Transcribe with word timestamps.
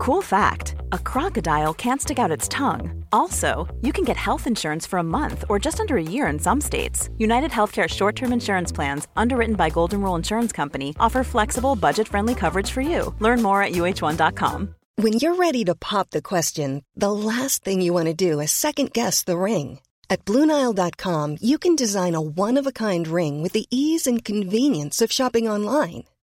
Cool 0.00 0.22
fact 0.22 0.76
a 0.92 0.98
crocodile 0.98 1.74
can't 1.74 2.00
stick 2.00 2.18
out 2.18 2.30
its 2.30 2.48
tongue. 2.48 3.04
Also, 3.12 3.68
you 3.82 3.92
can 3.92 4.02
get 4.02 4.16
health 4.16 4.46
insurance 4.46 4.86
for 4.86 4.98
a 4.98 5.10
month 5.18 5.44
or 5.50 5.58
just 5.58 5.78
under 5.78 5.98
a 5.98 6.02
year 6.14 6.26
in 6.28 6.38
some 6.38 6.58
states. 6.58 7.10
United 7.18 7.50
Healthcare 7.50 7.86
short 7.86 8.16
term 8.16 8.32
insurance 8.32 8.72
plans, 8.72 9.08
underwritten 9.14 9.56
by 9.56 9.68
Golden 9.68 10.00
Rule 10.00 10.14
Insurance 10.14 10.52
Company, 10.52 10.96
offer 10.98 11.22
flexible, 11.22 11.76
budget 11.76 12.08
friendly 12.08 12.34
coverage 12.34 12.70
for 12.70 12.80
you. 12.80 13.14
Learn 13.18 13.42
more 13.42 13.62
at 13.62 13.72
uh1.com. 13.72 14.74
When 14.96 15.12
you're 15.12 15.34
ready 15.34 15.66
to 15.66 15.74
pop 15.74 16.08
the 16.08 16.22
question, 16.22 16.82
the 16.96 17.12
last 17.12 17.62
thing 17.62 17.82
you 17.82 17.92
want 17.92 18.06
to 18.06 18.14
do 18.14 18.40
is 18.40 18.50
second 18.52 18.94
guess 18.94 19.22
the 19.22 19.36
ring. 19.36 19.80
At 20.08 20.24
Bluenile.com, 20.24 21.36
you 21.42 21.58
can 21.58 21.76
design 21.76 22.14
a 22.14 22.22
one 22.22 22.56
of 22.56 22.66
a 22.66 22.72
kind 22.72 23.06
ring 23.06 23.42
with 23.42 23.52
the 23.52 23.66
ease 23.70 24.06
and 24.06 24.24
convenience 24.24 25.02
of 25.02 25.12
shopping 25.12 25.46
online. 25.46 26.04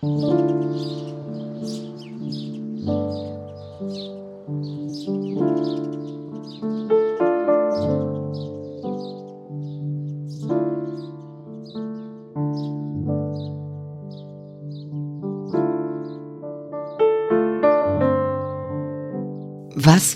Was 0.00 0.12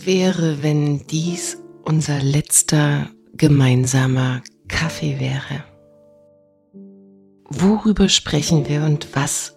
wäre, 0.06 0.62
wenn 0.62 1.04
dies 1.08 1.58
unser 1.82 2.22
letzter 2.22 3.10
gemeinsamer 3.36 4.42
Kaffee 4.68 5.18
wäre? 5.18 5.64
Worüber 7.48 8.08
sprechen 8.08 8.68
wir 8.68 8.84
und 8.84 9.08
was 9.14 9.56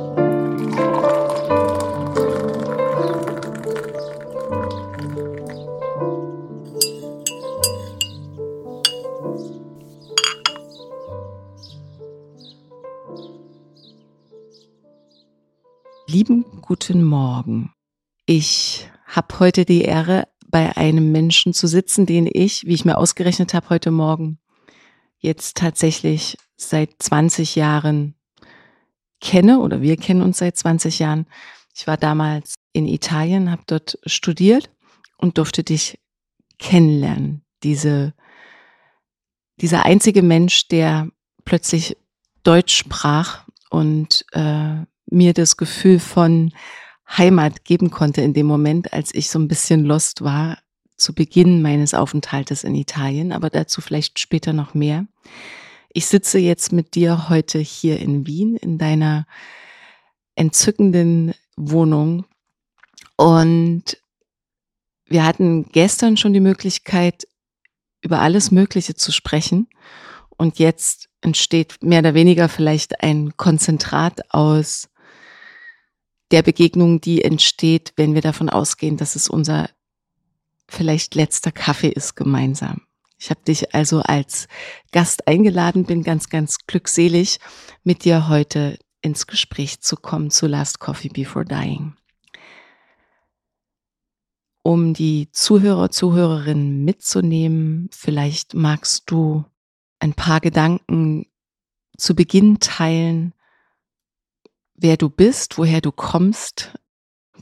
Lieben 16.21 16.45
guten 16.61 17.03
Morgen. 17.03 17.73
Ich 18.27 18.87
habe 19.07 19.39
heute 19.39 19.65
die 19.65 19.81
Ehre, 19.81 20.27
bei 20.45 20.77
einem 20.77 21.11
Menschen 21.11 21.51
zu 21.51 21.65
sitzen, 21.65 22.05
den 22.05 22.29
ich, 22.31 22.63
wie 22.67 22.75
ich 22.75 22.85
mir 22.85 22.99
ausgerechnet 22.99 23.55
habe 23.55 23.69
heute 23.69 23.89
Morgen, 23.89 24.37
jetzt 25.17 25.57
tatsächlich 25.57 26.37
seit 26.57 26.91
20 26.99 27.55
Jahren 27.55 28.13
kenne 29.19 29.61
oder 29.61 29.81
wir 29.81 29.97
kennen 29.97 30.21
uns 30.21 30.37
seit 30.37 30.55
20 30.55 30.99
Jahren. 30.99 31.25
Ich 31.75 31.87
war 31.87 31.97
damals 31.97 32.53
in 32.71 32.85
Italien, 32.85 33.49
habe 33.49 33.63
dort 33.65 33.97
studiert 34.05 34.69
und 35.17 35.39
durfte 35.39 35.63
dich 35.63 35.97
kennenlernen. 36.59 37.43
Diese, 37.63 38.13
dieser 39.59 39.85
einzige 39.85 40.21
Mensch, 40.21 40.67
der 40.67 41.09
plötzlich 41.45 41.97
Deutsch 42.43 42.75
sprach 42.77 43.47
und 43.71 44.23
äh, 44.33 44.85
mir 45.11 45.33
das 45.33 45.57
Gefühl 45.57 45.99
von 45.99 46.51
Heimat 47.17 47.65
geben 47.65 47.91
konnte 47.91 48.21
in 48.21 48.33
dem 48.33 48.45
Moment, 48.45 48.93
als 48.93 49.13
ich 49.13 49.29
so 49.29 49.37
ein 49.37 49.47
bisschen 49.47 49.83
lost 49.83 50.21
war 50.21 50.57
zu 50.95 51.13
Beginn 51.13 51.61
meines 51.61 51.93
Aufenthaltes 51.93 52.63
in 52.63 52.75
Italien, 52.75 53.31
aber 53.31 53.49
dazu 53.49 53.81
vielleicht 53.81 54.19
später 54.19 54.53
noch 54.53 54.73
mehr. 54.73 55.05
Ich 55.93 56.05
sitze 56.05 56.39
jetzt 56.39 56.71
mit 56.71 56.95
dir 56.95 57.27
heute 57.27 57.59
hier 57.59 57.99
in 57.99 58.25
Wien 58.27 58.55
in 58.55 58.77
deiner 58.77 59.25
entzückenden 60.35 61.33
Wohnung 61.57 62.25
und 63.17 63.97
wir 65.05 65.25
hatten 65.25 65.65
gestern 65.71 66.15
schon 66.15 66.33
die 66.33 66.39
Möglichkeit, 66.39 67.27
über 68.01 68.19
alles 68.19 68.51
Mögliche 68.51 68.95
zu 68.95 69.11
sprechen 69.11 69.67
und 70.37 70.59
jetzt 70.59 71.09
entsteht 71.21 71.77
mehr 71.81 71.99
oder 71.99 72.13
weniger 72.13 72.47
vielleicht 72.47 73.03
ein 73.03 73.35
Konzentrat 73.37 74.33
aus 74.33 74.90
der 76.31 76.41
Begegnung, 76.41 77.01
die 77.01 77.23
entsteht, 77.23 77.93
wenn 77.97 78.13
wir 78.13 78.21
davon 78.21 78.49
ausgehen, 78.49 78.97
dass 78.97 79.15
es 79.15 79.27
unser 79.27 79.69
vielleicht 80.67 81.15
letzter 81.15 81.51
Kaffee 81.51 81.89
ist 81.89 82.15
gemeinsam. 82.15 82.81
Ich 83.19 83.29
habe 83.29 83.41
dich 83.45 83.75
also 83.75 84.01
als 84.01 84.47
Gast 84.91 85.27
eingeladen, 85.27 85.85
bin 85.85 86.01
ganz, 86.01 86.29
ganz 86.29 86.57
glückselig, 86.65 87.39
mit 87.83 88.03
dir 88.03 88.29
heute 88.29 88.79
ins 89.01 89.27
Gespräch 89.27 89.81
zu 89.81 89.95
kommen 89.95 90.31
zu 90.31 90.47
Last 90.47 90.79
Coffee 90.79 91.09
Before 91.09 91.45
Dying. 91.45 91.95
Um 94.63 94.93
die 94.93 95.29
Zuhörer, 95.31 95.89
Zuhörerinnen 95.89 96.83
mitzunehmen, 96.83 97.89
vielleicht 97.91 98.53
magst 98.53 99.09
du 99.09 99.43
ein 99.99 100.13
paar 100.13 100.39
Gedanken 100.39 101.27
zu 101.97 102.15
Beginn 102.15 102.59
teilen, 102.59 103.33
wer 104.81 104.97
du 104.97 105.09
bist, 105.09 105.57
woher 105.57 105.79
du 105.79 105.91
kommst, 105.91 106.73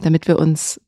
damit 0.02 0.28
wir 0.28 0.40
uns 0.40 0.80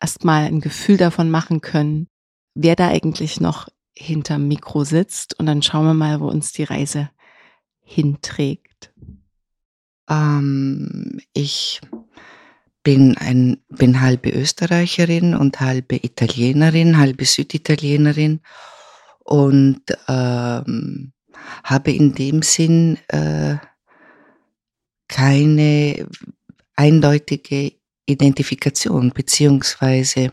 erstmal 0.00 0.44
ein 0.44 0.60
Gefühl 0.60 0.96
davon 0.96 1.30
machen 1.30 1.60
können, 1.60 2.08
wer 2.54 2.76
da 2.76 2.88
eigentlich 2.88 3.40
noch 3.40 3.68
hinterm 3.96 4.48
Mikro 4.48 4.84
sitzt. 4.84 5.38
Und 5.38 5.46
dann 5.46 5.62
schauen 5.62 5.86
wir 5.86 5.94
mal, 5.94 6.20
wo 6.20 6.28
uns 6.28 6.52
die 6.52 6.64
Reise 6.64 7.10
hinträgt. 7.82 8.92
Ähm, 10.08 11.20
ich 11.32 11.80
bin 12.82 13.16
ein 13.18 13.58
bin 13.68 14.00
halbe 14.00 14.30
Österreicherin 14.30 15.34
und 15.34 15.60
halbe 15.60 15.96
Italienerin, 15.96 16.98
halbe 16.98 17.26
Süditalienerin 17.26 18.40
und 19.18 19.82
ähm, 20.08 21.12
habe 21.62 21.92
in 21.92 22.14
dem 22.14 22.42
Sinn 22.42 22.96
äh, 23.08 23.56
keine 25.10 26.06
eindeutige 26.76 27.72
Identifikation, 28.06 29.10
beziehungsweise 29.10 30.32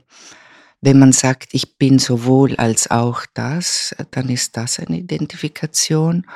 wenn 0.82 1.00
man 1.00 1.12
sagt, 1.12 1.54
ich 1.54 1.78
bin 1.78 2.00
sowohl 2.00 2.56
als 2.56 2.90
auch 2.92 3.26
das, 3.34 3.96
dann 4.12 4.30
ist 4.30 4.56
das 4.56 4.80
eine 4.80 5.00
Identifikation. 5.00 6.28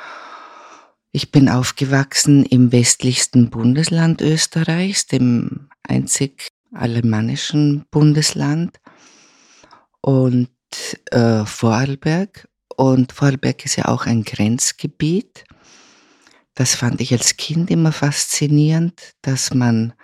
Ich 1.12 1.30
bin 1.30 1.48
aufgewachsen 1.48 2.44
im 2.44 2.72
westlichsten 2.72 3.50
Bundesland 3.50 4.20
Österreichs, 4.20 5.06
dem 5.06 5.68
einzig 5.84 6.48
alemannischen 6.74 7.84
Bundesland 7.90 8.80
und 10.00 10.48
äh, 11.10 11.44
Vorarlberg 11.44 12.48
und 12.76 13.12
Vorarlberg 13.12 13.64
ist 13.64 13.76
ja 13.76 13.86
auch 13.86 14.06
ein 14.06 14.24
Grenzgebiet. 14.24 15.44
Das 16.54 16.74
fand 16.74 17.00
ich 17.00 17.12
als 17.12 17.36
Kind 17.36 17.70
immer 17.70 17.92
faszinierend, 17.92 19.14
dass 19.22 19.54
man 19.54 19.94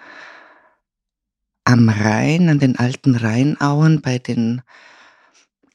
am 1.65 1.89
Rhein, 1.91 2.49
an 2.49 2.59
den 2.59 2.79
alten 2.79 3.15
Rheinauen 3.15 4.01
bei 4.01 4.19
den 4.19 4.63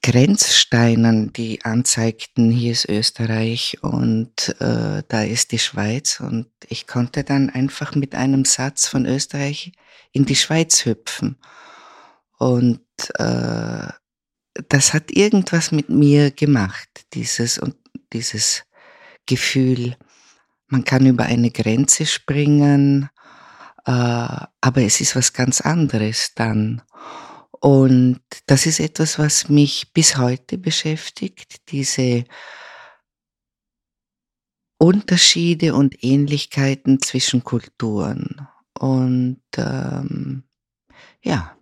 Grenzsteinen, 0.02 1.31
die 1.31 1.64
anzeigten, 1.64 2.52
hier 2.52 2.74
ist 2.74 2.90
Österreich 2.90 3.78
und 3.81 4.50
äh, 4.60 5.04
da 5.08 5.24
ist 5.24 5.52
die 5.54 5.60
Schweiz. 5.60 6.20
Und 6.20 6.48
ich 6.68 6.88
konnte 6.88 7.24
dann 7.24 7.50
einfach 7.50 7.96
mit 7.96 8.16
einem 8.16 8.44
Satz 8.44 8.88
von 8.88 9.06
Österreich 9.06 9.72
in 10.12 10.25
die 10.25 10.36
Schweiz 10.36 10.84
hüpfen. 10.86 11.38
Und 12.38 12.81
äh, 13.20 13.88
das 14.68 14.94
hat 14.94 15.12
irgendwas 15.12 15.72
mit 15.72 15.90
mir 15.90 16.31
gemacht, 16.31 16.90
dieses 17.14 17.58
und 17.58 17.75
dieses 18.12 18.64
Gefühl, 19.25 19.96
man 20.74 20.84
kann 20.84 21.06
über 21.06 21.25
eine 21.25 21.52
Grenze 21.52 22.08
springen, 22.08 23.08
äh, 23.86 23.92
aber 23.92 24.81
es 24.81 25.02
ist 25.02 25.16
was 25.16 25.31
ganz 25.31 25.62
anderes 25.62 26.34
dann. 26.34 26.81
Und 27.52 28.22
das 28.48 28.66
ist 28.66 28.80
etwas, 28.80 29.20
was 29.20 29.50
mich 29.50 29.94
bis 29.94 30.18
heute 30.18 30.58
beschäftigt, 30.58 31.70
diese 31.70 32.24
Unterschiede 34.80 35.75
und 35.75 36.04
Ähnlichkeiten 36.04 37.00
zwischen 37.00 37.44
Kulturen. 37.44 38.48
Und 38.74 39.44
ähm, 39.56 40.44
ja, 41.22 41.56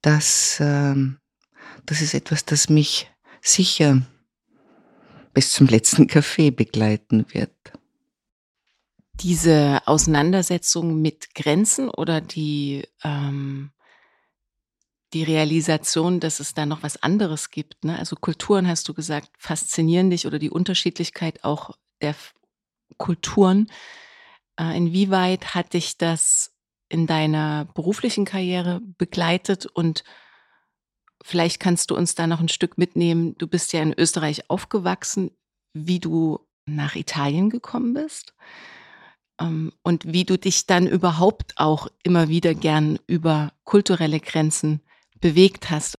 das, 0.00 0.58
ähm, 0.58 1.18
das 1.86 2.02
ist 2.02 2.14
etwas, 2.14 2.44
das 2.44 2.68
mich 2.68 3.08
sicher 3.40 4.02
bis 5.32 5.52
zum 5.52 5.68
letzten 5.68 6.06
Kaffee 6.08 6.50
begleiten 6.50 7.26
wird 7.32 7.61
diese 9.14 9.82
Auseinandersetzung 9.86 11.00
mit 11.00 11.34
Grenzen 11.34 11.88
oder 11.88 12.20
die, 12.20 12.88
ähm, 13.04 13.70
die 15.12 15.22
Realisation, 15.22 16.20
dass 16.20 16.40
es 16.40 16.54
da 16.54 16.64
noch 16.64 16.82
was 16.82 17.02
anderes 17.02 17.50
gibt. 17.50 17.84
Ne? 17.84 17.98
Also 17.98 18.16
Kulturen, 18.16 18.66
hast 18.66 18.88
du 18.88 18.94
gesagt, 18.94 19.30
faszinieren 19.38 20.10
dich 20.10 20.26
oder 20.26 20.38
die 20.38 20.50
Unterschiedlichkeit 20.50 21.44
auch 21.44 21.76
der 22.00 22.14
Kulturen. 22.96 23.70
Äh, 24.58 24.76
inwieweit 24.76 25.54
hat 25.54 25.74
dich 25.74 25.98
das 25.98 26.52
in 26.88 27.06
deiner 27.06 27.66
beruflichen 27.74 28.24
Karriere 28.24 28.80
begleitet 28.98 29.66
und 29.66 30.04
vielleicht 31.22 31.60
kannst 31.60 31.90
du 31.90 31.96
uns 31.96 32.14
da 32.14 32.26
noch 32.26 32.40
ein 32.40 32.48
Stück 32.48 32.76
mitnehmen. 32.76 33.36
Du 33.38 33.46
bist 33.46 33.72
ja 33.72 33.82
in 33.82 33.98
Österreich 33.98 34.50
aufgewachsen, 34.50 35.30
wie 35.72 36.00
du 36.00 36.46
nach 36.66 36.94
Italien 36.94 37.50
gekommen 37.50 37.94
bist. 37.94 38.34
Ähm, 39.40 39.72
und 39.82 40.12
wie 40.12 40.24
du 40.24 40.38
dich 40.38 40.66
dann 40.66 40.86
überhaupt 40.86 41.54
auch 41.56 41.88
immer 42.02 42.28
wieder 42.28 42.54
gern 42.54 42.98
über 43.06 43.52
kulturelle 43.64 44.20
Grenzen 44.20 44.80
bewegt 45.20 45.70
hast. 45.70 45.94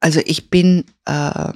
Also 0.00 0.20
ich 0.24 0.50
bin 0.50 0.84
äh, 1.06 1.52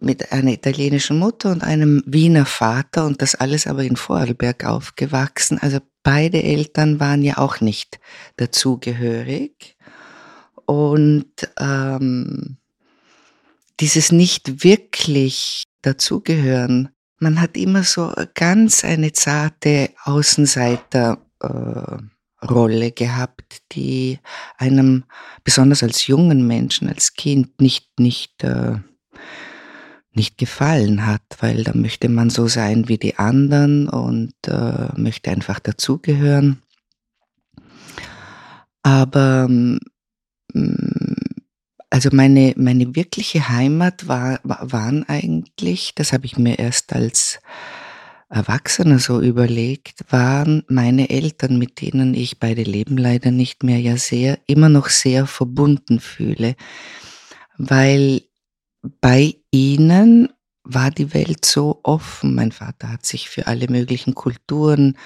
mit 0.00 0.32
einer 0.32 0.52
italienischen 0.52 1.18
Mutter 1.18 1.52
und 1.52 1.62
einem 1.62 2.02
Wiener 2.06 2.46
Vater 2.46 3.06
und 3.06 3.20
das 3.20 3.34
alles 3.34 3.66
aber 3.66 3.84
in 3.84 3.96
Vorarlberg 3.96 4.64
aufgewachsen. 4.64 5.58
Also 5.58 5.78
beide 6.02 6.42
Eltern 6.42 7.00
waren 7.00 7.22
ja 7.22 7.38
auch 7.38 7.60
nicht 7.60 8.00
dazugehörig. 8.36 9.76
Und 10.64 11.48
ähm, 11.58 12.56
dieses 13.78 14.10
nicht 14.10 14.64
wirklich 14.64 15.64
dazugehören 15.82 16.88
man 17.18 17.40
hat 17.40 17.56
immer 17.56 17.82
so 17.82 18.12
ganz 18.34 18.84
eine 18.84 19.12
zarte 19.12 19.90
Außenseiterrolle 20.04 22.86
äh, 22.86 22.90
gehabt, 22.90 23.62
die 23.72 24.18
einem 24.58 25.04
besonders 25.44 25.82
als 25.82 26.06
jungen 26.06 26.46
Menschen, 26.46 26.88
als 26.88 27.14
Kind 27.14 27.58
nicht, 27.60 27.98
nicht, 27.98 28.44
äh, 28.44 28.76
nicht 30.12 30.38
gefallen 30.38 31.06
hat, 31.06 31.22
weil 31.40 31.64
da 31.64 31.72
möchte 31.74 32.08
man 32.08 32.30
so 32.30 32.48
sein 32.48 32.88
wie 32.88 32.98
die 32.98 33.18
anderen 33.18 33.88
und 33.88 34.34
äh, 34.46 34.88
möchte 34.96 35.30
einfach 35.30 35.60
dazugehören. 35.60 36.62
Aber 38.82 39.48
mm, 39.48 39.78
also 41.90 42.10
meine, 42.12 42.54
meine 42.56 42.94
wirkliche 42.96 43.48
Heimat 43.48 44.08
war, 44.08 44.40
waren 44.42 45.08
eigentlich, 45.08 45.92
das 45.94 46.12
habe 46.12 46.26
ich 46.26 46.36
mir 46.36 46.58
erst 46.58 46.92
als 46.92 47.40
Erwachsener 48.28 48.98
so 48.98 49.20
überlegt, 49.20 50.04
waren 50.10 50.64
meine 50.68 51.10
Eltern, 51.10 51.58
mit 51.58 51.80
denen 51.80 52.14
ich 52.14 52.40
beide 52.40 52.62
leben 52.62 52.96
leider 52.96 53.30
nicht 53.30 53.62
mehr, 53.62 53.78
ja 53.78 53.96
sehr, 53.96 54.38
immer 54.46 54.68
noch 54.68 54.88
sehr 54.88 55.26
verbunden 55.26 56.00
fühle, 56.00 56.56
weil 57.56 58.22
bei 59.00 59.36
ihnen 59.50 60.28
war 60.64 60.90
die 60.90 61.14
Welt 61.14 61.44
so 61.44 61.80
offen. 61.84 62.34
Mein 62.34 62.50
Vater 62.50 62.90
hat 62.90 63.06
sich 63.06 63.28
für 63.28 63.46
alle 63.46 63.68
möglichen 63.68 64.14
Kulturen 64.14 64.96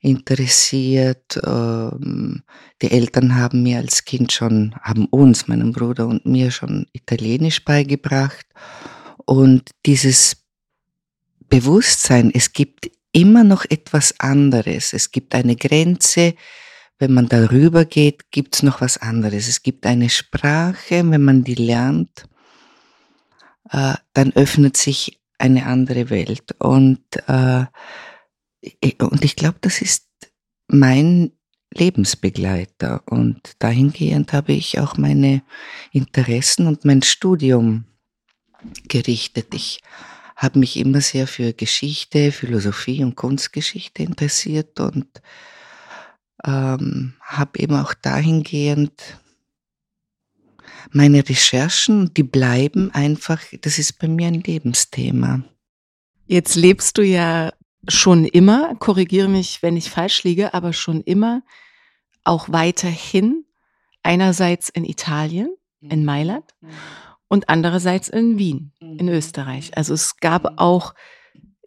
interessiert. 0.00 1.38
Ähm, 1.44 2.42
die 2.82 2.90
Eltern 2.90 3.36
haben 3.36 3.62
mir 3.62 3.78
als 3.78 4.04
Kind 4.04 4.32
schon, 4.32 4.74
haben 4.82 5.06
uns, 5.06 5.48
meinem 5.48 5.72
Bruder 5.72 6.06
und 6.06 6.26
mir 6.26 6.50
schon 6.50 6.86
Italienisch 6.92 7.64
beigebracht. 7.64 8.46
Und 9.26 9.70
dieses 9.86 10.44
Bewusstsein, 11.48 12.30
es 12.32 12.52
gibt 12.52 12.90
immer 13.12 13.44
noch 13.44 13.64
etwas 13.68 14.18
anderes. 14.18 14.92
Es 14.92 15.10
gibt 15.10 15.34
eine 15.34 15.56
Grenze. 15.56 16.34
Wenn 16.98 17.12
man 17.12 17.28
darüber 17.28 17.84
geht, 17.84 18.30
gibt 18.30 18.54
es 18.54 18.62
noch 18.62 18.80
was 18.80 18.98
anderes. 18.98 19.48
Es 19.48 19.62
gibt 19.62 19.86
eine 19.86 20.08
Sprache, 20.08 21.02
wenn 21.10 21.22
man 21.22 21.44
die 21.44 21.54
lernt, 21.54 22.24
äh, 23.70 23.94
dann 24.12 24.32
öffnet 24.32 24.76
sich 24.76 25.20
eine 25.38 25.66
andere 25.66 26.10
Welt. 26.10 26.54
Und 26.58 27.00
äh, 27.26 27.64
und 28.98 29.24
ich 29.24 29.36
glaube, 29.36 29.58
das 29.60 29.80
ist 29.80 30.06
mein 30.68 31.32
Lebensbegleiter. 31.72 33.02
Und 33.06 33.54
dahingehend 33.58 34.32
habe 34.32 34.52
ich 34.52 34.78
auch 34.78 34.96
meine 34.96 35.42
Interessen 35.92 36.66
und 36.66 36.84
mein 36.84 37.02
Studium 37.02 37.84
gerichtet. 38.88 39.54
Ich 39.54 39.80
habe 40.36 40.58
mich 40.58 40.76
immer 40.76 41.00
sehr 41.00 41.26
für 41.26 41.52
Geschichte, 41.52 42.32
Philosophie 42.32 43.04
und 43.04 43.16
Kunstgeschichte 43.16 44.02
interessiert 44.02 44.80
und 44.80 45.06
ähm, 46.44 47.14
habe 47.22 47.58
eben 47.58 47.76
auch 47.76 47.94
dahingehend 47.94 49.20
meine 50.92 51.28
Recherchen, 51.28 52.12
die 52.14 52.22
bleiben 52.22 52.90
einfach, 52.92 53.40
das 53.60 53.78
ist 53.78 53.98
bei 53.98 54.08
mir 54.08 54.28
ein 54.28 54.40
Lebensthema. 54.40 55.44
Jetzt 56.26 56.54
lebst 56.54 56.96
du 56.96 57.02
ja 57.02 57.52
schon 57.88 58.24
immer, 58.24 58.74
korrigiere 58.76 59.28
mich, 59.28 59.62
wenn 59.62 59.76
ich 59.76 59.90
falsch 59.90 60.24
liege, 60.24 60.54
aber 60.54 60.72
schon 60.72 61.00
immer 61.02 61.42
auch 62.24 62.48
weiterhin 62.50 63.44
einerseits 64.02 64.68
in 64.68 64.84
Italien, 64.84 65.54
in 65.80 66.00
mhm. 66.00 66.04
Mailand 66.04 66.44
mhm. 66.60 66.68
und 67.28 67.48
andererseits 67.48 68.08
in 68.08 68.38
Wien, 68.38 68.72
in 68.80 69.06
mhm. 69.06 69.12
Österreich. 69.12 69.76
Also 69.76 69.94
es 69.94 70.16
gab 70.18 70.60
auch 70.60 70.94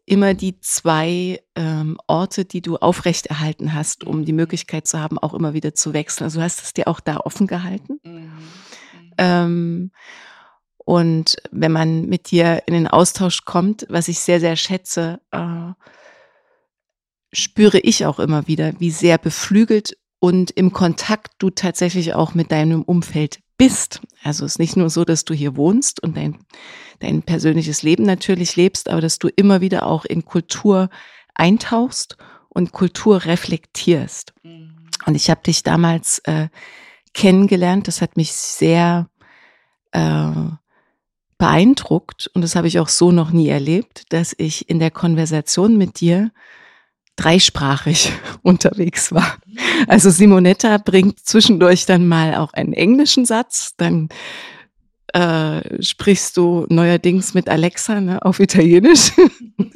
immer 0.05 0.33
die 0.33 0.59
zwei 0.59 1.41
ähm, 1.55 1.97
Orte, 2.07 2.45
die 2.45 2.61
du 2.61 2.77
aufrechterhalten 2.77 3.73
hast, 3.73 4.03
um 4.03 4.25
die 4.25 4.33
Möglichkeit 4.33 4.85
zu 4.85 4.99
haben, 4.99 5.17
auch 5.17 5.33
immer 5.33 5.53
wieder 5.53 5.73
zu 5.73 5.93
wechseln. 5.93 6.25
Also 6.25 6.39
du 6.39 6.43
hast 6.43 6.61
es 6.61 6.73
dir 6.73 6.87
auch 6.87 6.99
da 6.99 7.17
offen 7.17 7.47
gehalten. 7.47 7.99
Ähm, 9.17 9.91
und 10.77 11.37
wenn 11.51 11.71
man 11.71 12.07
mit 12.07 12.31
dir 12.31 12.63
in 12.65 12.73
den 12.73 12.87
Austausch 12.87 13.45
kommt, 13.45 13.85
was 13.89 14.09
ich 14.09 14.19
sehr, 14.19 14.41
sehr 14.41 14.57
schätze, 14.57 15.21
äh, 15.31 15.71
spüre 17.33 17.79
ich 17.79 18.05
auch 18.05 18.19
immer 18.19 18.47
wieder, 18.47 18.79
wie 18.79 18.91
sehr 18.91 19.17
beflügelt 19.17 19.97
und 20.19 20.51
im 20.51 20.71
Kontakt 20.71 21.33
du 21.39 21.49
tatsächlich 21.49 22.13
auch 22.13 22.33
mit 22.33 22.51
deinem 22.51 22.83
Umfeld 22.83 23.39
bist. 23.57 24.01
Also 24.23 24.45
es 24.45 24.53
ist 24.53 24.59
nicht 24.59 24.77
nur 24.77 24.89
so, 24.89 25.03
dass 25.03 25.25
du 25.25 25.33
hier 25.33 25.57
wohnst 25.57 26.01
und 26.01 26.15
dein, 26.15 26.37
dein 26.99 27.23
persönliches 27.23 27.83
Leben 27.83 28.03
natürlich 28.03 28.55
lebst, 28.55 28.89
aber 28.89 29.01
dass 29.01 29.19
du 29.19 29.27
immer 29.27 29.61
wieder 29.61 29.85
auch 29.85 30.05
in 30.05 30.23
Kultur 30.23 30.89
eintauchst 31.33 32.17
und 32.49 32.71
Kultur 32.71 33.25
reflektierst. 33.25 34.33
Mhm. 34.43 34.75
Und 35.05 35.15
ich 35.15 35.29
habe 35.29 35.41
dich 35.43 35.63
damals 35.63 36.19
äh, 36.19 36.47
kennengelernt, 37.13 37.87
das 37.87 38.01
hat 38.01 38.15
mich 38.15 38.31
sehr 38.31 39.09
äh, 39.91 40.31
beeindruckt 41.37 42.29
und 42.33 42.41
das 42.41 42.55
habe 42.55 42.67
ich 42.67 42.79
auch 42.79 42.87
so 42.87 43.11
noch 43.11 43.31
nie 43.31 43.49
erlebt, 43.49 44.05
dass 44.13 44.33
ich 44.37 44.69
in 44.69 44.79
der 44.79 44.91
Konversation 44.91 45.77
mit 45.77 45.99
dir 45.99 46.31
dreisprachig 47.15 48.11
unterwegs 48.41 49.11
war. 49.11 49.37
Also 49.87 50.09
Simonetta 50.09 50.77
bringt 50.77 51.19
zwischendurch 51.19 51.85
dann 51.85 52.07
mal 52.07 52.35
auch 52.35 52.53
einen 52.53 52.73
englischen 52.73 53.25
Satz, 53.25 53.75
dann 53.77 54.09
äh, 55.13 55.81
sprichst 55.81 56.37
du 56.37 56.65
neuerdings 56.69 57.35
mit 57.35 57.47
Alexa 57.47 58.01
ne, 58.01 58.25
auf 58.25 58.39
Italienisch. 58.39 59.11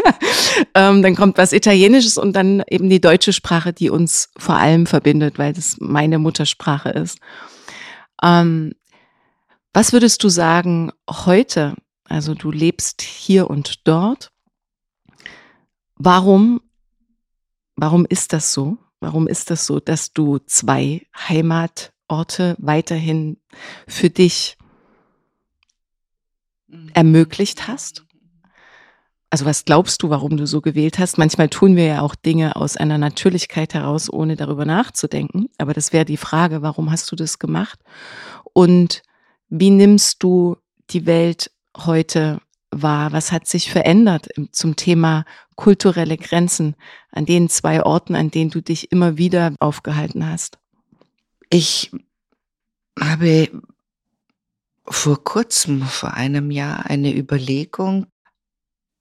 ähm, 0.74 1.04
dann 1.04 1.16
kommt 1.16 1.38
was 1.38 1.54
Italienisches 1.54 2.18
und 2.18 2.36
dann 2.36 2.64
eben 2.68 2.90
die 2.90 3.00
deutsche 3.00 3.34
Sprache, 3.34 3.72
die 3.72 3.92
uns 3.92 4.32
vor 4.38 4.56
allem 4.56 4.88
verbindet, 4.88 5.38
weil 5.38 5.54
das 5.54 5.78
meine 5.80 6.18
Muttersprache 6.18 6.90
ist. 6.90 7.20
Ähm, 8.24 8.74
was 9.74 9.94
würdest 9.94 10.24
du 10.24 10.30
sagen 10.30 10.92
heute? 11.08 11.76
Also 12.06 12.34
du 12.34 12.52
lebst 12.52 13.04
hier 13.04 13.48
und 13.48 13.88
dort. 13.88 14.32
Warum, 15.98 16.62
warum 17.78 18.06
ist 18.06 18.34
das 18.34 18.54
so? 18.54 18.78
Warum 19.00 19.28
ist 19.28 19.52
das 19.52 19.66
so, 19.66 19.80
dass 19.80 20.12
du 20.12 20.40
zwei 20.40 21.06
Heimatorte 21.16 22.56
weiterhin 22.58 23.38
für 23.88 24.10
dich 24.10 24.58
mhm. 26.68 26.90
ermöglicht 26.94 27.68
hast? 27.68 28.04
Also 29.30 29.46
was 29.46 29.66
glaubst 29.66 30.02
du, 30.04 30.10
warum 30.10 30.38
du 30.38 30.48
so 30.48 30.62
gewählt 30.62 31.00
hast? 31.00 31.18
Manchmal 31.18 31.50
tun 31.50 31.76
wir 31.76 31.86
ja 31.86 32.02
auch 32.02 32.16
Dinge 32.16 32.56
aus 32.56 32.78
einer 32.78 32.98
Natürlichkeit 32.98 33.74
heraus, 33.74 34.12
ohne 34.12 34.36
darüber 34.36 34.66
nachzudenken. 34.66 35.48
Aber 35.58 35.74
das 35.74 35.92
wäre 35.92 36.06
die 36.06 36.18
Frage, 36.18 36.62
warum 36.62 36.92
hast 36.92 37.12
du 37.12 37.16
das 37.16 37.38
gemacht? 37.38 37.80
Und 38.54 39.04
wie 39.50 39.70
nimmst 39.70 40.24
du 40.24 40.58
die 40.90 41.06
Welt 41.06 41.52
heute 41.76 42.40
wahr? 42.82 43.12
Was 43.12 43.32
hat 43.32 43.48
sich 43.48 43.72
verändert 43.72 44.30
zum 44.52 44.76
Thema 44.76 45.26
kulturelle 45.56 46.18
Grenzen 46.18 46.76
an 47.12 47.26
den 47.26 47.50
zwei 47.50 47.84
Orten, 47.84 48.16
an 48.16 48.32
denen 48.32 48.50
du 48.50 48.62
dich 48.62 48.92
immer 48.92 49.18
wieder 49.18 49.54
aufgehalten 49.60 50.28
hast? 50.28 50.58
Ich 51.50 51.92
habe 53.00 53.50
vor 54.86 55.24
kurzem, 55.24 55.82
vor 55.82 56.14
einem 56.14 56.52
Jahr, 56.52 56.86
eine 56.86 57.16
Überlegung 57.16 58.08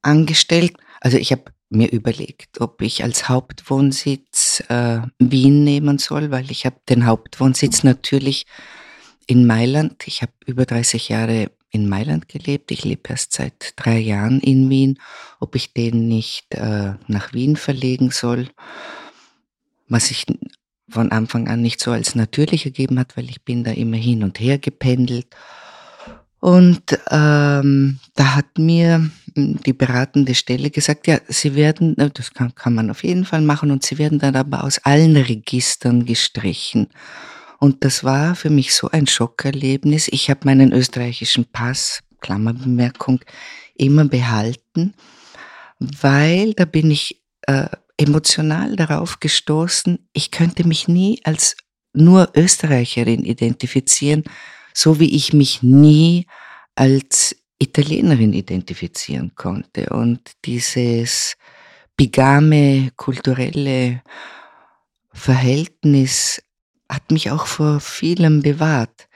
angestellt. 0.02 0.76
Also 1.00 1.16
ich 1.18 1.33
habe 1.33 1.45
mir 1.68 1.90
überlegt, 1.90 2.61
ob 2.61 2.80
ich 2.83 3.02
als 3.02 3.28
Hauptwohnsitz 3.28 4.62
äh, 4.68 5.00
Wien 5.18 5.64
nehmen 5.64 5.99
soll, 5.99 6.30
weil 6.30 6.50
ich 6.50 6.64
habe 6.64 6.76
den 6.88 7.06
Hauptwohnsitz 7.06 7.83
natürlich 7.83 8.47
in 9.26 9.47
Mailand. 9.47 10.06
Ich 10.06 10.23
habe 10.23 10.33
über 10.47 10.64
30 10.64 11.09
Jahre 11.09 11.50
in 11.76 11.88
Mailand 11.88 12.28
gelebt. 12.28 12.73
Ich 12.73 12.85
lebe 12.85 13.09
erst 13.11 13.33
seit 13.33 13.75
drei 13.76 13.99
Jahren 13.99 14.40
in 14.40 14.68
Wien. 14.68 14.99
Ob 15.38 15.54
ich 15.54 15.73
den 15.73 16.09
nicht 16.09 16.52
äh, 16.54 16.95
nach 17.06 17.33
Wien 17.33 17.56
verlegen 17.56 18.11
soll, 18.11 18.49
was 19.88 20.09
sich 20.09 20.26
von 20.88 21.12
Anfang 21.12 21.49
an 21.49 21.62
nicht 21.62 21.80
so 21.80 21.92
als 21.92 22.14
natürlich 22.14 22.64
ergeben 22.64 22.99
hat, 22.99 23.16
weil 23.16 23.28
ich 23.28 23.42
bin 23.42 23.64
da 23.64 23.73
immer 23.73 23.97
hin 23.97 24.23
und 24.25 24.40
her 24.40 24.59
gependelt. 24.59 25.26
Und 26.40 26.99
ähm, 27.11 27.99
da 28.14 28.37
hat 28.37 28.59
mir 28.59 29.11
die 29.37 29.73
beratende 29.73 30.35
Stelle 30.35 30.71
gesagt, 30.71 31.06
ja, 31.06 31.18
sie 31.28 31.54
werden, 31.54 31.97
das 31.97 32.33
kann, 32.33 32.54
kann 32.54 32.75
man 32.75 32.90
auf 32.90 33.02
jeden 33.04 33.25
Fall 33.25 33.42
machen, 33.42 33.71
und 33.71 33.85
sie 33.85 33.99
werden 33.99 34.18
dann 34.18 34.37
aber 34.37 34.64
aus 34.64 34.78
allen 34.78 35.16
Registern 35.16 36.04
gestrichen. 36.04 36.88
Und 37.66 37.85
das 37.85 38.04
war 38.04 38.37
für 38.37 38.49
mich 38.49 38.76
so 38.76 38.90
ein 38.90 39.08
Schockerlebnis. 39.08 40.06
Ich 40.12 40.30
habe 40.30 40.42
meinen 40.44 40.73
österreichischen 40.73 41.46
Pass, 41.46 42.04
Klammerbemerkung, 42.20 43.25
immer 43.75 44.04
behalten, 44.04 44.94
weil 45.80 46.54
da 46.54 46.64
bin 46.64 46.92
ich 46.92 47.20
äh, 47.49 47.66
emotional 47.96 48.76
darauf 48.76 49.18
gestoßen, 49.18 49.99
ich 50.12 50.30
könnte 50.30 50.64
mich 50.64 50.87
nie 50.87 51.20
als 51.25 51.56
nur 51.92 52.30
Österreicherin 52.37 53.25
identifizieren, 53.25 54.23
so 54.73 55.00
wie 55.00 55.16
ich 55.16 55.32
mich 55.32 55.64
nie 55.64 56.28
als 56.76 57.35
Italienerin 57.58 58.32
identifizieren 58.32 59.32
konnte. 59.35 59.88
Und 59.88 60.20
dieses 60.44 61.35
bigame 61.96 62.92
kulturelle 62.94 64.02
Verhältnis 65.12 66.40
hat 66.88 67.11
mich 67.11 67.31
auch 67.31 67.47
vor 67.47 67.81
vielem 67.81 68.43
bewahrt. 68.43 69.09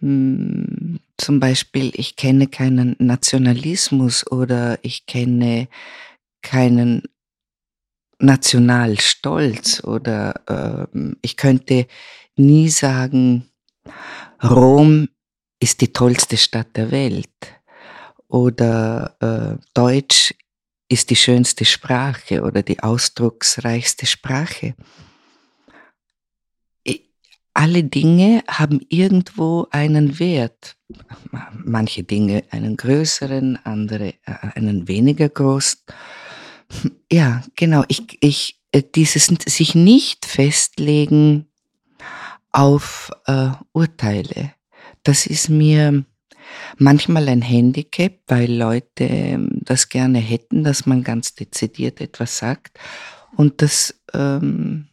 Hm, 0.00 1.00
zum 1.16 1.40
Beispiel, 1.40 1.90
ich 1.94 2.16
kenne 2.16 2.46
keinen 2.46 2.94
Nationalismus 2.98 4.26
oder 4.30 4.78
ich 4.82 5.06
kenne 5.06 5.68
keinen 6.42 7.02
Nationalstolz 8.20 9.82
oder 9.84 10.88
äh, 10.92 11.12
ich 11.22 11.36
könnte 11.36 11.86
nie 12.36 12.68
sagen, 12.68 13.48
Rom 14.42 15.08
ist 15.60 15.80
die 15.80 15.92
tollste 15.92 16.36
Stadt 16.36 16.76
der 16.76 16.90
Welt 16.90 17.28
oder 18.28 19.16
äh, 19.20 19.64
Deutsch 19.74 20.34
ist 20.88 21.10
die 21.10 21.16
schönste 21.16 21.64
Sprache 21.64 22.42
oder 22.42 22.62
die 22.62 22.80
ausdrucksreichste 22.80 24.06
Sprache 24.06 24.74
alle 27.54 27.84
Dinge 27.84 28.42
haben 28.48 28.80
irgendwo 28.88 29.66
einen 29.70 30.18
Wert. 30.18 30.76
Manche 31.52 32.04
Dinge 32.04 32.44
einen 32.50 32.76
größeren, 32.76 33.58
andere 33.64 34.14
äh, 34.24 34.34
einen 34.54 34.88
weniger 34.88 35.28
großen. 35.28 35.80
Ja, 37.10 37.42
genau. 37.56 37.84
Ich, 37.88 38.18
ich, 38.20 38.60
äh, 38.72 38.82
dieses 38.94 39.26
sich 39.46 39.74
nicht 39.74 40.26
festlegen 40.26 41.46
auf 42.52 43.10
äh, 43.26 43.50
Urteile, 43.72 44.52
das 45.02 45.26
ist 45.26 45.48
mir 45.48 46.04
manchmal 46.76 47.28
ein 47.28 47.42
Handicap, 47.42 48.20
weil 48.26 48.52
Leute 48.52 49.04
ähm, 49.04 49.60
das 49.62 49.88
gerne 49.88 50.18
hätten, 50.18 50.64
dass 50.64 50.86
man 50.86 51.02
ganz 51.02 51.34
dezidiert 51.34 52.00
etwas 52.00 52.38
sagt. 52.38 52.78
Und 53.36 53.62
das 53.62 54.00
ähm, 54.14 54.87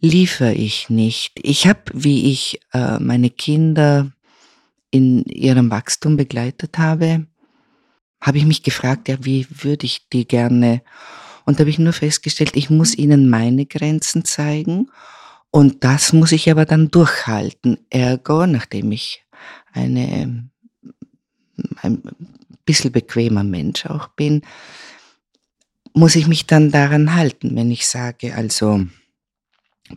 liefere 0.00 0.52
ich 0.52 0.90
nicht. 0.90 1.32
Ich 1.42 1.66
habe, 1.66 1.80
wie 1.92 2.30
ich 2.30 2.60
äh, 2.72 2.98
meine 2.98 3.30
Kinder 3.30 4.12
in 4.90 5.24
ihrem 5.24 5.70
Wachstum 5.70 6.16
begleitet 6.16 6.78
habe, 6.78 7.26
habe 8.20 8.38
ich 8.38 8.46
mich 8.46 8.62
gefragt, 8.62 9.08
ja, 9.08 9.16
wie 9.20 9.46
würde 9.50 9.86
ich 9.86 10.08
die 10.08 10.26
gerne? 10.26 10.82
Und 11.44 11.58
da 11.58 11.60
habe 11.60 11.70
ich 11.70 11.78
nur 11.78 11.92
festgestellt, 11.92 12.56
ich 12.56 12.70
muss 12.70 12.96
ihnen 12.96 13.28
meine 13.28 13.66
Grenzen 13.66 14.24
zeigen 14.24 14.90
und 15.50 15.84
das 15.84 16.12
muss 16.12 16.32
ich 16.32 16.50
aber 16.50 16.64
dann 16.64 16.90
durchhalten. 16.90 17.78
Ergo, 17.90 18.46
nachdem 18.46 18.92
ich 18.92 19.24
eine, 19.72 20.50
ein 21.82 22.02
bisschen 22.64 22.92
bequemer 22.92 23.44
Mensch 23.44 23.86
auch 23.86 24.08
bin, 24.08 24.42
muss 25.94 26.16
ich 26.16 26.26
mich 26.26 26.46
dann 26.46 26.70
daran 26.70 27.14
halten, 27.14 27.56
wenn 27.56 27.70
ich 27.70 27.86
sage, 27.86 28.34
also, 28.34 28.86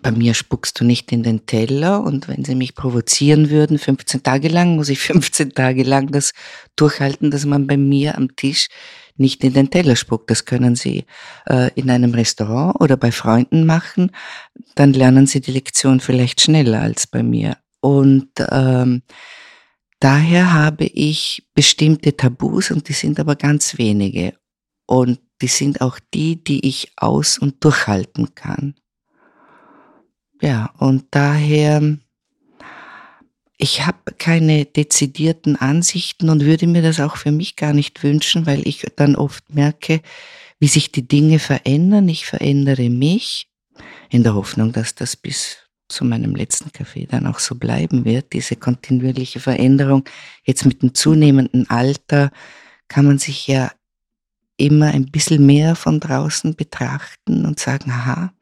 bei 0.01 0.11
mir 0.11 0.33
spuckst 0.33 0.79
du 0.79 0.85
nicht 0.85 1.11
in 1.11 1.23
den 1.23 1.45
Teller 1.45 2.03
und 2.03 2.27
wenn 2.27 2.45
sie 2.45 2.55
mich 2.55 2.75
provozieren 2.75 3.49
würden, 3.49 3.79
15 3.79 4.23
Tage 4.23 4.47
lang, 4.47 4.75
muss 4.75 4.89
ich 4.89 4.99
15 4.99 5.53
Tage 5.53 5.83
lang 5.83 6.11
das 6.11 6.31
durchhalten, 6.75 7.31
dass 7.31 7.45
man 7.45 7.67
bei 7.67 7.77
mir 7.77 8.17
am 8.17 8.35
Tisch 8.35 8.67
nicht 9.15 9.43
in 9.43 9.53
den 9.53 9.69
Teller 9.69 9.95
spuckt. 9.95 10.29
Das 10.31 10.45
können 10.45 10.75
sie 10.75 11.05
äh, 11.47 11.71
in 11.75 11.89
einem 11.89 12.13
Restaurant 12.13 12.79
oder 12.79 12.97
bei 12.97 13.11
Freunden 13.11 13.65
machen. 13.65 14.11
Dann 14.75 14.93
lernen 14.93 15.27
sie 15.27 15.41
die 15.41 15.51
Lektion 15.51 15.99
vielleicht 15.99 16.41
schneller 16.41 16.81
als 16.81 17.05
bei 17.05 17.21
mir. 17.21 17.57
Und 17.81 18.29
ähm, 18.49 19.03
daher 19.99 20.53
habe 20.53 20.85
ich 20.85 21.47
bestimmte 21.53 22.15
Tabus 22.15 22.71
und 22.71 22.87
die 22.87 22.93
sind 22.93 23.19
aber 23.19 23.35
ganz 23.35 23.77
wenige. 23.77 24.33
Und 24.85 25.19
die 25.41 25.47
sind 25.47 25.81
auch 25.81 25.99
die, 26.13 26.43
die 26.43 26.67
ich 26.67 26.91
aus- 26.97 27.37
und 27.37 27.63
durchhalten 27.63 28.35
kann. 28.35 28.75
Ja, 30.41 30.71
und 30.77 31.05
daher, 31.11 31.97
ich 33.57 33.85
habe 33.85 34.13
keine 34.17 34.65
dezidierten 34.65 35.57
Ansichten 35.57 36.29
und 36.29 36.45
würde 36.45 36.65
mir 36.65 36.81
das 36.81 36.99
auch 36.99 37.17
für 37.17 37.31
mich 37.31 37.55
gar 37.57 37.73
nicht 37.73 38.01
wünschen, 38.03 38.45
weil 38.45 38.65
ich 38.67 38.85
dann 38.95 39.15
oft 39.15 39.53
merke, 39.53 40.01
wie 40.59 40.67
sich 40.67 40.91
die 40.91 41.07
Dinge 41.07 41.39
verändern. 41.39 42.07
Ich 42.07 42.25
verändere 42.25 42.89
mich 42.89 43.49
in 44.09 44.23
der 44.23 44.33
Hoffnung, 44.33 44.71
dass 44.71 44.95
das 44.95 45.15
bis 45.15 45.57
zu 45.89 46.05
meinem 46.05 46.35
letzten 46.35 46.71
Kaffee 46.71 47.05
dann 47.05 47.25
auch 47.25 47.39
so 47.39 47.55
bleiben 47.55 48.05
wird, 48.05 48.31
diese 48.33 48.55
kontinuierliche 48.55 49.39
Veränderung. 49.39 50.03
Jetzt 50.43 50.65
mit 50.65 50.81
dem 50.81 50.93
zunehmenden 50.93 51.69
Alter 51.69 52.31
kann 52.87 53.05
man 53.05 53.17
sich 53.17 53.47
ja 53.47 53.71
immer 54.55 54.87
ein 54.87 55.05
bisschen 55.05 55.45
mehr 55.45 55.75
von 55.75 55.99
draußen 55.99 56.55
betrachten 56.55 57.45
und 57.45 57.59
sagen, 57.59 57.91
aha, 57.91 58.33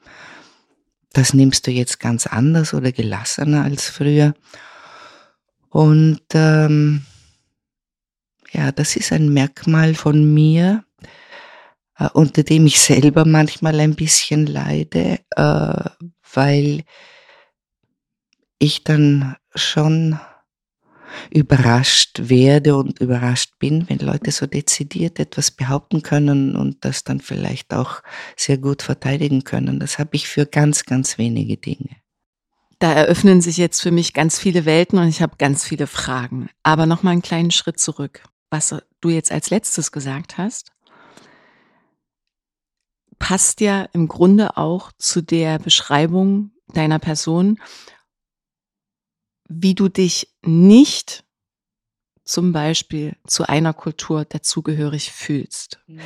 das 1.14 1.34
nimmst 1.34 1.66
du 1.68 1.72
jetzt 1.72 2.00
ganz 2.00 2.28
anders 2.28 2.74
oder 2.74 2.92
gelassener 2.92 3.64
als 3.64 3.90
früher. 3.90 4.34
Und 5.70 6.22
ähm, 6.34 7.06
ja, 8.52 8.72
das 8.72 8.96
ist 8.96 9.12
ein 9.12 9.30
Merkmal 9.30 9.96
von 9.96 10.34
mir, 10.34 10.84
äh, 11.98 12.10
unter 12.14 12.44
dem 12.44 12.66
ich 12.66 12.80
selber 12.80 13.26
manchmal 13.26 13.80
ein 13.80 13.96
bisschen 13.96 14.46
leide, 14.46 15.20
äh, 15.36 15.90
weil 16.34 16.84
ich 18.60 18.84
dann 18.84 19.36
schon 19.56 20.20
überrascht 21.30 22.30
werde 22.30 22.76
und 22.76 23.00
überrascht 23.00 23.54
bin, 23.60 23.90
wenn 23.90 24.00
Leute 24.00 24.32
so 24.32 24.46
dezidiert 24.46 25.20
etwas 25.20 25.52
behaupten 25.52 26.04
können 26.04 26.56
und 26.56 26.84
das 26.86 27.04
dann 27.04 27.20
vielleicht 27.20 27.74
auch 27.74 28.02
sehr 28.36 28.58
gut 28.58 28.82
verteidigen 28.82 29.44
können. 29.44 29.80
Das 29.80 30.00
habe 30.00 30.12
ich 30.14 30.28
für 30.28 30.46
ganz, 30.46 30.86
ganz 30.86 31.18
wenige 31.18 31.58
Dinge. 31.58 31.98
Da 32.80 32.94
eröffnen 32.94 33.42
sich 33.42 33.58
jetzt 33.58 33.82
für 33.82 33.92
mich 33.92 34.14
ganz 34.14 34.38
viele 34.38 34.66
Welten 34.66 35.00
und 35.00 35.08
ich 35.08 35.22
habe 35.22 35.38
ganz 35.38 35.64
viele 35.66 35.88
Fragen. 35.88 36.50
Aber 36.64 36.86
noch 36.86 37.02
mal 37.02 37.12
einen 37.12 37.24
kleinen 37.24 37.52
Schritt 37.52 37.80
zurück. 37.80 38.24
Was 38.50 38.76
du 39.02 39.10
jetzt 39.10 39.32
als 39.32 39.50
letztes 39.50 39.92
gesagt 39.92 40.38
hast, 40.38 40.72
passt 43.20 43.62
ja 43.62 43.88
im 43.94 44.08
Grunde 44.08 44.58
auch 44.58 44.92
zu 44.98 45.22
der 45.22 45.60
Beschreibung 45.60 46.52
deiner 46.74 47.00
Person, 47.00 47.60
wie 49.50 49.76
du 49.76 49.90
dich 49.90 50.36
nicht 50.44 51.24
zum 52.24 52.52
Beispiel 52.52 53.16
zu 53.26 53.48
einer 53.48 53.74
Kultur 53.74 54.26
dazugehörig 54.26 55.12
fühlst. 55.12 55.80
Mhm. 55.88 56.02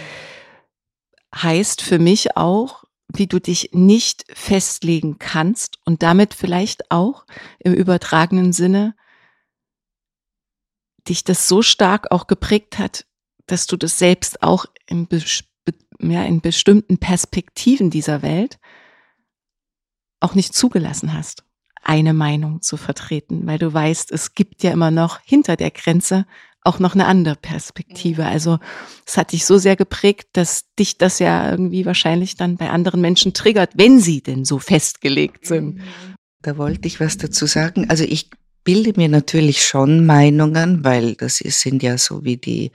Heißt 1.34 1.82
für 1.82 1.98
mich 1.98 2.38
auch, 2.38 2.84
wie 3.08 3.28
du 3.28 3.40
dich 3.40 3.72
nicht 3.74 4.26
festlegen 4.34 5.18
kannst 5.20 5.80
und 5.86 6.04
damit 6.04 6.34
vielleicht 6.34 6.92
auch 6.92 7.26
im 7.60 7.74
übertragenen 7.74 8.54
Sinne 8.54 8.96
dich 11.08 11.24
das 11.24 11.48
so 11.48 11.62
stark 11.62 12.12
auch 12.12 12.28
geprägt 12.28 12.78
hat, 12.78 13.06
dass 13.48 13.66
du 13.66 13.76
das 13.76 13.98
selbst 13.98 14.44
auch 14.44 14.66
in, 14.86 15.08
ja, 16.00 16.24
in 16.24 16.42
bestimmten 16.42 17.00
Perspektiven 17.00 17.90
dieser 17.90 18.22
Welt 18.22 18.60
auch 20.20 20.36
nicht 20.36 20.54
zugelassen 20.54 21.14
hast, 21.14 21.44
eine 21.84 22.14
Meinung 22.14 22.62
zu 22.62 22.78
vertreten, 22.78 23.46
weil 23.46 23.58
du 23.58 23.74
weißt, 23.74 24.12
es 24.12 24.34
gibt 24.34 24.64
ja 24.64 24.72
immer 24.72 24.92
noch 24.92 25.20
hinter 25.24 25.56
der 25.56 25.72
Grenze 25.72 26.26
auch 26.64 26.80
noch 26.80 26.94
eine 26.94 27.08
andere 27.08 27.36
Perspektive. 27.36 28.26
Also 28.26 28.60
es 29.06 29.18
hat 29.18 29.32
dich 29.32 29.46
so 29.46 29.58
sehr 29.58 29.76
geprägt, 29.76 30.30
dass 30.34 30.66
dich 30.78 30.98
das 30.98 31.20
ja 31.20 31.50
irgendwie 31.50 31.86
wahrscheinlich 31.86 32.36
dann 32.36 32.58
bei 32.58 32.70
anderen 32.70 33.02
Menschen 33.02 33.34
triggert, 33.34 33.72
wenn 33.76 34.00
sie 34.00 34.22
denn 34.22 34.46
so 34.46 34.60
festgelegt 34.60 35.48
sind. 35.48 35.78
Mhm. 35.78 35.82
Da 36.44 36.58
wollte 36.58 36.88
ich 36.88 37.00
was 37.00 37.18
dazu 37.18 37.48
sagen. 37.48 37.90
Also 37.90 38.04
ich 38.04 38.30
bilde 38.64 38.94
mir 38.96 39.10
natürlich 39.10 39.66
schon 39.66 40.06
Meinungen, 40.06 40.84
weil 40.84 41.16
das 41.16 41.42
ist, 41.42 41.62
sind 41.62 41.82
ja 41.82 41.98
so 41.98 42.24
wie 42.24 42.38
die, 42.38 42.72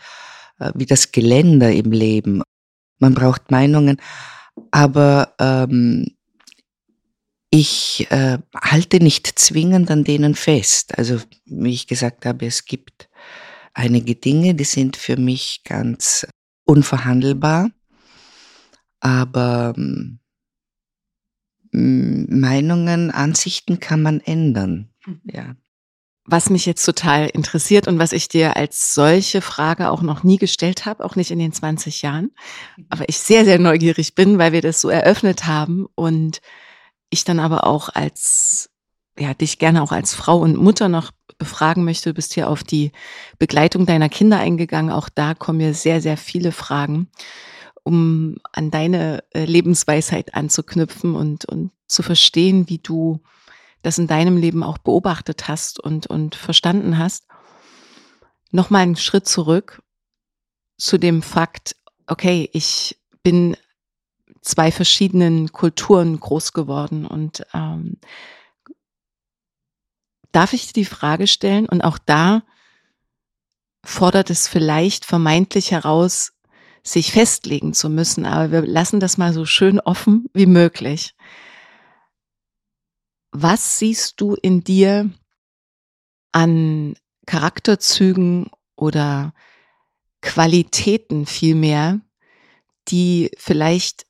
äh, 0.59 0.73
wie 0.75 0.87
das 0.87 1.13
Geländer 1.13 1.71
im 1.73 1.93
Leben. 1.93 2.43
Man 2.99 3.15
braucht 3.15 3.51
Meinungen, 3.53 3.99
aber 4.73 5.35
ähm, 5.39 6.16
ich 7.59 8.07
äh, 8.11 8.39
halte 8.55 9.03
nicht 9.03 9.27
zwingend 9.39 9.91
an 9.91 10.05
denen 10.05 10.35
fest. 10.35 10.99
Also 10.99 11.21
wie 11.47 11.73
ich 11.73 11.87
gesagt 11.87 12.27
habe, 12.27 12.45
es 12.45 12.67
gibt 12.67 13.09
einige 13.73 14.15
Dinge, 14.15 14.55
die 14.55 14.65
sind 14.65 14.97
für 14.97 15.17
mich 15.17 15.63
ganz 15.65 16.27
unverhandelbar, 16.65 17.71
aber 19.01 19.73
ähm, 19.75 20.19
Meinungen, 21.73 23.11
Ansichten 23.11 23.81
kann 23.81 24.03
man 24.03 24.21
ändern. 24.21 24.91
Mhm. 25.07 25.21
Ja. 25.25 25.57
Was 26.27 26.51
mich 26.51 26.67
jetzt 26.67 26.85
total 26.85 27.29
interessiert 27.29 27.89
und 27.89 27.99
was 27.99 28.13
ich 28.13 28.29
dir 28.29 28.57
als 28.57 28.93
solche 28.93 29.41
Frage 29.41 29.91
auch 29.91 30.03
noch 30.03 30.25
nie 30.25 30.37
gestellt 30.37 30.85
habe, 30.85 31.05
auch 31.05 31.17
nicht 31.17 31.31
in 31.31 31.39
den 31.39 31.53
20 31.53 32.03
Jahren, 32.03 32.33
mhm. 32.77 32.87
aber 32.91 33.09
ich 33.09 33.17
sehr, 33.17 33.47
sehr 33.47 33.59
neugierig 33.59 34.15
bin, 34.15 34.37
weil 34.37 34.53
wir 34.53 34.61
das 34.61 34.79
so 34.79 34.91
eröffnet 34.91 35.47
haben 35.47 35.87
und 35.95 36.43
ich 37.17 37.25
dann 37.25 37.41
aber 37.41 37.67
auch 37.67 37.89
als, 37.89 38.71
ja, 39.19 39.35
dich 39.35 39.59
gerne 39.59 39.83
auch 39.83 39.93
als 39.93 40.15
Frau 40.15 40.39
und 40.39 40.57
Mutter 40.57 40.89
noch 40.89 41.11
befragen 41.39 41.85
möchte. 41.85 42.11
Du 42.11 42.15
bist 42.15 42.35
hier 42.35 42.49
auf 42.49 42.63
die 42.63 42.93
Begleitung 43.39 43.87
deiner 43.87 44.09
Kinder 44.09 44.39
eingegangen. 44.39 44.91
Auch 44.91 45.09
da 45.09 45.35
kommen 45.35 45.59
mir 45.59 45.75
sehr, 45.75 46.01
sehr 46.01 46.17
viele 46.17 46.53
Fragen, 46.53 47.09
um 47.83 48.37
an 48.53 48.71
deine 48.71 49.25
äh, 49.33 49.45
Lebensweisheit 49.45 50.35
anzuknüpfen 50.35 51.15
und, 51.15 51.45
und 51.47 51.73
zu 51.89 52.03
verstehen, 52.03 52.69
wie 52.69 52.79
du 52.79 53.21
das 53.83 53.99
in 53.99 54.07
deinem 54.07 54.37
Leben 54.37 54.63
auch 54.63 54.79
beobachtet 54.79 55.49
hast 55.49 55.79
und, 55.79 56.07
und 56.07 56.35
verstanden 56.35 56.99
hast. 56.99 57.27
Nochmal 58.51 58.83
einen 58.83 58.97
Schritt 58.97 59.29
zurück 59.29 59.83
zu 60.79 60.99
dem 60.99 61.23
Fakt, 61.23 61.77
okay, 62.07 62.49
ich 62.53 62.99
bin 63.23 63.57
zwei 64.47 64.71
verschiedenen 64.71 65.53
Kulturen 65.53 66.19
groß 66.21 66.53
geworden 66.53 67.05
und 67.05 67.45
ähm, 67.53 67.99
darf 70.31 70.53
ich 70.53 70.69
dir 70.69 70.75
die 70.75 70.85
Frage 70.85 71.27
stellen? 71.27 71.69
Und 71.69 71.83
auch 71.83 71.99
da 71.99 72.43
fordert 73.85 74.31
es 74.31 74.47
vielleicht 74.49 75.05
vermeintlich 75.05 75.73
heraus, 75.73 76.33
sich 76.83 77.11
festlegen 77.11 77.75
zu 77.75 77.91
müssen, 77.91 78.25
aber 78.25 78.53
wir 78.53 78.63
lassen 78.63 79.01
das 79.01 79.19
mal 79.19 79.33
so 79.33 79.45
schön 79.45 79.81
offen 79.81 80.27
wie 80.33 80.47
möglich. 80.47 81.17
Was 83.33 83.79
siehst 83.79 84.21
du 84.21 84.35
in 84.35 84.63
dir 84.63 85.11
an 86.31 86.95
Charakterzügen 87.27 88.51
oder 88.77 89.35
Qualitäten 90.21 91.27
vielmehr, 91.27 92.01
die 92.89 93.31
vielleicht 93.37 94.06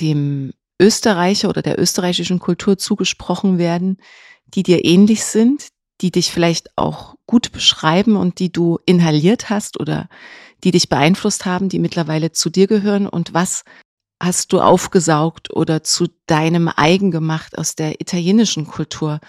dem 0.00 0.52
Österreicher 0.80 1.48
oder 1.48 1.62
der 1.62 1.80
österreichischen 1.80 2.38
Kultur 2.38 2.78
zugesprochen 2.78 3.58
werden, 3.58 3.98
die 4.46 4.62
dir 4.62 4.84
ähnlich 4.84 5.24
sind, 5.24 5.68
die 6.00 6.10
dich 6.10 6.30
vielleicht 6.30 6.76
auch 6.76 7.14
gut 7.26 7.52
beschreiben 7.52 8.16
und 8.16 8.38
die 8.38 8.52
du 8.52 8.78
inhaliert 8.84 9.48
hast 9.48 9.80
oder 9.80 10.08
die 10.64 10.70
dich 10.70 10.88
beeinflusst 10.88 11.46
haben, 11.46 11.68
die 11.68 11.78
mittlerweile 11.78 12.32
zu 12.32 12.50
dir 12.50 12.66
gehören 12.66 13.06
und 13.06 13.34
was 13.34 13.64
hast 14.20 14.52
du 14.52 14.60
aufgesaugt 14.60 15.52
oder 15.52 15.82
zu 15.82 16.08
deinem 16.26 16.70
eigen 16.74 17.10
gemacht 17.10 17.58
aus 17.58 17.74
der 17.74 18.00
italienischen 18.00 18.66
Kultur? 18.66 19.20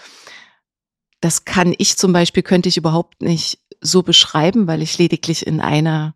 Das 1.20 1.46
kann 1.46 1.74
ich 1.78 1.98
zum 1.98 2.14
Beispiel, 2.14 2.44
könnte 2.44 2.70
ich 2.70 2.78
überhaupt 2.78 3.22
nicht 3.22 3.60
so 3.82 4.04
beschreiben, 4.04 4.68
weil 4.68 4.82
ich 4.82 4.98
lediglich 4.98 5.46
in 5.46 5.62
einer 5.62 6.16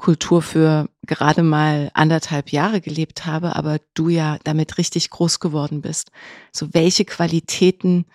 Kultur 0.00 0.40
für 0.40 0.88
gerade 1.06 1.42
mal 1.42 1.90
anderthalb 1.92 2.52
Jahre 2.52 2.80
gelebt 2.80 3.26
habe, 3.26 3.54
aber 3.54 3.80
du 3.92 4.08
ja 4.08 4.38
damit 4.44 4.78
richtig 4.78 5.10
groß 5.10 5.40
geworden 5.40 5.82
bist. 5.82 6.10
So 6.52 6.72
welche 6.72 7.04
Qualitäten 7.04 8.06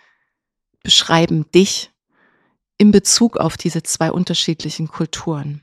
beschreiben 0.81 1.45
dich 1.53 1.91
in 2.79 2.89
Bezug 2.89 3.37
auf 3.37 3.55
diese 3.55 3.83
zwei 3.83 4.11
unterschiedlichen 4.11 4.87
Kulturen? 4.87 5.61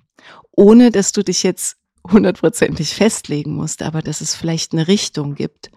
Ohne 0.52 0.92
dass 0.92 1.10
du 1.10 1.24
dich 1.24 1.42
jetzt 1.42 1.76
hundertprozentig 2.08 2.94
festlegen 2.94 3.54
musst, 3.56 3.82
aber 3.82 4.00
dass 4.00 4.20
es 4.20 4.36
vielleicht 4.36 4.74
eine 4.74 4.86
Richtung 4.86 5.34
gibt, 5.34 5.72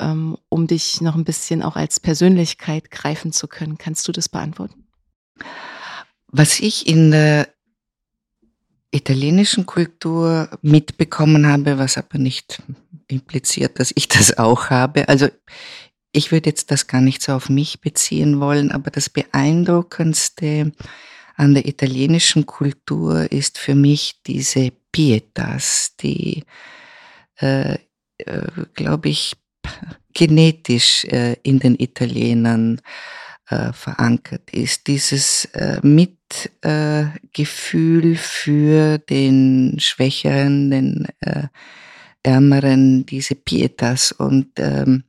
ähm, 0.00 0.36
um 0.50 0.66
dich 0.66 1.00
noch 1.00 1.14
ein 1.14 1.24
bisschen 1.24 1.62
auch 1.62 1.76
als 1.76 1.98
Persönlichkeit 1.98 2.90
greifen 2.90 3.32
zu 3.32 3.48
können. 3.48 3.78
Kannst 3.78 4.06
du 4.06 4.12
das 4.12 4.28
beantworten? 4.28 4.86
Was 6.26 6.60
ich 6.60 6.86
in 6.86 7.10
der 7.10 7.48
italienischen 8.90 9.66
Kultur 9.66 10.48
mitbekommen 10.62 11.46
habe, 11.46 11.78
was 11.78 11.98
aber 11.98 12.18
nicht 12.18 12.62
impliziert, 13.08 13.78
dass 13.78 13.92
ich 13.94 14.08
das 14.08 14.38
auch 14.38 14.70
habe. 14.70 15.08
Also 15.08 15.28
ich 16.12 16.32
würde 16.32 16.50
jetzt 16.50 16.70
das 16.70 16.86
gar 16.86 17.00
nicht 17.00 17.22
so 17.22 17.32
auf 17.32 17.48
mich 17.48 17.80
beziehen 17.80 18.40
wollen, 18.40 18.72
aber 18.72 18.90
das 18.90 19.10
Beeindruckendste 19.10 20.72
an 21.36 21.54
der 21.54 21.66
italienischen 21.66 22.46
Kultur 22.46 23.30
ist 23.30 23.58
für 23.58 23.74
mich 23.74 24.20
diese 24.26 24.72
Pietas, 24.90 25.94
die, 26.00 26.44
äh, 27.36 27.74
äh, 28.18 28.46
glaube 28.74 29.10
ich, 29.10 29.34
genetisch 30.14 31.04
äh, 31.04 31.36
in 31.42 31.60
den 31.60 31.78
Italienern 31.78 32.80
äh, 33.48 33.72
verankert 33.72 34.50
ist. 34.50 34.86
Dieses 34.86 35.48
äh, 36.62 37.04
Mitgefühl 37.38 38.16
für 38.16 38.98
den 38.98 39.76
Schwächeren, 39.78 40.70
den 40.70 41.06
äh, 41.20 41.48
Ärmeren, 42.24 43.06
diese 43.06 43.36
Pietas. 43.36 44.10
Und 44.10 44.48
ähm, 44.58 45.04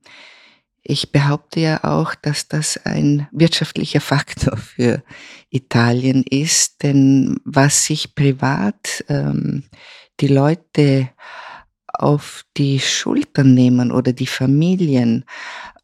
ich 0.84 1.12
behaupte 1.12 1.60
ja 1.60 1.84
auch, 1.84 2.14
dass 2.16 2.48
das 2.48 2.86
ein 2.86 3.28
wirtschaftlicher 3.32 4.02
Faktor 4.02 4.58
für 4.58 5.04
Italien 5.50 6.24
ist, 6.24 6.84
denn 6.84 7.38
was 7.46 7.86
sich 7.86 8.14
privat 8.14 9.04
ähm, 9.10 9.64
die 10.20 10.28
Leute 10.28 11.10
auf 11.88 12.46
die 12.58 12.80
Schultern 12.80 13.56
nehmen 13.56 13.92
oder 13.92 14.14
die 14.14 14.28
Familien, 14.28 15.26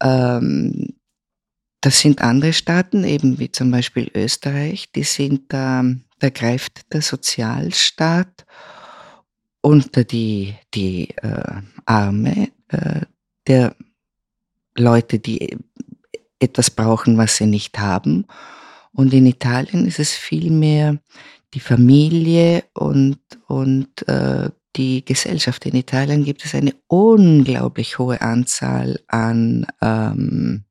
ähm, 0.00 0.95
das 1.80 2.00
sind 2.00 2.22
andere 2.22 2.52
Staaten, 2.52 3.04
eben 3.04 3.38
wie 3.38 3.52
zum 3.52 3.70
Beispiel 3.70 4.10
Österreich, 4.14 4.90
die 4.92 5.04
sind 5.04 5.52
da, 5.52 5.84
da 6.18 6.30
greift 6.30 6.92
der 6.92 7.02
Sozialstaat 7.02 8.46
unter 9.60 10.04
die, 10.04 10.54
die 10.74 11.10
äh, 11.16 11.60
Arme 11.84 12.48
äh, 12.68 13.00
der 13.46 13.76
Leute, 14.76 15.18
die 15.18 15.56
etwas 16.38 16.70
brauchen, 16.70 17.18
was 17.18 17.36
sie 17.36 17.46
nicht 17.46 17.78
haben. 17.78 18.26
Und 18.92 19.12
in 19.12 19.26
Italien 19.26 19.86
ist 19.86 19.98
es 19.98 20.12
vielmehr 20.12 20.98
die 21.54 21.60
Familie 21.60 22.64
und, 22.74 23.18
und 23.46 24.06
äh, 24.08 24.50
die 24.76 25.04
Gesellschaft. 25.04 25.66
In 25.66 25.74
Italien 25.74 26.24
gibt 26.24 26.44
es 26.44 26.54
eine 26.54 26.74
unglaublich 26.86 27.98
hohe 27.98 28.20
Anzahl 28.20 29.00
an, 29.08 29.66
ähm, 29.80 30.65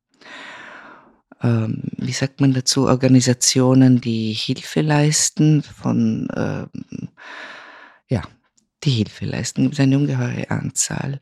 ähm, 1.41 1.84
wie 1.98 2.12
sagt 2.12 2.41
man 2.41 2.54
dazu, 2.54 2.88
Organisationen, 2.88 4.02
die 4.02 4.34
Hilfe 4.34 4.82
leisten, 4.82 5.63
von, 5.63 6.28
ähm, 6.36 7.10
ja, 8.08 8.21
die 8.84 8.91
Hilfe 8.91 9.26
leisten. 9.26 9.63
Gibt 9.63 9.74
es 9.74 9.80
eine 9.80 9.98
ungeheure 9.98 10.50
Anzahl. 10.50 11.21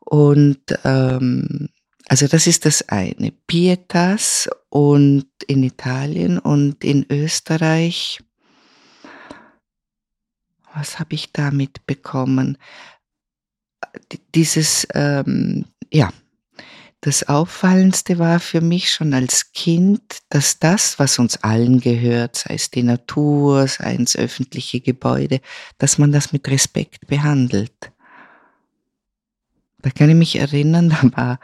Und 0.00 0.62
ähm, 0.84 1.68
also 2.06 2.26
das 2.26 2.46
ist 2.46 2.66
das 2.66 2.88
eine. 2.88 3.32
Pietas 3.46 4.48
und 4.68 5.26
in 5.46 5.62
Italien 5.62 6.38
und 6.38 6.84
in 6.84 7.06
Österreich. 7.10 8.20
Was 10.74 10.98
habe 10.98 11.14
ich 11.14 11.32
da 11.32 11.50
mitbekommen? 11.50 12.58
Dieses, 14.34 14.86
ähm, 14.94 15.66
ja, 15.92 16.10
das 17.04 17.28
Auffallendste 17.28 18.18
war 18.18 18.40
für 18.40 18.62
mich 18.62 18.90
schon 18.90 19.12
als 19.12 19.52
Kind, 19.52 20.00
dass 20.30 20.58
das, 20.58 20.98
was 20.98 21.18
uns 21.18 21.36
allen 21.42 21.80
gehört, 21.80 22.34
sei 22.36 22.54
es 22.54 22.70
die 22.70 22.82
Natur, 22.82 23.68
sei 23.68 23.96
es 23.96 24.16
öffentliche 24.16 24.80
Gebäude, 24.80 25.42
dass 25.76 25.98
man 25.98 26.12
das 26.12 26.32
mit 26.32 26.48
Respekt 26.48 27.06
behandelt. 27.06 27.92
Da 29.82 29.90
kann 29.90 30.08
ich 30.08 30.16
mich 30.16 30.36
erinnern, 30.36 30.88
da 31.12 31.14
war 31.14 31.40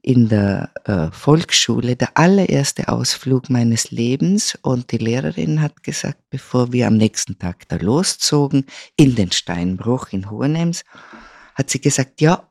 in 0.00 0.30
der 0.30 0.70
äh, 0.84 1.10
Volksschule 1.10 1.94
der 1.94 2.16
allererste 2.16 2.88
Ausflug 2.88 3.50
meines 3.50 3.90
Lebens 3.90 4.58
und 4.62 4.92
die 4.92 4.98
Lehrerin 4.98 5.60
hat 5.60 5.82
gesagt, 5.82 6.22
bevor 6.30 6.72
wir 6.72 6.86
am 6.86 6.96
nächsten 6.96 7.38
Tag 7.38 7.68
da 7.68 7.76
loszogen 7.76 8.64
in 8.96 9.14
den 9.14 9.30
Steinbruch 9.30 10.08
in 10.12 10.30
Hohenems, 10.30 10.84
hat 11.54 11.68
sie 11.68 11.82
gesagt, 11.82 12.22
ja, 12.22 12.48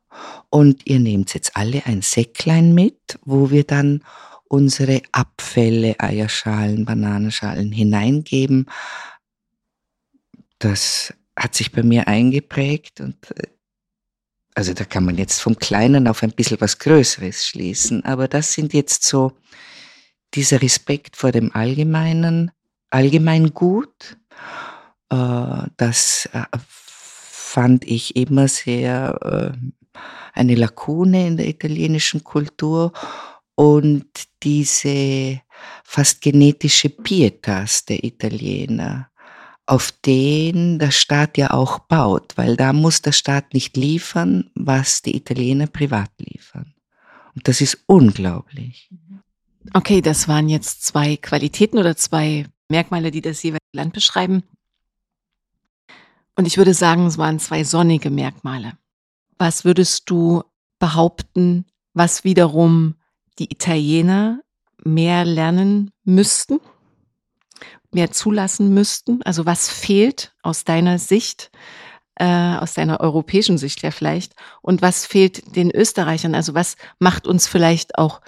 und 0.51 0.85
ihr 0.85 0.99
nehmt 0.99 1.33
jetzt 1.33 1.55
alle 1.55 1.85
ein 1.85 2.01
Säcklein 2.01 2.75
mit, 2.75 3.17
wo 3.23 3.49
wir 3.49 3.63
dann 3.63 4.03
unsere 4.43 5.01
Abfälle, 5.13 5.95
Eierschalen, 5.97 6.83
Bananenschalen 6.83 7.71
hineingeben. 7.71 8.69
Das 10.59 11.13
hat 11.39 11.55
sich 11.55 11.71
bei 11.71 11.83
mir 11.83 12.07
eingeprägt 12.07 12.99
und 12.99 13.15
äh, 13.31 13.47
also 14.53 14.73
da 14.73 14.83
kann 14.83 15.05
man 15.05 15.17
jetzt 15.17 15.39
vom 15.39 15.55
Kleinen 15.55 16.09
auf 16.09 16.21
ein 16.21 16.33
bisschen 16.33 16.59
was 16.59 16.77
Größeres 16.77 17.47
schließen, 17.47 18.03
aber 18.03 18.27
das 18.27 18.51
sind 18.51 18.73
jetzt 18.73 19.05
so 19.05 19.31
dieser 20.33 20.61
Respekt 20.61 21.15
vor 21.15 21.31
dem 21.31 21.55
Allgemeinen, 21.55 22.51
Allgemeingut, 22.89 24.17
äh, 25.09 25.63
das 25.77 26.29
äh, 26.33 26.43
fand 26.67 27.85
ich 27.85 28.17
immer 28.17 28.49
sehr 28.49 29.55
eine 30.33 30.55
Lakune 30.55 31.27
in 31.27 31.37
der 31.37 31.47
italienischen 31.47 32.23
Kultur 32.23 32.93
und 33.55 34.05
diese 34.43 35.41
fast 35.83 36.21
genetische 36.21 36.89
Pietas 36.89 37.85
der 37.85 38.03
Italiener 38.03 39.11
auf 39.65 39.91
den 40.05 40.79
der 40.79 40.91
Staat 40.91 41.37
ja 41.37 41.51
auch 41.51 41.79
baut, 41.79 42.33
weil 42.35 42.57
da 42.57 42.73
muss 42.73 43.01
der 43.01 43.11
Staat 43.11 43.53
nicht 43.53 43.77
liefern, 43.77 44.49
was 44.55 45.01
die 45.01 45.15
Italiener 45.15 45.67
privat 45.67 46.09
liefern. 46.17 46.73
Und 47.35 47.47
das 47.47 47.61
ist 47.61 47.77
unglaublich. 47.85 48.89
Okay, 49.73 50.01
das 50.01 50.27
waren 50.27 50.49
jetzt 50.49 50.83
zwei 50.83 51.15
Qualitäten 51.15 51.77
oder 51.77 51.95
zwei 51.95 52.47
Merkmale, 52.67 53.11
die 53.11 53.21
das 53.21 53.43
jeweilige 53.43 53.63
Land 53.73 53.93
beschreiben. 53.93 54.43
Und 56.35 56.47
ich 56.47 56.57
würde 56.57 56.73
sagen, 56.73 57.05
es 57.05 57.17
waren 57.17 57.39
zwei 57.39 57.63
sonnige 57.63 58.09
Merkmale. 58.09 58.73
Was 59.41 59.65
würdest 59.65 60.07
du 60.07 60.43
behaupten, 60.77 61.65
was 61.95 62.23
wiederum 62.23 62.93
die 63.39 63.51
Italiener 63.51 64.39
mehr 64.83 65.25
lernen 65.25 65.89
müssten? 66.03 66.59
mehr 67.91 68.11
zulassen 68.11 68.71
müssten? 68.71 69.23
Also 69.23 69.47
was 69.47 69.67
fehlt 69.67 70.35
aus 70.43 70.63
deiner 70.63 70.99
Sicht, 70.99 71.49
äh, 72.17 72.55
aus 72.55 72.75
deiner 72.75 72.99
europäischen 72.99 73.57
Sicht 73.57 73.81
ja 73.81 73.89
vielleicht? 73.89 74.35
Und 74.61 74.83
was 74.83 75.07
fehlt 75.07 75.55
den 75.55 75.71
Österreichern? 75.71 76.35
Also 76.35 76.53
was 76.53 76.75
macht 76.99 77.25
uns 77.25 77.47
vielleicht 77.47 77.97
auch 77.97 78.21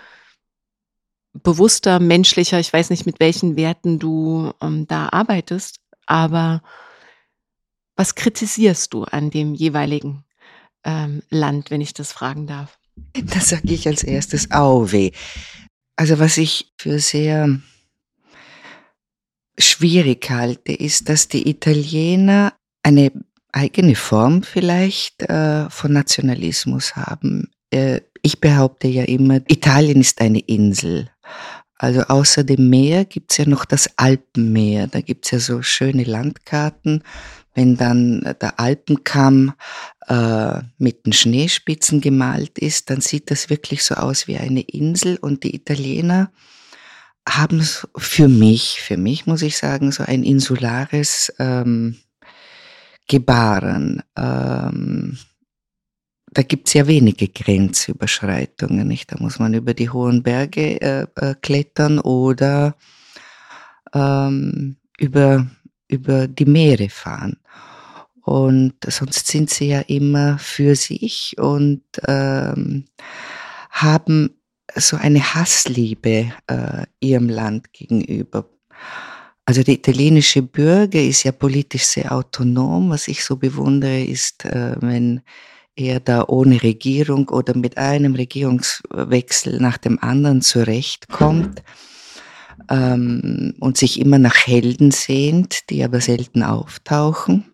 bewusster, 1.34 2.00
menschlicher? 2.00 2.60
Ich 2.60 2.74
weiß 2.74 2.90
nicht, 2.90 3.06
mit 3.06 3.20
welchen 3.20 3.56
Werten 3.56 4.00
du 4.00 4.52
ähm, 4.64 4.88
da 4.88 5.10
arbeitest, 5.10 5.80
aber 6.08 6.64
was 7.96 8.16
kritisierst 8.16 8.92
du 8.96 9.04
an 9.04 9.30
dem 9.30 9.54
jeweiligen 9.54 10.26
ähm, 10.84 11.24
Land, 11.30 11.72
wenn 11.72 11.82
ich 11.82 11.94
das 11.94 12.12
fragen 12.12 12.48
darf? 12.48 12.78
Das 13.14 13.50
sage 13.50 13.74
ich 13.74 13.88
als 13.88 14.04
erstes 14.04 14.52
Auweh. 14.52 15.12
Also 15.96 16.20
was 16.20 16.38
ich 16.38 16.74
für 16.78 17.00
sehr 17.00 17.60
schwierig 19.58 20.30
halte, 20.30 20.74
ist, 20.74 21.10
dass 21.10 21.28
die 21.28 21.50
Italiener 21.50 22.54
eine 22.84 23.12
eigene 23.52 23.96
Form 23.96 24.44
vielleicht 24.44 25.24
äh, 25.24 25.70
von 25.70 25.94
Nationalismus 25.94 26.96
haben. 26.96 27.52
Äh, 27.70 28.02
ich 28.22 28.40
behaupte 28.40 28.88
ja 28.88 29.04
immer, 29.04 29.42
Italien 29.48 30.02
ist 30.02 30.22
eine 30.22 30.40
Insel. 30.40 31.10
Also 31.78 32.02
außer 32.02 32.44
dem 32.44 32.70
Meer 32.70 33.06
gibt's 33.06 33.38
ja 33.38 33.46
noch 33.46 33.66
das 33.66 33.90
Alpenmeer. 33.98 34.88
Da 34.88 35.02
gibt's 35.02 35.32
ja 35.32 35.40
so 35.40 35.62
schöne 35.62 36.04
Landkarten. 36.04 37.04
Wenn 37.54 37.78
dann 37.78 38.36
der 38.42 38.60
Alpenkamm 38.60 39.54
äh, 40.08 40.62
mit 40.78 41.06
den 41.06 41.14
Schneespitzen 41.14 42.02
gemalt 42.02 42.58
ist, 42.58 42.90
dann 42.90 43.02
sieht 43.02 43.30
das 43.32 43.50
wirklich 43.50 43.84
so 43.84 43.96
aus 43.96 44.28
wie 44.28 44.38
eine 44.38 44.62
Insel. 44.62 45.18
Und 45.18 45.44
die 45.44 45.56
Italiener 45.56 46.32
haben 47.28 47.66
für 47.96 48.28
mich, 48.28 48.82
für 48.82 48.98
mich 48.98 49.26
muss 49.26 49.42
ich 49.42 49.58
sagen, 49.58 49.92
so 49.92 50.04
ein 50.04 50.24
insulares 50.24 51.34
ähm, 51.40 51.98
Gebaren. 53.08 54.02
Ähm, 54.18 55.18
da 56.34 56.42
gibt 56.42 56.68
es 56.68 56.74
ja 56.74 56.88
wenige 56.88 57.28
Grenzüberschreitungen, 57.28 58.88
nicht? 58.88 59.12
Da 59.12 59.18
muss 59.20 59.40
man 59.40 59.54
über 59.54 59.74
die 59.74 59.90
hohen 59.90 60.24
Berge 60.24 60.82
äh, 60.82 61.06
äh, 61.16 61.36
klettern 61.42 62.00
oder 62.00 62.76
ähm, 63.94 64.78
über, 64.98 65.48
über 65.94 66.28
die 66.28 66.46
Meere 66.46 66.90
fahren. 66.90 67.38
Und 68.22 68.76
sonst 68.88 69.28
sind 69.28 69.50
sie 69.50 69.68
ja 69.68 69.82
immer 69.82 70.40
für 70.40 70.76
sich 70.76 71.36
und 71.38 71.84
ähm, 72.08 72.86
haben 73.70 74.30
so 74.76 74.98
eine 74.98 75.36
Hassliebe 75.36 76.32
äh, 76.48 76.86
ihrem 77.00 77.30
Land 77.30 77.74
gegenüber. 77.74 78.50
Also 79.46 79.62
der 79.62 79.74
italienische 79.74 80.42
Bürger 80.42 81.02
ist 81.02 81.24
ja 81.24 81.34
politisch 81.34 81.84
sehr 81.84 82.14
autonom. 82.14 82.90
Was 82.90 83.10
ich 83.10 83.26
so 83.26 83.36
bewundere, 83.36 84.02
ist, 84.02 84.46
äh, 84.46 84.78
wenn 84.80 85.22
er 85.76 86.00
da 86.00 86.24
ohne 86.28 86.64
Regierung 86.64 87.28
oder 87.28 87.58
mit 87.58 87.78
einem 87.78 88.16
Regierungswechsel 88.16 89.60
nach 89.60 89.78
dem 89.78 90.00
anderen 90.00 90.42
zurechtkommt 90.42 91.62
ähm, 92.70 93.56
und 93.60 93.78
sich 93.78 94.00
immer 94.00 94.20
nach 94.20 94.36
Helden 94.36 94.92
sehnt, 94.92 95.70
die 95.70 95.84
aber 95.84 96.02
selten 96.02 96.44
auftauchen, 96.44 97.46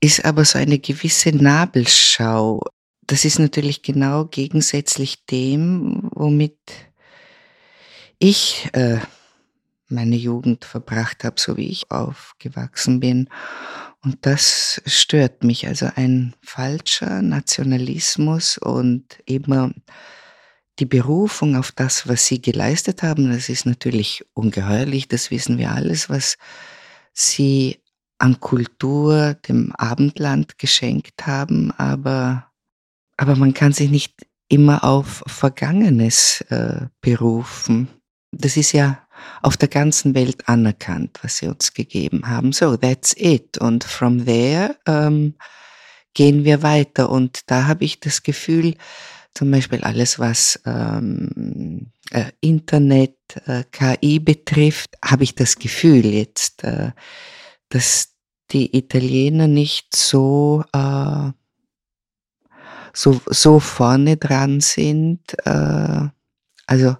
ist 0.00 0.24
aber 0.24 0.44
so 0.44 0.58
eine 0.58 0.78
gewisse 0.78 1.30
Nabelschau 1.30 2.60
das 3.10 3.24
ist 3.24 3.40
natürlich 3.40 3.82
genau 3.82 4.26
gegensätzlich 4.26 5.26
dem, 5.26 6.08
womit 6.14 6.58
ich 8.20 8.68
äh, 8.72 8.98
meine 9.88 10.14
Jugend 10.14 10.64
verbracht 10.64 11.24
habe, 11.24 11.40
so 11.40 11.56
wie 11.56 11.68
ich 11.68 11.90
aufgewachsen 11.90 13.00
bin. 13.00 13.28
Und 14.04 14.18
das 14.20 14.80
stört 14.86 15.42
mich. 15.42 15.66
Also 15.66 15.88
ein 15.96 16.34
falscher 16.40 17.20
Nationalismus 17.20 18.58
und 18.58 19.18
immer 19.26 19.72
die 20.78 20.86
Berufung 20.86 21.56
auf 21.56 21.72
das, 21.72 22.08
was 22.08 22.26
sie 22.26 22.40
geleistet 22.40 23.02
haben, 23.02 23.30
das 23.30 23.48
ist 23.48 23.66
natürlich 23.66 24.24
ungeheuerlich, 24.32 25.08
das 25.08 25.30
wissen 25.30 25.58
wir 25.58 25.72
alles, 25.72 26.08
was 26.08 26.38
sie 27.12 27.80
an 28.18 28.40
Kultur 28.40 29.34
dem 29.48 29.72
Abendland 29.76 30.58
geschenkt 30.58 31.26
haben, 31.26 31.72
aber 31.72 32.46
aber 33.16 33.36
man 33.36 33.52
kann 33.52 33.72
sich 33.72 33.90
nicht 33.90 34.14
immer 34.48 34.82
auf 34.82 35.22
Vergangenes 35.26 36.40
äh, 36.48 36.86
berufen. 37.02 37.88
Das 38.32 38.56
ist 38.56 38.72
ja 38.72 39.06
auf 39.42 39.58
der 39.58 39.68
ganzen 39.68 40.14
Welt 40.14 40.48
anerkannt, 40.48 41.18
was 41.22 41.36
sie 41.36 41.48
uns 41.48 41.74
gegeben 41.74 42.26
haben. 42.26 42.52
So, 42.52 42.76
that's 42.76 43.14
it. 43.16 43.58
Und 43.58 43.84
from 43.84 44.24
there 44.24 44.76
ähm, 44.86 45.34
gehen 46.14 46.44
wir 46.44 46.62
weiter. 46.62 47.10
Und 47.10 47.50
da 47.50 47.66
habe 47.66 47.84
ich 47.84 48.00
das 48.00 48.22
Gefühl, 48.22 48.74
zum 49.34 49.50
Beispiel 49.50 49.82
alles, 49.82 50.18
was 50.18 50.60
ähm, 50.66 51.92
äh, 52.10 52.32
Internet 52.40 53.16
äh, 53.46 53.64
KI 53.70 54.18
betrifft, 54.18 54.90
habe 55.04 55.24
ich 55.24 55.34
das 55.34 55.56
Gefühl 55.56 56.04
jetzt, 56.06 56.64
äh, 56.64 56.92
dass 57.68 58.14
die 58.50 58.76
Italiener 58.76 59.46
nicht 59.46 59.94
so, 59.94 60.64
äh, 60.72 61.30
so, 62.92 63.20
so 63.26 63.60
vorne 63.60 64.16
dran 64.16 64.60
sind. 64.60 65.20
Äh, 65.44 66.08
also 66.66 66.96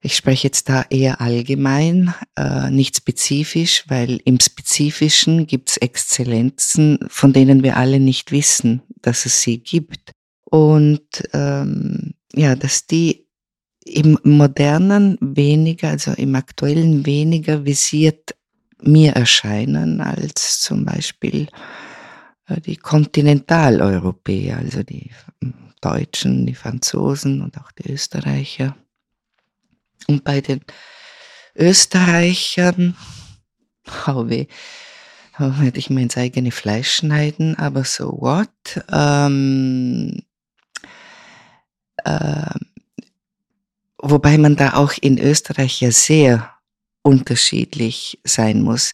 ich 0.00 0.16
spreche 0.16 0.48
jetzt 0.48 0.68
da 0.68 0.84
eher 0.90 1.22
allgemein, 1.22 2.14
äh, 2.36 2.70
nicht 2.70 2.98
spezifisch, 2.98 3.84
weil 3.88 4.20
im 4.26 4.38
Spezifischen 4.38 5.46
gibt 5.46 5.70
es 5.70 5.76
Exzellenzen, 5.78 6.98
von 7.08 7.32
denen 7.32 7.62
wir 7.62 7.78
alle 7.78 7.98
nicht 7.98 8.30
wissen, 8.30 8.82
dass 9.00 9.24
es 9.24 9.40
sie 9.40 9.60
gibt. 9.60 10.13
Und 10.44 11.28
ähm, 11.32 12.14
ja, 12.34 12.54
dass 12.54 12.86
die 12.86 13.26
im 13.84 14.18
modernen 14.22 15.18
weniger, 15.20 15.90
also 15.90 16.12
im 16.12 16.34
aktuellen 16.34 17.04
weniger 17.04 17.64
visiert 17.64 18.34
mir 18.82 19.12
erscheinen 19.12 20.00
als 20.00 20.60
zum 20.60 20.84
Beispiel 20.84 21.48
äh, 22.48 22.60
die 22.60 22.76
Kontinentaleuropäer, 22.76 24.58
also 24.58 24.82
die 24.82 25.10
Deutschen, 25.80 26.46
die 26.46 26.54
Franzosen 26.54 27.42
und 27.42 27.58
auch 27.58 27.72
die 27.72 27.92
Österreicher. 27.92 28.76
Und 30.06 30.24
bei 30.24 30.40
den 30.40 30.60
Österreichern, 31.54 32.96
oh 34.06 34.28
weh, 34.28 34.46
oh, 35.38 35.52
werde 35.60 35.78
ich 35.78 35.90
mir 35.90 36.02
ins 36.02 36.16
eigene 36.16 36.50
Fleisch 36.50 36.90
schneiden, 36.92 37.56
aber 37.56 37.84
so 37.84 38.18
what? 38.20 38.48
Ähm, 38.90 40.12
äh, 40.18 40.33
wobei 43.98 44.38
man 44.38 44.56
da 44.56 44.74
auch 44.74 44.92
in 45.00 45.18
Österreich 45.18 45.80
ja 45.80 45.90
sehr 45.90 46.50
unterschiedlich 47.02 48.20
sein 48.24 48.62
muss. 48.62 48.92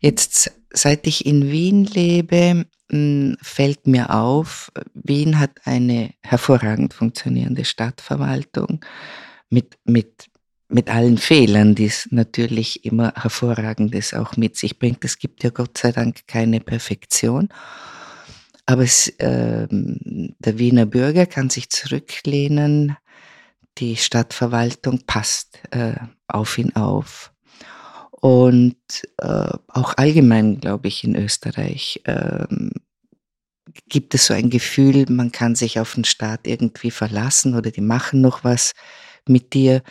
Jetzt, 0.00 0.52
seit 0.72 1.06
ich 1.06 1.26
in 1.26 1.50
Wien 1.50 1.84
lebe, 1.84 2.66
hm, 2.90 3.36
fällt 3.42 3.86
mir 3.86 4.14
auf, 4.14 4.70
Wien 4.94 5.38
hat 5.38 5.52
eine 5.64 6.14
hervorragend 6.22 6.94
funktionierende 6.94 7.64
Stadtverwaltung 7.64 8.84
mit, 9.50 9.76
mit 9.84 10.28
mit 10.68 10.90
allen 10.90 11.16
Fehlern, 11.16 11.74
die 11.74 11.86
es 11.86 12.08
natürlich 12.10 12.84
immer 12.84 13.14
Hervorragendes 13.16 14.12
auch 14.12 14.36
mit 14.36 14.56
sich 14.56 14.78
bringt. 14.78 15.04
Es 15.04 15.18
gibt 15.18 15.42
ja 15.42 15.50
Gott 15.50 15.78
sei 15.78 15.92
Dank 15.92 16.26
keine 16.26 16.60
Perfektion. 16.60 17.48
Aber 18.68 18.82
es, 18.82 19.08
äh, 19.18 19.66
der 19.70 20.58
Wiener 20.58 20.84
Bürger 20.84 21.24
kann 21.24 21.48
sich 21.48 21.70
zurücklehnen, 21.70 22.98
die 23.78 23.96
Stadtverwaltung 23.96 25.06
passt 25.06 25.58
äh, 25.70 25.94
auf 26.26 26.58
ihn 26.58 26.76
auf. 26.76 27.32
Und 28.10 28.76
äh, 29.22 29.48
auch 29.68 29.94
allgemein, 29.96 30.60
glaube 30.60 30.88
ich, 30.88 31.02
in 31.02 31.16
Österreich 31.16 32.02
äh, 32.04 32.44
gibt 33.88 34.14
es 34.14 34.26
so 34.26 34.34
ein 34.34 34.50
Gefühl, 34.50 35.06
man 35.08 35.32
kann 35.32 35.54
sich 35.54 35.80
auf 35.80 35.94
den 35.94 36.04
Staat 36.04 36.46
irgendwie 36.46 36.90
verlassen 36.90 37.54
oder 37.54 37.70
die 37.70 37.80
machen 37.80 38.20
noch 38.20 38.44
was 38.44 38.72
mit 39.26 39.54
dir. 39.54 39.82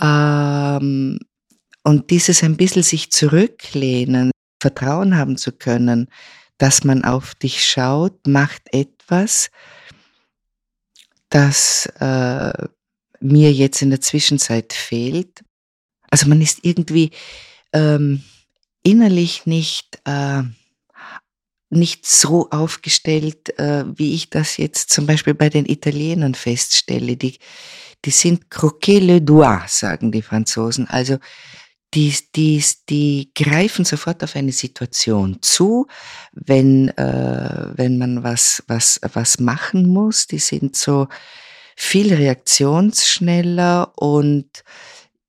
Ähm, 0.00 1.18
und 1.84 2.10
dieses 2.10 2.42
ein 2.42 2.56
bisschen 2.56 2.84
sich 2.84 3.12
zurücklehnen, 3.12 4.30
Vertrauen 4.62 5.18
haben 5.18 5.36
zu 5.36 5.52
können, 5.52 6.08
dass 6.60 6.84
man 6.84 7.04
auf 7.04 7.34
dich 7.34 7.64
schaut, 7.64 8.26
macht 8.26 8.74
etwas, 8.74 9.50
das 11.30 11.86
äh, 11.98 12.52
mir 13.20 13.50
jetzt 13.50 13.80
in 13.80 13.88
der 13.88 14.02
Zwischenzeit 14.02 14.74
fehlt. 14.74 15.42
Also 16.10 16.28
man 16.28 16.42
ist 16.42 16.58
irgendwie 16.62 17.12
ähm, 17.72 18.22
innerlich 18.82 19.46
nicht, 19.46 20.02
äh, 20.04 20.42
nicht 21.70 22.04
so 22.04 22.50
aufgestellt, 22.50 23.58
äh, 23.58 23.84
wie 23.96 24.14
ich 24.14 24.28
das 24.28 24.58
jetzt 24.58 24.90
zum 24.90 25.06
Beispiel 25.06 25.34
bei 25.34 25.48
den 25.48 25.64
Italienern 25.64 26.34
feststelle. 26.34 27.16
Die, 27.16 27.38
die 28.04 28.10
sind 28.10 28.50
croquer 28.50 29.00
le 29.00 29.22
doigt, 29.22 29.70
sagen 29.70 30.12
die 30.12 30.20
Franzosen. 30.20 30.86
Also 30.88 31.16
die, 31.94 32.14
die, 32.36 32.64
die 32.88 33.32
greifen 33.34 33.84
sofort 33.84 34.22
auf 34.22 34.36
eine 34.36 34.52
Situation 34.52 35.38
zu, 35.40 35.86
wenn, 36.32 36.88
äh, 36.96 37.72
wenn 37.74 37.98
man 37.98 38.22
was, 38.22 38.62
was, 38.68 39.00
was 39.12 39.40
machen 39.40 39.88
muss. 39.88 40.26
Die 40.26 40.38
sind 40.38 40.76
so 40.76 41.08
viel 41.76 42.14
reaktionsschneller 42.14 43.92
und 43.96 44.62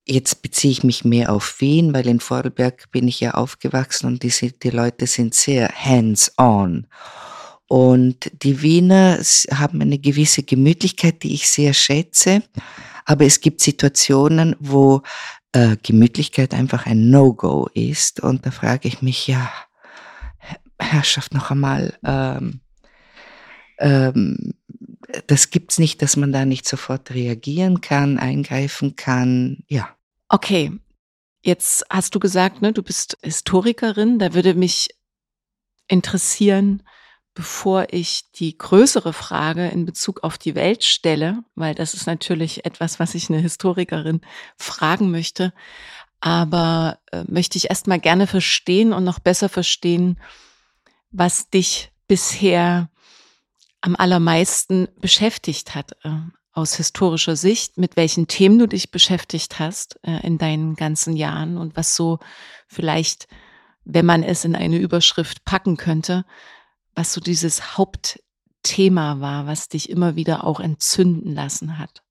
jetzt 0.06 0.42
beziehe 0.42 0.72
ich 0.72 0.84
mich 0.84 1.04
mehr 1.04 1.32
auf 1.32 1.60
Wien, 1.60 1.94
weil 1.94 2.06
in 2.06 2.20
Vorarlberg 2.20 2.90
bin 2.90 3.08
ich 3.08 3.20
ja 3.20 3.32
aufgewachsen 3.32 4.06
und 4.06 4.22
die, 4.22 4.52
die 4.52 4.70
Leute 4.70 5.06
sind 5.06 5.34
sehr 5.34 5.68
hands-on. 5.68 6.86
Und 7.68 8.30
die 8.42 8.60
Wiener 8.60 9.18
haben 9.50 9.80
eine 9.80 9.98
gewisse 9.98 10.42
Gemütlichkeit, 10.42 11.22
die 11.22 11.32
ich 11.32 11.48
sehr 11.48 11.72
schätze. 11.72 12.42
Aber 13.06 13.24
es 13.24 13.40
gibt 13.40 13.62
Situationen, 13.62 14.54
wo 14.60 15.00
äh, 15.52 15.76
Gemütlichkeit 15.82 16.54
einfach 16.54 16.86
ein 16.86 17.10
No-Go 17.10 17.68
ist. 17.74 18.20
Und 18.20 18.46
da 18.46 18.50
frage 18.50 18.88
ich 18.88 19.02
mich, 19.02 19.26
ja, 19.26 19.50
Herrschaft 20.78 21.34
noch 21.34 21.50
einmal, 21.50 21.94
ähm, 22.04 22.60
ähm, 23.78 24.54
das 25.26 25.50
gibt's 25.50 25.78
nicht, 25.78 26.02
dass 26.02 26.16
man 26.16 26.32
da 26.32 26.44
nicht 26.44 26.66
sofort 26.66 27.12
reagieren 27.12 27.80
kann, 27.80 28.18
eingreifen 28.18 28.96
kann. 28.96 29.64
Ja. 29.68 29.94
Okay, 30.28 30.72
jetzt 31.42 31.84
hast 31.90 32.14
du 32.14 32.20
gesagt, 32.20 32.62
ne, 32.62 32.72
du 32.72 32.82
bist 32.82 33.18
Historikerin. 33.22 34.18
Da 34.18 34.34
würde 34.34 34.54
mich 34.54 34.88
interessieren, 35.88 36.82
bevor 37.34 37.86
ich 37.90 38.30
die 38.32 38.56
größere 38.56 39.12
Frage 39.12 39.68
in 39.68 39.86
Bezug 39.86 40.22
auf 40.22 40.38
die 40.38 40.54
Welt 40.54 40.84
stelle, 40.84 41.42
weil 41.54 41.74
das 41.74 41.94
ist 41.94 42.06
natürlich 42.06 42.64
etwas, 42.64 43.00
was 43.00 43.14
ich 43.14 43.30
eine 43.30 43.40
Historikerin 43.40 44.20
fragen 44.56 45.10
möchte, 45.10 45.52
aber 46.20 46.98
äh, 47.10 47.24
möchte 47.26 47.58
ich 47.58 47.70
erstmal 47.70 47.98
gerne 47.98 48.26
verstehen 48.26 48.92
und 48.92 49.04
noch 49.04 49.18
besser 49.18 49.48
verstehen, 49.48 50.20
was 51.10 51.50
dich 51.50 51.90
bisher 52.06 52.90
am 53.80 53.96
allermeisten 53.96 54.88
beschäftigt 55.00 55.74
hat 55.74 55.92
äh, 56.04 56.10
aus 56.52 56.74
historischer 56.76 57.36
Sicht, 57.36 57.78
mit 57.78 57.96
welchen 57.96 58.28
Themen 58.28 58.58
du 58.58 58.68
dich 58.68 58.90
beschäftigt 58.90 59.58
hast 59.58 59.98
äh, 60.02 60.24
in 60.24 60.38
deinen 60.38 60.76
ganzen 60.76 61.16
Jahren 61.16 61.56
und 61.56 61.76
was 61.76 61.96
so 61.96 62.18
vielleicht, 62.68 63.26
wenn 63.84 64.06
man 64.06 64.22
es 64.22 64.44
in 64.44 64.54
eine 64.54 64.78
Überschrift 64.78 65.44
packen 65.44 65.76
könnte, 65.76 66.24
was 66.94 67.12
so 67.12 67.20
dieses 67.20 67.76
Hauptthema 67.76 69.20
war, 69.20 69.46
was 69.46 69.68
dich 69.68 69.90
immer 69.90 70.16
wieder 70.16 70.44
auch 70.44 70.60
entzünden 70.60 71.32
lassen 71.34 71.78
hat? 71.78 72.02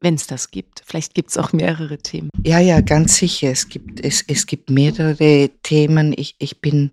Wenn 0.00 0.14
es 0.14 0.26
das 0.26 0.50
gibt. 0.50 0.82
Vielleicht 0.84 1.14
gibt 1.14 1.30
es 1.30 1.38
auch 1.38 1.52
mehrere 1.52 1.98
Themen. 1.98 2.28
Ja, 2.44 2.58
ja, 2.58 2.80
ganz 2.80 3.16
sicher. 3.16 3.50
Es 3.50 3.68
gibt, 3.68 4.04
es, 4.04 4.24
es 4.26 4.46
gibt 4.46 4.68
mehrere 4.68 5.50
Themen. 5.62 6.12
Ich, 6.16 6.34
ich 6.38 6.60
bin 6.60 6.90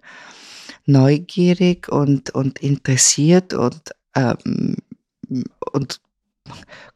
neugierig 0.85 1.89
und, 1.89 2.29
und 2.31 2.59
interessiert 2.59 3.53
und, 3.53 3.81
ähm, 4.15 4.75
und 5.71 6.01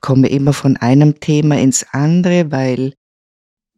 komme 0.01 0.27
immer 0.27 0.53
von 0.53 0.77
einem 0.77 1.19
Thema 1.19 1.59
ins 1.59 1.85
andere, 1.91 2.51
weil 2.51 2.93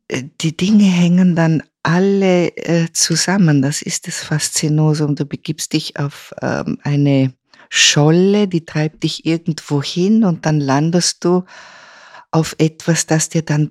äh, 0.07 0.23
die 0.41 0.55
Dinge 0.55 0.85
hängen 0.85 1.35
dann 1.35 1.63
alle 1.85 2.47
äh, 2.57 2.91
zusammen. 2.93 3.61
Das 3.61 3.83
ist 3.83 4.07
das 4.07 4.23
Faszinosum. 4.23 5.15
Du 5.15 5.25
begibst 5.25 5.73
dich 5.73 5.99
auf 5.99 6.33
ähm, 6.41 6.79
eine 6.81 7.33
Scholle, 7.69 8.47
die 8.47 8.65
treibt 8.65 9.03
dich 9.03 9.25
irgendwo 9.25 9.83
hin 9.83 10.23
und 10.23 10.47
dann 10.47 10.59
landest 10.59 11.23
du 11.23 11.43
auf 12.31 12.55
etwas, 12.57 13.05
das 13.05 13.29
dir 13.29 13.43
dann 13.43 13.69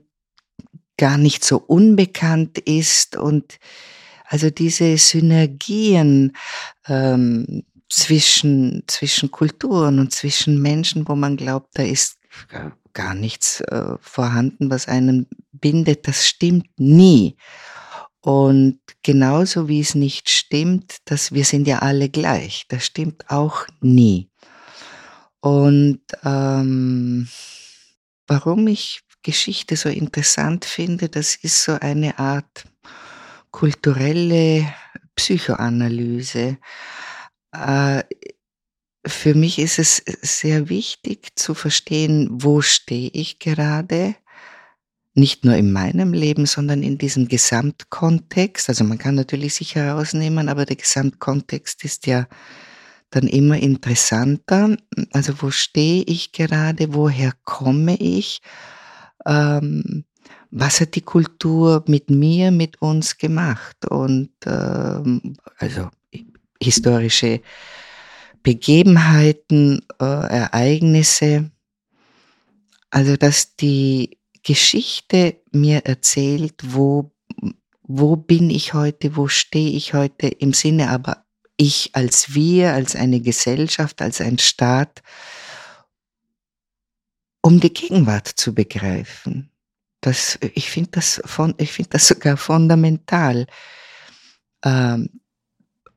gar 0.96 1.18
nicht 1.18 1.44
so 1.44 1.58
unbekannt 1.58 2.58
ist 2.58 3.16
und 3.16 3.58
also 4.26 4.48
diese 4.48 4.96
Synergien 4.96 6.36
ähm, 6.86 7.64
zwischen, 7.88 8.84
zwischen 8.86 9.32
Kulturen 9.32 9.98
und 9.98 10.12
zwischen 10.12 10.62
Menschen, 10.62 11.08
wo 11.08 11.16
man 11.16 11.36
glaubt, 11.36 11.70
da 11.74 11.82
ist 11.82 12.18
gar 12.92 13.14
nichts 13.14 13.60
äh, 13.62 13.96
vorhanden, 14.00 14.70
was 14.70 14.86
einen 14.86 15.26
bindet, 15.50 16.06
das 16.06 16.28
stimmt 16.28 16.68
nie. 16.78 17.36
Und 18.24 18.80
genauso 19.02 19.68
wie 19.68 19.80
es 19.80 19.94
nicht 19.94 20.30
stimmt, 20.30 20.96
dass 21.04 21.32
wir 21.32 21.44
sind 21.44 21.68
ja 21.68 21.80
alle 21.80 22.08
gleich, 22.08 22.64
das 22.68 22.86
stimmt 22.86 23.28
auch 23.28 23.66
nie. 23.82 24.30
Und 25.40 26.00
ähm, 26.24 27.28
warum 28.26 28.66
ich 28.66 29.02
Geschichte 29.22 29.76
so 29.76 29.90
interessant 29.90 30.64
finde, 30.64 31.10
das 31.10 31.34
ist 31.34 31.64
so 31.64 31.72
eine 31.72 32.18
Art 32.18 32.64
kulturelle 33.50 34.72
Psychoanalyse. 35.16 36.56
Äh, 37.52 38.04
für 39.06 39.34
mich 39.34 39.58
ist 39.58 39.78
es 39.78 39.96
sehr 40.22 40.70
wichtig 40.70 41.36
zu 41.36 41.52
verstehen, 41.52 42.28
wo 42.30 42.62
stehe 42.62 43.10
ich 43.12 43.38
gerade, 43.38 44.16
nicht 45.14 45.44
nur 45.44 45.54
in 45.54 45.72
meinem 45.72 46.12
Leben, 46.12 46.44
sondern 46.44 46.82
in 46.82 46.98
diesem 46.98 47.28
Gesamtkontext. 47.28 48.68
Also 48.68 48.84
man 48.84 48.98
kann 48.98 49.14
natürlich 49.14 49.54
sich 49.54 49.76
herausnehmen, 49.76 50.48
aber 50.48 50.66
der 50.66 50.76
Gesamtkontext 50.76 51.84
ist 51.84 52.06
ja 52.06 52.26
dann 53.10 53.28
immer 53.28 53.56
interessanter. 53.56 54.76
Also 55.12 55.40
wo 55.40 55.50
stehe 55.50 56.02
ich 56.02 56.32
gerade, 56.32 56.94
woher 56.94 57.32
komme 57.44 57.96
ich, 57.96 58.40
ähm, 59.24 60.04
was 60.50 60.80
hat 60.80 60.96
die 60.96 61.02
Kultur 61.02 61.84
mit 61.86 62.10
mir, 62.10 62.50
mit 62.50 62.82
uns 62.82 63.16
gemacht 63.16 63.88
und 63.88 64.30
ähm, 64.46 65.36
also 65.58 65.90
historische 66.60 67.40
Begebenheiten, 68.42 69.80
äh, 70.00 70.04
Ereignisse, 70.04 71.50
also 72.90 73.16
dass 73.16 73.56
die 73.56 74.18
Geschichte 74.44 75.40
mir 75.50 75.86
erzählt, 75.86 76.54
wo, 76.62 77.10
wo 77.82 78.16
bin 78.16 78.50
ich 78.50 78.74
heute, 78.74 79.16
wo 79.16 79.26
stehe 79.28 79.70
ich 79.70 79.94
heute 79.94 80.28
im 80.28 80.52
Sinne 80.52 80.90
aber 80.90 81.24
ich 81.56 81.90
als 81.94 82.34
wir, 82.34 82.74
als 82.74 82.96
eine 82.96 83.20
Gesellschaft, 83.20 84.02
als 84.02 84.20
ein 84.20 84.38
Staat, 84.38 85.02
um 87.40 87.60
die 87.60 87.72
Gegenwart 87.72 88.28
zu 88.28 88.54
begreifen. 88.54 89.50
Das, 90.00 90.38
ich 90.54 90.70
finde 90.70 90.90
das, 90.92 91.22
find 91.26 91.94
das 91.94 92.08
sogar 92.08 92.36
fundamental. 92.36 93.46
Ähm, 94.64 95.20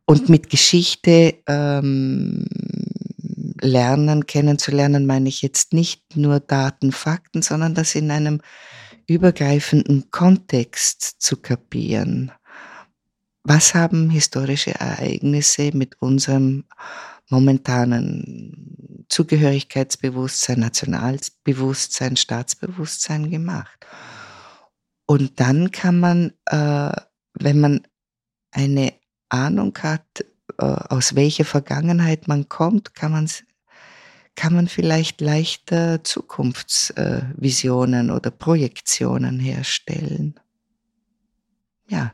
und 0.06 0.30
mit 0.30 0.50
Geschichte 0.50 1.42
ähm, 1.48 2.46
lernen, 3.62 4.26
kennenzulernen, 4.26 5.06
meine 5.06 5.30
ich 5.30 5.41
jetzt 5.41 5.74
nicht 5.74 6.15
nur 6.15 6.39
Daten, 6.39 6.91
Fakten, 6.91 7.41
sondern 7.41 7.76
das 7.76 7.96
in 7.96 8.12
einem 8.12 8.41
übergreifenden 9.08 10.12
Kontext 10.12 11.15
zu 11.20 11.38
kapieren. 11.38 12.32
Was 13.43 13.74
haben 13.74 14.10
historische 14.10 14.72
Ereignisse 14.72 15.72
mit 15.74 16.02
unserem 16.02 16.65
momentanen 17.30 19.06
Zugehörigkeitsbewusstsein, 19.10 20.60
Nationalbewusstsein, 20.60 22.17
Staatsbewusstsein 22.17 23.30
gemacht? 23.30 23.86
Und 25.06 25.39
dann 25.39 25.72
kann 25.72 26.00
man, 26.00 26.34
äh, 26.48 26.91
wenn 27.39 27.62
man 27.62 27.88
eine 28.52 28.93
Ahnung 29.30 29.78
hat, 29.82 30.26
aus 30.58 31.15
welcher 31.15 31.46
Vergangenheit 31.46 32.28
man 32.28 32.50
kommt, 32.50 32.96
kann 32.96 33.12
man 33.12 33.28
kann 34.38 34.54
man 34.54 34.67
vielleicht 34.67 35.20
leichter 35.20 36.04
Zukunftsvisionen 36.04 38.12
oder 38.12 38.30
Projektionen 38.30 39.39
herstellen. 39.39 40.39
Ja. 41.89 42.13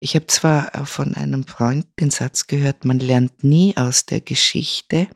Ich 0.00 0.14
habe 0.14 0.26
zwar 0.26 0.86
von 0.86 1.14
einem 1.14 1.46
Freund 1.46 1.86
den 2.00 2.10
Satz 2.10 2.46
gehört, 2.46 2.84
man 2.84 2.98
lernt 2.98 3.44
nie 3.44 3.76
aus 3.76 4.06
der 4.06 4.20
Geschichte, 4.20 5.06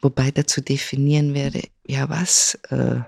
wobei 0.00 0.30
dazu 0.30 0.60
definieren 0.60 1.34
wäre, 1.34 1.62
ja 1.86 2.08
was 2.08 2.54
äh, 2.70 3.00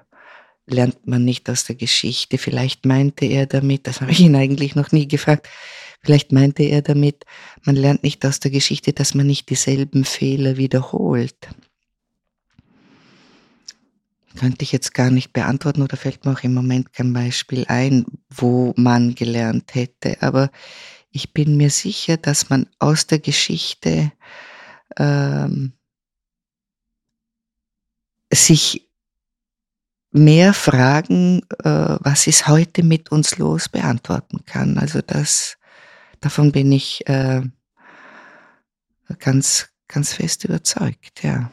lernt 0.67 1.07
man 1.07 1.25
nicht 1.25 1.49
aus 1.51 1.65
der 1.65 1.77
Geschichte? 1.77 2.39
Vielleicht 2.39 2.87
meinte 2.87 3.27
er 3.27 3.47
damit, 3.47 3.87
das 3.87 4.01
habe 4.01 4.13
ich 4.13 4.21
ihn 4.21 4.37
eigentlich 4.37 4.75
noch 4.75 4.93
nie 4.93 5.07
gefragt, 5.07 5.49
Vielleicht 6.05 6.33
meinte 6.33 6.63
er 6.65 6.83
damit, 6.83 7.25
man 7.63 7.77
lernt 7.77 8.03
nicht 8.03 8.25
aus 8.27 8.39
der 8.39 8.51
Geschichte, 8.51 8.93
dass 8.93 9.15
man 9.15 9.27
nicht 9.27 9.49
dieselben 9.49 10.05
Fehler 10.05 10.59
wiederholt. 10.59 11.49
Könnte 14.39 14.65
ich 14.65 14.73
jetzt 14.73 14.93
gar 14.93 15.11
nicht 15.11 15.33
beantworten 15.33 15.81
oder 15.81 15.97
fällt 15.97 16.27
mir 16.27 16.33
auch 16.33 16.43
im 16.43 16.53
Moment 16.53 16.93
kein 16.93 17.13
Beispiel 17.15 17.65
ein, 17.69 18.05
wo 18.29 18.75
man 18.77 19.15
gelernt 19.15 19.75
hätte. 19.75 20.21
Aber 20.21 20.51
ich 21.11 21.33
bin 21.33 21.57
mir 21.57 21.71
sicher, 21.71 22.19
dass 22.19 22.51
man 22.51 22.67
aus 22.79 23.07
der 23.07 23.21
Geschichte 23.21 24.13
ähm, 24.99 25.73
sich 28.31 28.91
mehr 30.11 30.53
Fragen, 30.53 31.41
äh, 31.63 31.97
was 32.01 32.27
ist 32.27 32.47
heute 32.47 32.83
mit 32.83 33.11
uns 33.11 33.39
los, 33.39 33.71
beantworten 33.71 34.45
kann. 34.45 34.77
Also 34.77 35.01
das 35.01 35.57
Davon 36.25 36.53
bin 36.53 36.73
ich 36.73 37.07
äh, 37.07 37.43
ganz, 39.19 39.69
ganz 39.89 40.15
fest 40.15 40.45
überzeugt, 40.45 41.23
ja. 41.23 41.51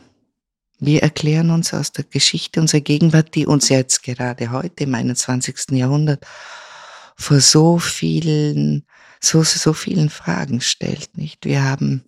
Wir 0.80 1.04
erklären 1.04 1.50
uns 1.50 1.74
aus 1.74 1.92
der 1.92 2.06
Geschichte 2.06 2.62
unserer 2.62 2.80
Gegenwart, 2.80 3.36
die 3.36 3.46
uns 3.46 3.68
jetzt 3.68 4.02
gerade 4.02 4.50
heute 4.50 4.86
im 4.86 4.96
21. 4.96 5.72
Jahrhundert 5.72 6.26
vor 7.18 7.42
so 7.42 7.80
vielen, 7.80 8.86
so, 9.20 9.44
so 9.44 9.74
vielen 9.74 10.10
Fragen 10.10 10.62
stellt, 10.62 11.18
nicht? 11.18 11.44
Wir 11.44 11.66
haben 11.66 12.06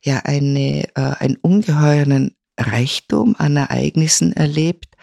ja 0.00 0.20
eine, 0.20 0.84
äh, 0.94 1.16
einen 1.18 1.36
ungeheuren 1.38 2.36
Reichtum 2.56 3.34
an 3.36 3.56
Ereignissen 3.56 4.32
erlebt. 4.34 4.94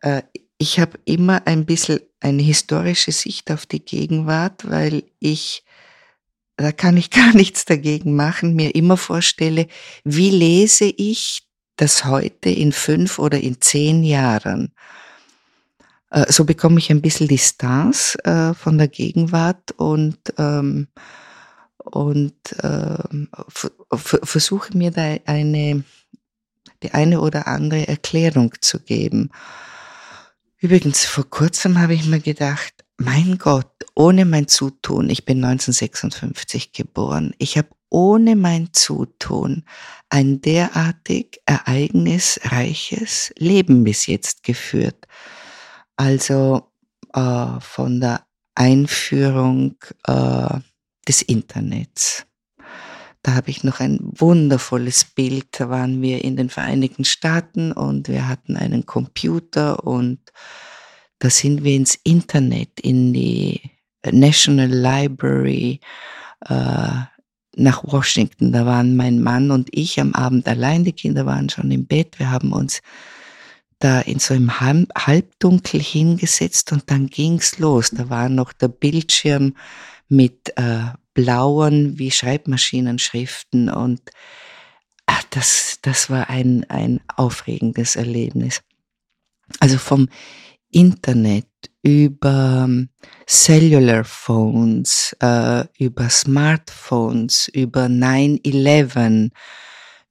Äh, 0.00 0.22
ich 0.56 0.80
habe 0.80 0.98
immer 1.04 1.46
ein 1.46 1.66
bisschen 1.66 2.00
eine 2.18 2.42
historische 2.42 3.12
Sicht 3.12 3.50
auf 3.50 3.66
die 3.66 3.84
Gegenwart, 3.84 4.70
weil 4.70 5.02
ich 5.18 5.64
da 6.60 6.72
kann 6.72 6.96
ich 6.96 7.10
gar 7.10 7.34
nichts 7.34 7.64
dagegen 7.64 8.14
machen, 8.14 8.54
mir 8.54 8.74
immer 8.74 8.96
vorstelle, 8.96 9.66
wie 10.04 10.30
lese 10.30 10.84
ich 10.84 11.42
das 11.76 12.04
heute 12.04 12.50
in 12.50 12.72
fünf 12.72 13.18
oder 13.18 13.40
in 13.40 13.60
zehn 13.60 14.04
Jahren? 14.04 14.72
Äh, 16.10 16.30
so 16.30 16.44
bekomme 16.44 16.78
ich 16.78 16.90
ein 16.90 17.00
bisschen 17.00 17.28
Distanz 17.28 18.16
äh, 18.24 18.54
von 18.54 18.76
der 18.76 18.88
Gegenwart 18.88 19.72
und, 19.72 20.18
ähm, 20.36 20.88
und 21.78 22.34
ähm, 22.62 23.28
versuche 23.88 24.76
mir 24.76 24.90
da 24.90 25.16
eine, 25.24 25.84
die 26.82 26.92
eine 26.92 27.20
oder 27.20 27.46
andere 27.46 27.88
Erklärung 27.88 28.52
zu 28.60 28.80
geben. 28.80 29.30
Übrigens, 30.58 31.06
vor 31.06 31.28
kurzem 31.28 31.78
habe 31.78 31.94
ich 31.94 32.04
mir 32.06 32.20
gedacht, 32.20 32.79
mein 33.00 33.38
Gott, 33.38 33.72
ohne 33.94 34.26
mein 34.26 34.46
Zutun, 34.46 35.08
ich 35.08 35.24
bin 35.24 35.42
1956 35.42 36.72
geboren, 36.72 37.34
ich 37.38 37.56
habe 37.56 37.68
ohne 37.88 38.36
mein 38.36 38.72
Zutun 38.72 39.64
ein 40.10 40.40
derartig 40.42 41.40
ereignisreiches 41.46 43.32
Leben 43.36 43.84
bis 43.84 44.06
jetzt 44.06 44.42
geführt. 44.42 45.06
Also 45.96 46.70
äh, 47.14 47.60
von 47.60 48.00
der 48.00 48.26
Einführung 48.54 49.76
äh, 50.06 50.60
des 51.08 51.22
Internets. 51.22 52.26
Da 53.22 53.34
habe 53.34 53.50
ich 53.50 53.64
noch 53.64 53.80
ein 53.80 53.98
wundervolles 54.02 55.04
Bild. 55.04 55.48
Da 55.58 55.68
waren 55.68 56.00
wir 56.00 56.22
in 56.22 56.36
den 56.36 56.48
Vereinigten 56.48 57.04
Staaten 57.04 57.72
und 57.72 58.08
wir 58.08 58.28
hatten 58.28 58.56
einen 58.56 58.86
Computer 58.86 59.84
und 59.84 60.20
da 61.20 61.30
sind 61.30 61.62
wir 61.62 61.76
ins 61.76 61.98
Internet, 62.02 62.80
in 62.80 63.12
die 63.12 63.60
National 64.10 64.68
Library 64.68 65.80
äh, 66.46 66.90
nach 67.56 67.84
Washington. 67.84 68.52
Da 68.52 68.64
waren 68.64 68.96
mein 68.96 69.22
Mann 69.22 69.50
und 69.50 69.68
ich 69.70 70.00
am 70.00 70.14
Abend 70.14 70.48
allein, 70.48 70.84
die 70.84 70.92
Kinder 70.92 71.26
waren 71.26 71.50
schon 71.50 71.70
im 71.70 71.86
Bett. 71.86 72.18
Wir 72.18 72.30
haben 72.30 72.52
uns 72.52 72.80
da 73.78 74.00
in 74.00 74.18
so 74.18 74.34
einem 74.34 74.60
Halbdunkel 74.60 75.80
hingesetzt 75.80 76.72
und 76.72 76.90
dann 76.90 77.06
ging's 77.06 77.58
los. 77.58 77.90
Da 77.90 78.08
war 78.08 78.28
noch 78.28 78.52
der 78.52 78.68
Bildschirm 78.68 79.54
mit 80.08 80.56
äh, 80.56 80.84
blauen 81.12 81.98
wie 81.98 82.10
Schreibmaschinenschriften 82.10 83.68
und 83.68 84.00
ach, 85.06 85.22
das, 85.30 85.78
das 85.82 86.08
war 86.08 86.30
ein, 86.30 86.64
ein 86.70 87.00
aufregendes 87.14 87.96
Erlebnis. 87.96 88.62
Also 89.58 89.78
vom 89.78 90.08
Internet, 90.70 91.46
über 91.82 92.64
ähm, 92.66 92.88
Cellular 93.26 94.04
Phones, 94.04 95.16
äh, 95.20 95.64
über 95.78 96.08
Smartphones, 96.10 97.48
über 97.48 97.86
9-11, 97.86 99.30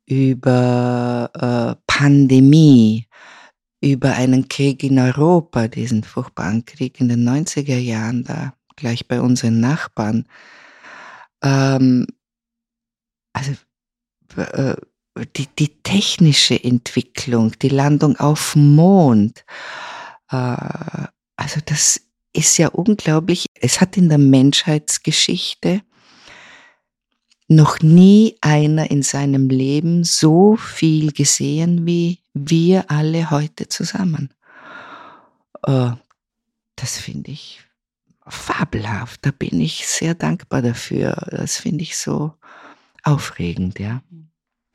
über 0.05 1.29
äh, 1.33 1.81
Pandemie, 1.85 3.07
über 3.81 4.13
einen 4.15 4.47
Krieg 4.47 4.83
in 4.83 4.99
Europa, 4.99 5.67
diesen 5.67 6.03
furchtbaren 6.03 6.65
Krieg 6.65 6.99
in 6.99 7.09
den 7.09 7.27
90er 7.27 7.77
Jahren 7.77 8.23
da, 8.23 8.53
gleich 8.75 9.07
bei 9.07 9.21
unseren 9.21 9.59
Nachbarn. 9.59 10.25
Ähm, 11.43 12.07
also 13.33 13.53
äh, 14.35 14.75
die, 15.35 15.47
die 15.57 15.81
technische 15.83 16.61
Entwicklung, 16.61 17.51
die 17.59 17.69
Landung 17.69 18.15
auf 18.17 18.55
Mond, 18.55 19.45
also 20.35 21.59
das 21.65 22.01
ist 22.33 22.57
ja 22.57 22.69
unglaublich. 22.69 23.45
Es 23.55 23.81
hat 23.81 23.97
in 23.97 24.09
der 24.09 24.17
Menschheitsgeschichte 24.17 25.81
noch 27.47 27.79
nie 27.79 28.37
einer 28.41 28.91
in 28.91 29.01
seinem 29.01 29.49
Leben 29.49 30.03
so 30.03 30.55
viel 30.55 31.11
gesehen 31.11 31.85
wie 31.85 32.19
wir 32.33 32.91
alle 32.91 33.31
heute 33.31 33.67
zusammen. 33.67 34.33
Äh, 35.63 35.91
das 36.75 36.97
finde 36.99 37.31
ich 37.31 37.61
fabelhaft. 38.27 39.25
Da 39.25 39.31
bin 39.31 39.59
ich 39.59 39.87
sehr 39.87 40.13
dankbar 40.13 40.61
dafür. 40.61 41.15
Das 41.31 41.57
finde 41.57 41.81
ich 41.81 41.97
so 41.97 42.33
aufregend, 43.03 43.79
ja. 43.79 44.03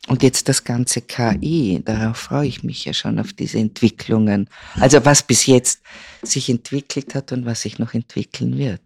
Und 0.07 0.22
jetzt 0.22 0.48
das 0.48 0.64
ganze 0.64 1.00
KI, 1.00 1.80
darauf 1.82 2.18
freue 2.18 2.46
ich 2.46 2.62
mich 2.62 2.84
ja 2.84 2.92
schon 2.92 3.18
auf 3.18 3.32
diese 3.32 3.59
Entwicklungen. 3.59 4.50
Also 4.74 5.05
was 5.05 5.22
bis 5.22 5.46
jetzt 5.46 5.82
sich 6.22 6.50
entwickelt 6.50 7.14
hat 7.14 7.32
und 7.32 7.46
was 7.46 7.62
sich 7.62 7.78
noch 7.78 7.94
entwickeln 7.94 8.59
wird. 8.59 8.82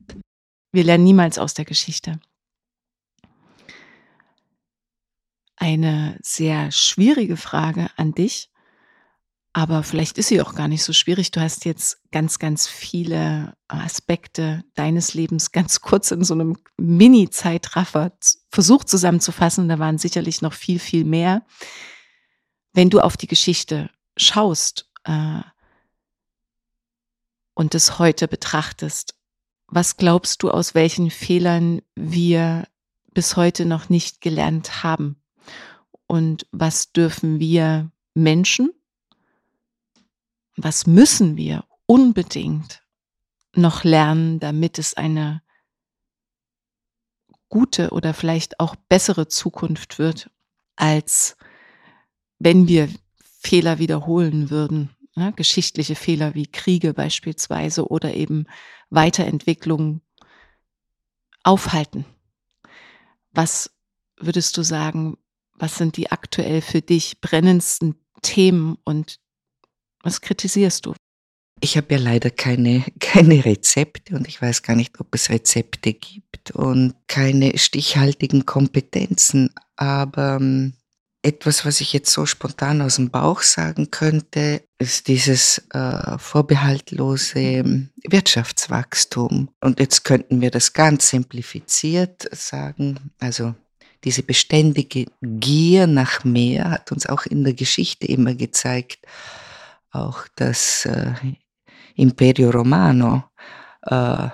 Wir 0.72 0.84
lernen 0.84 1.04
niemals 1.04 1.38
aus 1.38 1.54
der 1.54 1.64
Geschichte. 1.64 2.20
Eine 5.56 6.18
sehr 6.22 6.70
schwierige 6.70 7.36
Frage 7.36 7.90
an 7.96 8.12
dich. 8.12 8.48
Aber 9.52 9.82
vielleicht 9.82 10.18
ist 10.18 10.28
sie 10.28 10.40
auch 10.42 10.54
gar 10.54 10.68
nicht 10.68 10.84
so 10.84 10.92
schwierig. 10.92 11.30
Du 11.30 11.40
hast 11.40 11.64
jetzt 11.64 11.98
ganz, 12.10 12.38
ganz 12.38 12.66
viele 12.66 13.54
Aspekte 13.66 14.64
deines 14.74 15.14
Lebens 15.14 15.52
ganz 15.52 15.80
kurz 15.80 16.10
in 16.10 16.22
so 16.24 16.34
einem 16.34 16.56
Mini-Zeitraffer 16.76 18.12
versucht 18.50 18.88
zusammenzufassen. 18.88 19.68
Da 19.68 19.78
waren 19.78 19.98
sicherlich 19.98 20.42
noch 20.42 20.52
viel, 20.52 20.78
viel 20.78 21.04
mehr. 21.04 21.46
Wenn 22.72 22.90
du 22.90 23.00
auf 23.00 23.16
die 23.16 23.26
Geschichte 23.26 23.90
schaust 24.16 24.90
äh, 25.04 25.40
und 27.54 27.74
es 27.74 27.98
heute 27.98 28.28
betrachtest, 28.28 29.14
was 29.66 29.96
glaubst 29.96 30.42
du, 30.42 30.50
aus 30.50 30.74
welchen 30.74 31.10
Fehlern 31.10 31.82
wir 31.94 32.66
bis 33.12 33.36
heute 33.36 33.64
noch 33.64 33.88
nicht 33.88 34.20
gelernt 34.20 34.82
haben? 34.82 35.22
Und 36.06 36.46
was 36.52 36.92
dürfen 36.92 37.38
wir 37.38 37.90
Menschen 38.14 38.70
was 40.58 40.86
müssen 40.86 41.36
wir 41.36 41.64
unbedingt 41.86 42.82
noch 43.54 43.84
lernen, 43.84 44.40
damit 44.40 44.78
es 44.78 44.94
eine 44.94 45.42
gute 47.48 47.90
oder 47.90 48.12
vielleicht 48.12 48.60
auch 48.60 48.76
bessere 48.76 49.28
Zukunft 49.28 49.98
wird, 49.98 50.30
als 50.76 51.36
wenn 52.38 52.68
wir 52.68 52.88
Fehler 53.40 53.78
wiederholen 53.78 54.50
würden. 54.50 54.90
Ja, 55.16 55.30
geschichtliche 55.30 55.94
Fehler 55.94 56.34
wie 56.34 56.46
Kriege 56.46 56.92
beispielsweise 56.92 57.88
oder 57.88 58.14
eben 58.14 58.46
Weiterentwicklung 58.90 60.00
aufhalten. 61.42 62.04
Was 63.32 63.70
würdest 64.16 64.56
du 64.56 64.62
sagen, 64.62 65.16
was 65.54 65.76
sind 65.76 65.96
die 65.96 66.12
aktuell 66.12 66.60
für 66.60 66.82
dich 66.82 67.20
brennendsten 67.20 67.96
Themen 68.22 68.76
und 68.84 69.18
was 70.02 70.20
kritisierst 70.20 70.86
du? 70.86 70.94
Ich 71.60 71.76
habe 71.76 71.94
ja 71.94 71.98
leider 72.00 72.30
keine, 72.30 72.84
keine 73.00 73.44
Rezepte 73.44 74.14
und 74.14 74.28
ich 74.28 74.40
weiß 74.40 74.62
gar 74.62 74.76
nicht, 74.76 75.00
ob 75.00 75.14
es 75.14 75.30
Rezepte 75.30 75.92
gibt 75.92 76.52
und 76.52 76.94
keine 77.06 77.58
stichhaltigen 77.58 78.46
Kompetenzen. 78.46 79.50
Aber 79.76 80.38
ähm, 80.40 80.74
etwas, 81.22 81.64
was 81.64 81.80
ich 81.80 81.92
jetzt 81.92 82.12
so 82.12 82.26
spontan 82.26 82.80
aus 82.80 82.96
dem 82.96 83.10
Bauch 83.10 83.42
sagen 83.42 83.90
könnte, 83.90 84.62
ist 84.78 85.08
dieses 85.08 85.58
äh, 85.70 86.16
vorbehaltlose 86.18 87.88
Wirtschaftswachstum. 88.08 89.50
Und 89.60 89.80
jetzt 89.80 90.04
könnten 90.04 90.40
wir 90.40 90.50
das 90.50 90.72
ganz 90.72 91.10
simplifiziert 91.10 92.28
sagen. 92.32 93.10
Also 93.18 93.54
diese 94.04 94.22
beständige 94.22 95.06
Gier 95.20 95.88
nach 95.88 96.22
mehr 96.24 96.70
hat 96.70 96.92
uns 96.92 97.06
auch 97.06 97.26
in 97.26 97.42
der 97.42 97.54
Geschichte 97.54 98.06
immer 98.06 98.34
gezeigt, 98.34 99.00
auch 99.90 100.26
das 100.36 100.86
äh, 100.86 101.12
Imperio 101.94 102.50
Romano 102.50 103.24
äh, 103.82 104.28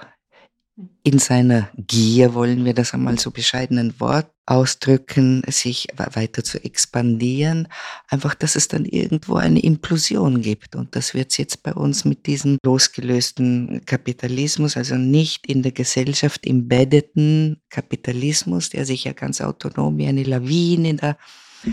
in 1.05 1.19
seiner 1.19 1.71
Gier, 1.77 2.35
wollen 2.35 2.65
wir 2.65 2.75
das 2.75 2.95
einmal 2.95 3.19
so 3.19 3.31
bescheidenen 3.31 4.01
Wort 4.01 4.31
ausdrücken, 4.47 5.43
sich 5.47 5.87
weiter 5.97 6.43
zu 6.43 6.63
expandieren, 6.65 7.69
einfach, 8.09 8.35
dass 8.35 8.57
es 8.57 8.69
dann 8.69 8.85
irgendwo 8.85 9.37
eine 9.37 9.61
Implosion 9.61 10.41
gibt. 10.41 10.75
Und 10.75 10.97
das 10.97 11.15
wird 11.15 11.31
es 11.31 11.37
jetzt 11.37 11.63
bei 11.63 11.73
uns 11.73 12.05
mit 12.05 12.27
diesem 12.27 12.59
losgelösten 12.65 13.83
Kapitalismus, 13.87 14.77
also 14.77 14.97
nicht 14.97 15.47
in 15.47 15.63
der 15.63 15.73
Gesellschaft 15.73 16.45
embeddeten 16.47 17.63
Kapitalismus, 17.71 18.71
der 18.71 18.85
sich 18.85 19.05
ja 19.05 19.13
ganz 19.13 19.41
autonom 19.41 19.97
wie 19.97 20.07
eine 20.07 20.25
Lawine 20.25 20.95
da 20.95 21.11
äh, 21.11 21.69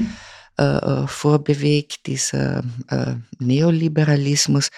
äh, 0.61 1.07
vorbewegt, 1.07 2.07
dieser 2.07 2.63
äh, 2.89 3.15
Neoliberalismus, 3.39 4.69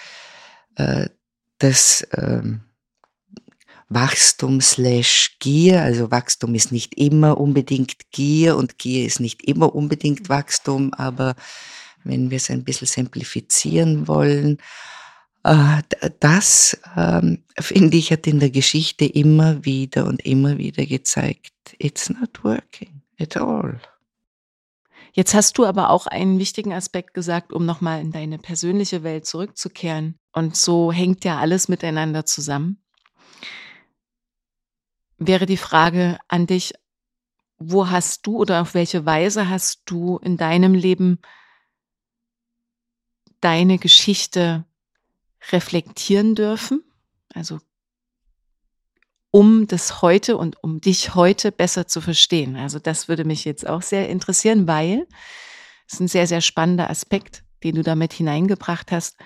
äh, 0.76 1.08
das 1.58 2.02
äh, 2.12 2.42
Wachstum 3.88 4.60
slash 4.60 5.36
Gier, 5.38 5.82
also 5.82 6.10
Wachstum 6.10 6.54
ist 6.54 6.72
nicht 6.72 6.94
immer 6.96 7.38
unbedingt 7.38 8.10
Gier 8.10 8.56
und 8.56 8.78
Gier 8.78 9.06
ist 9.06 9.20
nicht 9.20 9.42
immer 9.42 9.74
unbedingt 9.74 10.28
Wachstum, 10.28 10.92
aber 10.94 11.34
wenn 12.02 12.30
wir 12.30 12.36
es 12.36 12.50
ein 12.50 12.64
bisschen 12.64 12.88
simplifizieren 12.88 14.08
wollen, 14.08 14.58
äh, 15.44 15.82
das, 16.20 16.78
ähm, 16.96 17.44
finde 17.60 17.96
ich, 17.96 18.10
hat 18.10 18.26
in 18.26 18.40
der 18.40 18.50
Geschichte 18.50 19.04
immer 19.04 19.64
wieder 19.64 20.06
und 20.06 20.24
immer 20.24 20.58
wieder 20.58 20.86
gezeigt, 20.86 21.52
it's 21.78 22.08
not 22.08 22.42
working 22.42 23.02
at 23.20 23.36
all. 23.36 23.80
Jetzt 25.16 25.32
hast 25.32 25.58
du 25.58 25.64
aber 25.64 25.90
auch 25.90 26.08
einen 26.08 26.40
wichtigen 26.40 26.72
Aspekt 26.72 27.14
gesagt, 27.14 27.52
um 27.52 27.64
nochmal 27.64 28.00
in 28.00 28.10
deine 28.10 28.36
persönliche 28.36 29.04
Welt 29.04 29.26
zurückzukehren. 29.26 30.18
Und 30.32 30.56
so 30.56 30.90
hängt 30.90 31.24
ja 31.24 31.38
alles 31.38 31.68
miteinander 31.68 32.26
zusammen. 32.26 32.82
Wäre 35.16 35.46
die 35.46 35.56
Frage 35.56 36.18
an 36.26 36.48
dich, 36.48 36.74
wo 37.58 37.90
hast 37.90 38.26
du 38.26 38.38
oder 38.38 38.60
auf 38.60 38.74
welche 38.74 39.06
Weise 39.06 39.48
hast 39.48 39.82
du 39.84 40.18
in 40.18 40.36
deinem 40.36 40.74
Leben 40.74 41.20
deine 43.40 43.78
Geschichte 43.78 44.64
reflektieren 45.52 46.34
dürfen? 46.34 46.82
Also 47.32 47.60
um 49.34 49.66
das 49.66 50.00
heute 50.00 50.36
und 50.36 50.62
um 50.62 50.80
dich 50.80 51.16
heute 51.16 51.50
besser 51.50 51.88
zu 51.88 52.00
verstehen. 52.00 52.54
Also 52.54 52.78
das 52.78 53.08
würde 53.08 53.24
mich 53.24 53.44
jetzt 53.44 53.66
auch 53.66 53.82
sehr 53.82 54.08
interessieren, 54.08 54.68
weil 54.68 55.08
es 55.90 55.98
ein 55.98 56.06
sehr, 56.06 56.28
sehr 56.28 56.40
spannender 56.40 56.88
Aspekt, 56.88 57.42
den 57.64 57.74
du 57.74 57.82
damit 57.82 58.12
hineingebracht 58.12 58.92
hast. 58.92 59.16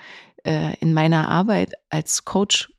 Äh, 0.44 0.78
in 0.80 0.94
meiner 0.94 1.28
Arbeit 1.28 1.74
als 1.90 2.24
Coach 2.24 2.72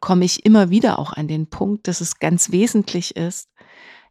komme 0.00 0.24
ich 0.24 0.46
immer 0.46 0.70
wieder 0.70 0.98
auch 0.98 1.12
an 1.12 1.28
den 1.28 1.48
Punkt, 1.48 1.86
dass 1.86 2.00
es 2.00 2.18
ganz 2.18 2.50
wesentlich 2.50 3.14
ist, 3.14 3.50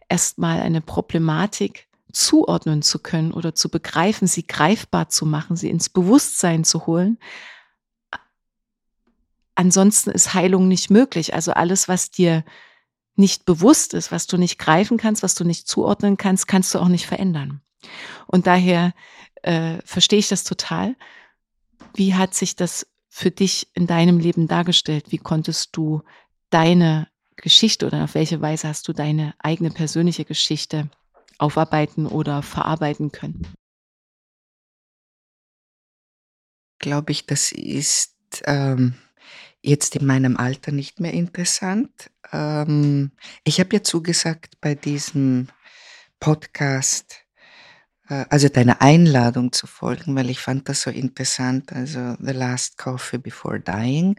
erstmal 0.07 0.61
eine 0.61 0.81
Problematik 0.81 1.87
zuordnen 2.13 2.83
zu 2.83 2.99
können 2.99 3.31
oder 3.31 3.55
zu 3.55 3.69
begreifen, 3.69 4.27
sie 4.27 4.45
greifbar 4.45 5.09
zu 5.09 5.25
machen, 5.25 5.55
sie 5.55 5.71
ins 5.71 5.89
Bewusstsein 5.89 6.65
zu 6.65 6.85
holen, 6.85 7.17
ansonsten 9.61 10.09
ist 10.09 10.33
Heilung 10.33 10.67
nicht 10.67 10.89
möglich. 10.89 11.35
Also 11.35 11.53
alles, 11.53 11.87
was 11.87 12.09
dir 12.09 12.43
nicht 13.15 13.45
bewusst 13.45 13.93
ist, 13.93 14.11
was 14.11 14.25
du 14.25 14.37
nicht 14.37 14.57
greifen 14.57 14.97
kannst, 14.97 15.21
was 15.21 15.35
du 15.35 15.43
nicht 15.43 15.67
zuordnen 15.67 16.17
kannst, 16.17 16.47
kannst 16.47 16.73
du 16.73 16.79
auch 16.79 16.87
nicht 16.87 17.05
verändern. 17.05 17.61
Und 18.25 18.47
daher 18.47 18.93
äh, 19.43 19.77
verstehe 19.85 20.19
ich 20.19 20.29
das 20.29 20.43
total. 20.43 20.95
Wie 21.93 22.15
hat 22.15 22.33
sich 22.33 22.55
das 22.55 22.87
für 23.07 23.29
dich 23.29 23.67
in 23.75 23.85
deinem 23.85 24.19
Leben 24.19 24.47
dargestellt? 24.47 25.11
Wie 25.11 25.19
konntest 25.19 25.75
du 25.77 26.01
deine 26.49 27.07
Geschichte 27.35 27.85
oder 27.85 28.05
auf 28.05 28.15
welche 28.15 28.41
Weise 28.41 28.67
hast 28.67 28.87
du 28.87 28.93
deine 28.93 29.35
eigene 29.37 29.69
persönliche 29.69 30.25
Geschichte 30.25 30.89
aufarbeiten 31.37 32.07
oder 32.07 32.41
verarbeiten 32.41 33.11
können? 33.11 33.47
Glaube 36.79 37.11
ich, 37.11 37.27
das 37.27 37.51
ist 37.51 38.15
ähm, 38.45 38.95
jetzt 39.61 39.95
in 39.95 40.05
meinem 40.05 40.37
Alter 40.37 40.71
nicht 40.71 40.99
mehr 40.99 41.13
interessant. 41.13 42.11
Ähm, 42.31 43.11
ich 43.43 43.59
habe 43.59 43.75
ja 43.75 43.83
zugesagt 43.83 44.59
bei 44.61 44.75
diesem 44.75 45.47
Podcast, 46.19 47.15
äh, 48.09 48.25
also 48.29 48.49
deiner 48.49 48.81
Einladung 48.81 49.51
zu 49.51 49.67
folgen, 49.67 50.15
weil 50.15 50.29
ich 50.29 50.39
fand 50.39 50.67
das 50.69 50.81
so 50.81 50.89
interessant, 50.89 51.73
also 51.73 52.15
The 52.19 52.33
Last 52.33 52.77
Coffee 52.77 53.19
Before 53.19 53.59
Dying, 53.59 54.15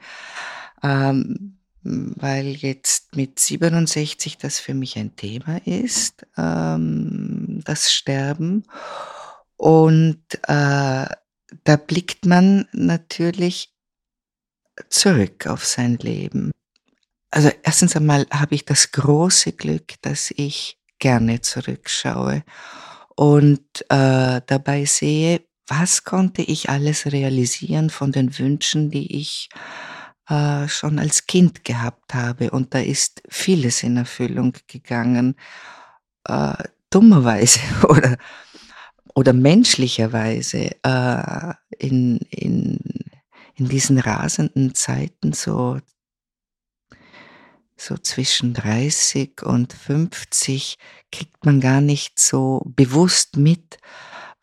ähm, 0.82 1.58
weil 1.82 2.46
jetzt 2.46 3.16
mit 3.16 3.40
67 3.40 4.38
das 4.38 4.60
für 4.60 4.74
mich 4.74 4.96
ein 4.96 5.16
Thema 5.16 5.60
ist, 5.66 6.26
ähm, 6.36 7.60
das 7.64 7.92
Sterben. 7.92 8.64
Und 9.56 10.22
äh, 10.44 11.06
da 11.64 11.76
blickt 11.76 12.24
man 12.24 12.66
natürlich 12.72 13.72
zurück 14.88 15.46
auf 15.46 15.64
sein 15.64 15.96
Leben. 15.98 16.52
Also 17.30 17.50
erstens 17.62 17.96
einmal 17.96 18.26
habe 18.30 18.54
ich 18.54 18.64
das 18.64 18.92
große 18.92 19.52
Glück, 19.52 19.94
dass 20.02 20.32
ich 20.36 20.78
gerne 20.98 21.40
zurückschaue 21.40 22.44
und 23.16 23.64
äh, 23.88 24.40
dabei 24.46 24.84
sehe, 24.84 25.42
was 25.66 26.04
konnte 26.04 26.42
ich 26.42 26.68
alles 26.68 27.06
realisieren 27.06 27.90
von 27.90 28.12
den 28.12 28.38
Wünschen, 28.38 28.90
die 28.90 29.16
ich 29.18 29.48
äh, 30.28 30.68
schon 30.68 30.98
als 30.98 31.26
Kind 31.26 31.64
gehabt 31.64 32.14
habe. 32.14 32.50
Und 32.50 32.74
da 32.74 32.78
ist 32.78 33.22
vieles 33.28 33.82
in 33.82 33.96
Erfüllung 33.96 34.54
gegangen, 34.66 35.36
äh, 36.24 36.54
dummerweise 36.90 37.60
oder, 37.88 38.18
oder 39.14 39.32
menschlicherweise 39.32 40.70
äh, 40.82 41.54
in, 41.78 42.18
in, 42.30 42.78
in 43.54 43.68
diesen 43.68 43.98
rasenden 43.98 44.74
Zeiten 44.74 45.32
so 45.32 45.78
so 47.76 47.96
zwischen 47.96 48.54
30 48.54 49.42
und 49.42 49.72
50 49.72 50.78
kriegt 51.10 51.44
man 51.44 51.60
gar 51.60 51.80
nicht 51.80 52.18
so 52.18 52.62
bewusst 52.64 53.36
mit, 53.36 53.78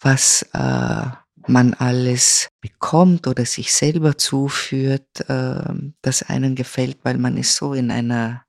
was 0.01 0.43
äh, 0.53 1.05
man 1.47 1.73
alles 1.73 2.49
bekommt 2.59 3.27
oder 3.27 3.45
sich 3.45 3.71
selber 3.73 4.17
zuführt, 4.17 5.29
äh, 5.29 5.73
das 6.01 6.23
einen 6.23 6.55
gefällt, 6.55 6.99
weil 7.03 7.17
man 7.17 7.37
ist 7.37 7.55
so 7.55 7.73
in 7.73 7.91
einer 7.91 8.43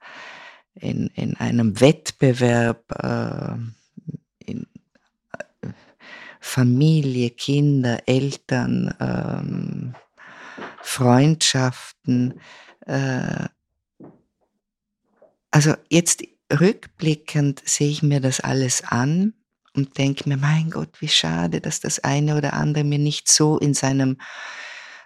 in, 0.75 1.09
in 1.15 1.37
einem 1.37 1.81
Wettbewerb 1.81 2.91
äh, 3.03 4.51
in 4.51 4.67
Familie, 6.41 7.31
Kinder, 7.31 8.01
Eltern, 8.07 8.95
ähm, 8.99 9.95
Freundschaften. 10.91 12.41
Äh, 12.85 13.47
also 15.53 15.75
jetzt 15.89 16.25
rückblickend 16.53 17.63
sehe 17.65 17.91
ich 17.91 18.03
mir 18.03 18.21
das 18.21 18.41
alles 18.41 18.83
an 18.83 19.35
und 19.73 19.99
denke 19.99 20.29
mir, 20.29 20.37
mein 20.37 20.71
Gott, 20.71 21.01
wie 21.01 21.09
schade, 21.09 21.61
dass 21.61 21.79
das 21.79 22.01
eine 22.01 22.37
oder 22.37 22.55
andere 22.55 22.83
mir 22.83 22.99
nicht 22.99 23.29
so 23.29 23.57
in 23.59 23.73
seinem 23.73 24.19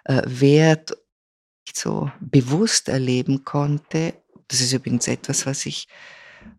äh, 0.05 0.23
Wert 0.25 0.97
so 1.71 2.11
bewusst 2.19 2.89
erleben 2.89 3.43
konnte. 3.43 4.15
Das 4.47 4.61
ist 4.61 4.73
übrigens 4.73 5.07
etwas, 5.07 5.45
was 5.45 5.67
ich 5.67 5.87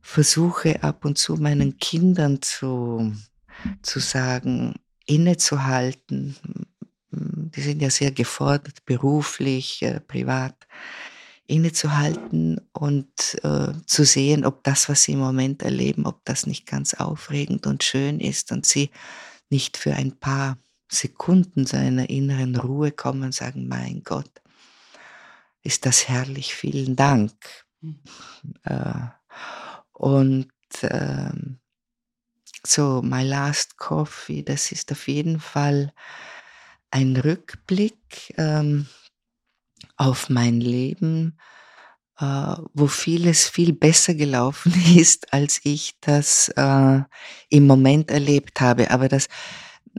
versuche 0.03 0.85
ab 0.85 1.05
und 1.05 1.19
zu 1.19 1.35
meinen 1.35 1.79
Kindern 1.79 2.43
zu, 2.43 3.13
zu 3.83 3.99
sagen, 3.99 4.77
innezuhalten. 5.05 6.37
Die 7.57 7.63
sind 7.63 7.81
ja 7.83 7.91
sehr 7.91 8.13
gefordert, 8.13 8.85
beruflich, 8.85 9.83
äh, 9.83 10.01
privat 10.01 10.55
innezuhalten 11.47 12.61
und 12.73 13.39
äh, 13.43 13.73
zu 13.87 14.05
sehen, 14.05 14.45
ob 14.45 14.65
das, 14.65 14.89
was 14.89 15.05
sie 15.05 15.13
im 15.13 15.21
Moment 15.21 15.63
erleben, 15.63 16.07
ob 16.07 16.25
das 16.25 16.47
nicht 16.47 16.67
ganz 16.67 16.95
aufregend 16.95 17.67
und 17.67 17.85
schön 17.85 18.21
ist 18.21 18.53
und 18.53 18.67
sie 18.67 18.91
nicht 19.49 19.77
für 19.77 19.95
ein 19.95 20.19
paar 20.19 20.59
Sekunden 20.91 21.67
seiner 21.67 22.11
inneren 22.11 22.57
Ruhe 22.57 22.93
kommen 22.93 23.23
und 23.23 23.35
sagen, 23.35 23.69
mein 23.69 24.03
Gott, 24.03 24.31
ist 25.63 25.87
das 25.87 26.09
herrlich, 26.09 26.55
vielen 26.55 26.97
Dank. 26.97 27.33
Mhm. 27.81 28.01
Äh, 28.65 29.09
und 29.93 30.51
äh, 30.83 31.31
so, 32.65 33.03
My 33.03 33.23
Last 33.23 33.77
Coffee, 33.77 34.43
das 34.43 34.73
ist 34.73 34.91
auf 34.93 35.09
jeden 35.09 35.41
Fall 35.41 35.93
ein 36.91 37.17
Rückblick. 37.17 38.35
Ähm, 38.37 38.87
auf 39.97 40.29
mein 40.29 40.61
Leben, 40.61 41.39
äh, 42.19 42.55
wo 42.75 42.87
vieles 42.87 43.49
viel 43.49 43.73
besser 43.73 44.15
gelaufen 44.15 44.73
ist, 44.97 45.33
als 45.33 45.61
ich 45.65 45.95
das 46.01 46.49
äh, 46.57 47.01
im 47.49 47.67
Moment 47.67 48.11
erlebt 48.11 48.61
habe. 48.61 48.91
Aber 48.91 49.09
das 49.09 49.29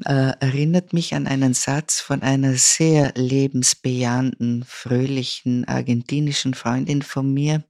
äh, 0.05 0.33
erinnert 0.39 0.93
mich 0.93 1.15
an 1.15 1.27
einen 1.27 1.53
Satz 1.53 1.99
von 1.99 2.21
einer 2.21 2.53
sehr 2.55 3.13
lebensbejahenden, 3.15 4.63
fröhlichen 4.65 5.67
argentinischen 5.67 6.53
Freundin 6.53 7.01
von 7.01 7.33
mir, 7.33 7.63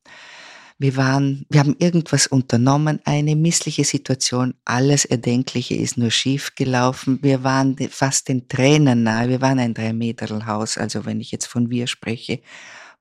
wir 0.80 0.96
waren, 0.96 1.46
wir 1.50 1.60
haben 1.60 1.76
irgendwas 1.80 2.28
unternommen, 2.28 3.00
eine 3.04 3.36
missliche 3.36 3.84
Situation, 3.84 4.54
alles 4.64 5.06
Erdenkliche 5.06 5.76
ist 5.76 5.98
nur 5.98 6.12
schief 6.12 6.54
gelaufen. 6.56 7.18
Wir 7.24 7.44
waren 7.44 7.76
fast 7.90 8.28
den 8.28 8.48
Tränen 8.48 9.04
nahe. 9.04 9.28
Wir 9.28 9.42
waren 9.42 9.58
ein 9.58 9.74
Drei-Meter-Haus. 9.74 10.78
Also 10.78 11.06
wenn 11.06 11.20
ich 11.20 11.32
jetzt 11.32 11.48
von 11.48 11.72
wir 11.72 11.88
spreche, 11.88 12.42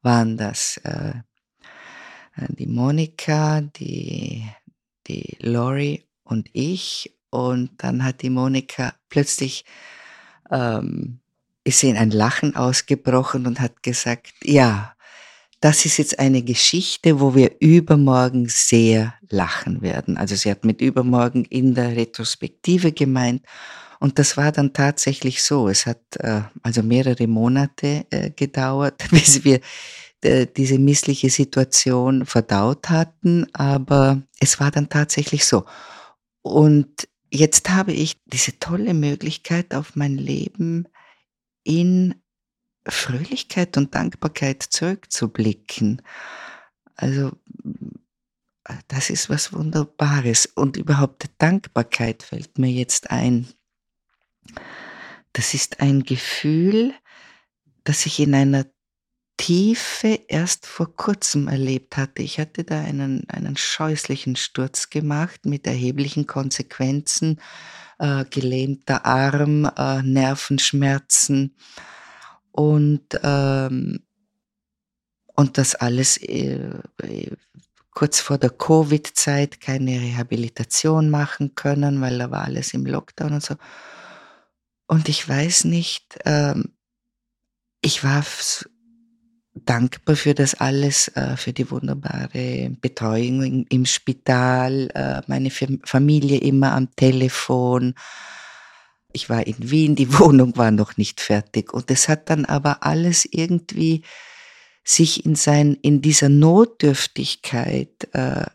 waren 0.01 0.39
das 0.39 0.79
äh, 0.85 1.13
die 2.49 2.67
Monika, 2.67 3.61
die, 3.61 4.47
die 5.07 5.37
Lori 5.41 6.07
und 6.25 6.49
ich. 6.55 7.13
Und 7.29 7.71
dann 7.79 8.05
hat 8.05 8.23
die 8.23 8.31
Monika 8.31 8.95
plötzlich 9.11 9.67
ähm, 10.51 11.21
ist 11.65 11.81
sie 11.81 11.91
in 11.91 11.97
ein 11.97 12.11
Lachen 12.11 12.57
ausgebrochen 12.57 13.47
und 13.47 13.61
hat 13.61 13.83
gesagt, 13.83 14.33
ja, 14.45 14.96
das 15.67 15.85
ist 15.85 15.97
jetzt 15.97 16.21
eine 16.21 16.43
Geschichte, 16.43 17.19
wo 17.19 17.35
wir 17.35 17.57
übermorgen 17.59 18.49
sehr 18.49 19.15
lachen 19.31 19.83
werden. 19.83 20.17
Also 20.17 20.37
sie 20.37 20.49
hat 20.49 20.65
mit 20.65 20.81
übermorgen 20.81 21.45
in 21.45 21.75
der 21.75 21.97
Retrospektive 21.97 22.93
gemeint. 22.93 23.45
Und 23.99 24.21
das 24.21 24.37
war 24.37 24.53
dann 24.53 24.75
tatsächlich 24.75 25.43
so. 25.43 25.69
Es 25.69 25.85
hat 25.85 25.99
äh, 26.21 26.43
also 26.63 26.85
mehrere 26.85 27.27
Monate 27.27 28.07
äh, 28.11 28.31
gedauert, 28.31 29.03
bis 29.11 29.43
wir 29.43 29.59
äh, 30.21 30.47
diese 30.47 30.79
missliche 30.79 31.31
Situation 31.31 32.27
verdaut 32.27 32.89
hatten. 32.89 33.49
Aber 33.53 34.23
es 34.39 34.61
war 34.61 34.71
dann 34.71 34.89
tatsächlich 34.89 35.47
so. 35.47 35.65
Und 36.43 37.09
jetzt 37.29 37.69
habe 37.71 37.93
ich 37.93 38.21
diese 38.27 38.57
tolle 38.61 38.95
Möglichkeit 38.95 39.75
auf 39.75 39.97
mein 39.97 40.17
Leben 40.17 40.87
in 41.65 42.15
Fröhlichkeit 42.89 43.77
und 43.77 43.95
Dankbarkeit 43.95 44.63
zurückzublicken. 44.63 46.03
Also 46.95 47.33
das 48.89 49.11
ist 49.11 49.31
was 49.31 49.53
Wunderbares. 49.53 50.47
Und 50.47 50.77
überhaupt 50.77 51.27
Dankbarkeit 51.39 52.23
fällt 52.23 52.59
mir 52.59 52.71
jetzt 52.71 53.11
ein. 53.11 53.49
Das 55.33 55.55
ist 55.55 55.81
ein 55.81 56.03
Gefühl, 56.03 56.95
das 57.85 58.07
ich 58.07 58.21
in 58.21 58.35
einer 58.35 58.65
Tiefe 59.37 60.19
erst 60.29 60.67
vor 60.67 60.97
kurzem 60.97 61.47
erlebt 61.47 61.97
hatte. 61.97 62.23
Ich 62.23 62.41
hatte 62.41 62.65
da 62.65 62.81
einen, 62.81 63.29
einen 63.29 63.57
scheußlichen 63.57 64.35
Sturz 64.37 64.89
gemacht 64.89 65.45
mit 65.45 65.67
erheblichen 65.67 66.27
Konsequenzen, 66.27 67.41
äh, 67.99 68.25
gelähmter 68.25 69.05
Arm, 69.05 69.71
äh, 69.77 70.03
Nervenschmerzen 70.03 71.55
und, 72.57 73.05
ähm, 73.23 74.01
und 75.35 75.59
das 75.59 75.75
alles 75.75 76.17
äh, 76.17 76.71
kurz 77.91 78.21
vor 78.21 78.39
der 78.39 78.51
Covid-Zeit 78.51 79.61
keine 79.61 79.93
Rehabilitation 80.01 81.09
machen 81.09 81.55
können, 81.55 82.01
weil 82.01 82.19
da 82.19 82.31
war 82.31 82.45
alles 82.45 82.75
im 82.75 82.85
Lockdown 82.85 83.35
und 83.35 83.43
so. 83.43 83.55
Und 84.87 85.09
ich 85.09 85.29
weiß 85.29 85.65
nicht, 85.65 86.19
ähm, 86.25 86.73
ich 87.81 88.05
war 88.05 88.25
dankbar 89.55 90.17
für 90.17 90.35
das 90.35 90.55
alles, 90.55 91.09
äh, 91.09 91.37
für 91.37 91.53
die 91.53 91.71
wunderbare 91.71 92.71
Betreuung 92.81 93.43
im, 93.43 93.67
im 93.69 93.87
Spital, 93.87 94.91
äh, 94.95 95.23
meine 95.27 95.51
Familie 95.51 96.39
immer 96.39 96.73
am 96.73 96.95
Telefon, 96.97 97.95
ich 99.17 99.29
war 99.29 99.47
in 99.47 99.57
Wien, 99.59 99.97
die 99.97 100.13
Wohnung 100.19 100.57
war 100.57 100.71
noch 100.71 100.97
nicht 100.97 101.21
fertig 101.21 101.75
und 101.75 101.91
es 101.91 102.09
hat 102.09 102.31
dann 102.31 102.45
aber 102.45 102.85
alles 102.85 103.27
irgendwie 103.29 104.03
sich 104.85 105.27
in 105.27 105.35
sein, 105.35 105.77
in 105.83 106.01
dieser 106.01 106.29
Notdürftigkeit, 106.29 108.09
äh, 108.13 108.47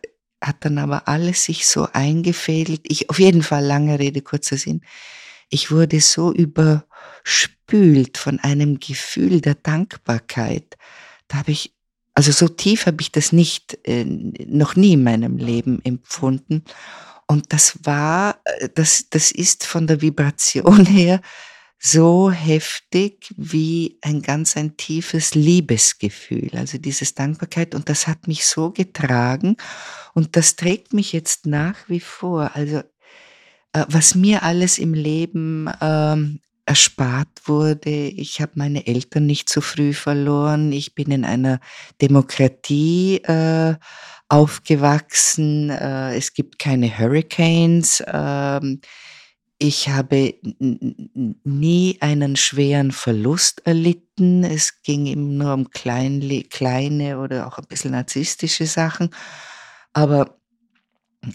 hat 0.41 0.55
dann 0.61 0.77
aber 0.77 1.07
alles 1.07 1.43
sich 1.43 1.67
so 1.67 1.87
eingefädelt. 1.91 2.81
Ich, 2.87 3.09
auf 3.09 3.19
jeden 3.19 3.43
Fall 3.43 3.65
lange 3.65 3.99
Rede, 3.99 4.21
kurzer 4.21 4.57
Sinn. 4.57 4.81
Ich 5.49 5.71
wurde 5.71 5.99
so 5.99 6.33
überspült 6.33 8.17
von 8.17 8.39
einem 8.39 8.79
Gefühl 8.79 9.41
der 9.41 9.55
Dankbarkeit. 9.55 10.77
Da 11.27 11.39
habe 11.39 11.51
ich, 11.51 11.73
also 12.13 12.31
so 12.31 12.47
tief 12.47 12.85
habe 12.85 13.01
ich 13.01 13.11
das 13.11 13.33
nicht, 13.33 13.77
äh, 13.83 14.05
noch 14.05 14.77
nie 14.77 14.93
in 14.93 15.03
meinem 15.03 15.37
Leben 15.37 15.81
empfunden. 15.83 16.63
Und 17.31 17.53
das 17.53 17.79
war, 17.83 18.41
äh, 18.43 18.67
das, 18.75 19.09
das 19.09 19.31
ist 19.31 19.65
von 19.65 19.87
der 19.87 20.01
Vibration 20.01 20.85
her 20.97 21.21
so 21.79 22.29
heftig 22.29 23.33
wie 23.37 23.97
ein 24.01 24.21
ganz 24.21 24.57
ein 24.57 24.75
tiefes 24.75 25.33
Liebesgefühl, 25.33 26.49
also 26.55 26.77
dieses 26.77 27.15
Dankbarkeit. 27.15 27.73
Und 27.73 27.87
das 27.87 28.05
hat 28.05 28.27
mich 28.27 28.45
so 28.45 28.71
getragen 28.71 29.55
und 30.13 30.35
das 30.35 30.57
trägt 30.57 30.91
mich 30.91 31.13
jetzt 31.13 31.45
nach 31.45 31.77
wie 31.87 32.01
vor. 32.01 32.51
Also 32.53 32.79
äh, 33.71 33.85
was 33.87 34.13
mir 34.13 34.43
alles 34.43 34.77
im 34.77 34.93
Leben 34.93 35.69
ähm, 35.79 36.41
erspart 36.65 37.41
wurde. 37.45 37.89
Ich 37.89 38.41
habe 38.41 38.53
meine 38.55 38.87
Eltern 38.87 39.25
nicht 39.25 39.49
zu 39.49 39.61
früh 39.61 39.93
verloren. 39.93 40.71
Ich 40.71 40.95
bin 40.95 41.11
in 41.11 41.25
einer 41.25 41.59
Demokratie 42.01 43.17
äh, 43.23 43.75
aufgewachsen. 44.31 45.69
Äh, 45.69 46.15
es 46.15 46.33
gibt 46.33 46.57
keine 46.57 46.97
Hurricanes. 46.97 48.01
Ähm, 48.07 48.79
ich 49.59 49.89
habe 49.89 50.33
nie 51.43 51.97
einen 51.99 52.35
schweren 52.37 52.91
Verlust 52.91 53.61
erlitten. 53.65 54.43
Es 54.43 54.81
ging 54.83 55.05
eben 55.05 55.37
nur 55.37 55.53
um 55.53 55.69
kleine, 55.69 56.43
kleine 56.43 57.19
oder 57.19 57.45
auch 57.45 57.57
ein 57.57 57.67
bisschen 57.67 57.91
narzisstische 57.91 58.65
Sachen. 58.65 59.13
Aber 59.93 60.37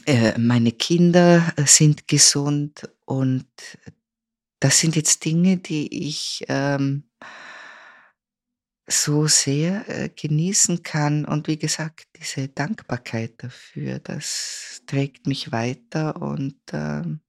äh, 0.07 0.37
meine 0.39 0.73
Kinder 0.73 1.53
sind 1.67 2.09
gesund 2.09 2.89
und 3.05 3.47
das 4.59 4.81
sind 4.81 4.97
jetzt 4.97 5.25
Dinge, 5.25 5.59
die 5.59 6.09
ich 6.09 6.45
ähm, 6.49 7.05
so 8.87 9.27
sehr 9.27 9.89
äh, 9.89 10.09
genießen 10.09 10.83
kann. 10.83 11.25
Und 11.25 11.49
wie 11.49 11.59
gesagt, 11.59 12.07
diese 12.17 12.49
Dankbarkeit 12.49 13.43
dafür, 13.43 13.99
das 13.99 14.83
trägt 14.87 15.27
mich 15.27 15.51
weiter 15.53 16.23
und 16.23 16.57
ähm, 16.73 17.21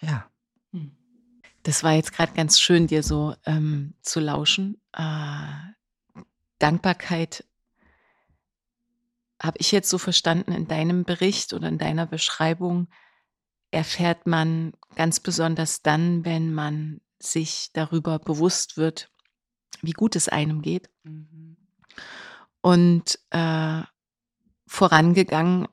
ja. 0.00 0.30
Hm. 0.72 0.96
Das 1.64 1.82
war 1.82 1.92
jetzt 1.94 2.12
gerade 2.12 2.32
ganz 2.32 2.60
schön, 2.60 2.86
dir 2.86 3.02
so 3.02 3.34
ähm, 3.44 3.94
zu 4.02 4.20
lauschen. 4.20 4.80
Äh, 4.92 6.22
Dankbarkeit 6.58 7.44
habe 9.42 9.58
ich 9.58 9.72
jetzt 9.72 9.90
so 9.90 9.98
verstanden 9.98 10.52
in 10.52 10.66
deinem 10.66 11.04
Bericht 11.04 11.52
oder 11.52 11.68
in 11.68 11.78
deiner 11.78 12.06
Beschreibung, 12.06 12.88
erfährt 13.70 14.26
man 14.26 14.72
ganz 14.96 15.20
besonders 15.20 15.82
dann, 15.82 16.24
wenn 16.24 16.52
man 16.52 17.00
sich 17.20 17.70
darüber 17.72 18.18
bewusst 18.18 18.76
wird, 18.76 19.10
wie 19.82 19.92
gut 19.92 20.16
es 20.16 20.28
einem 20.28 20.62
geht. 20.62 20.90
Mhm. 21.04 21.56
Und 22.60 23.18
äh, 23.30 23.82
vorangegangen 24.66 25.68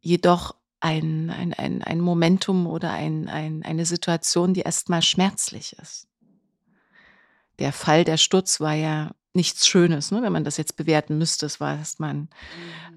jedoch 0.00 0.54
ein, 0.80 1.30
ein, 1.30 1.54
ein, 1.54 1.82
ein 1.82 2.00
Momentum 2.00 2.66
oder 2.66 2.92
ein, 2.92 3.28
ein, 3.28 3.62
eine 3.62 3.86
Situation, 3.86 4.52
die 4.52 4.60
erstmal 4.60 5.00
schmerzlich 5.00 5.76
ist. 5.80 6.06
Der 7.58 7.72
Fall, 7.72 8.04
der 8.04 8.18
Sturz 8.18 8.60
war 8.60 8.74
ja 8.74 9.12
nichts 9.32 9.66
Schönes, 9.66 10.10
ne? 10.10 10.22
wenn 10.22 10.32
man 10.32 10.44
das 10.44 10.58
jetzt 10.58 10.76
bewerten 10.76 11.16
müsste. 11.16 11.46
Es 11.46 11.58
war 11.58 11.78
erstmal 11.78 12.14
mhm. 12.14 12.28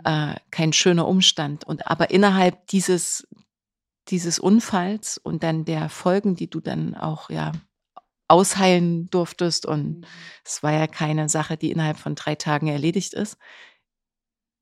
äh, 0.04 0.36
kein 0.52 0.74
schöner 0.74 1.08
Umstand. 1.08 1.64
Und 1.64 1.88
aber 1.88 2.12
innerhalb 2.12 2.68
dieses, 2.68 3.28
dieses 4.10 4.38
Unfalls 4.38 5.18
und 5.18 5.44
dann 5.44 5.64
der 5.64 5.90
Folgen, 5.90 6.36
die 6.36 6.50
du 6.50 6.60
dann 6.60 6.94
auch 6.94 7.30
ja 7.30 7.54
ausheilen 8.28 9.10
durftest, 9.10 9.66
und 9.66 10.00
mhm. 10.00 10.06
es 10.46 10.64
war 10.64 10.74
ja 10.74 10.88
keine 10.88 11.30
Sache, 11.30 11.58
die 11.58 11.72
innerhalb 11.72 11.98
von 11.98 12.16
drei 12.16 12.36
Tagen 12.36 12.68
erledigt 12.68 13.14
ist, 13.14 13.38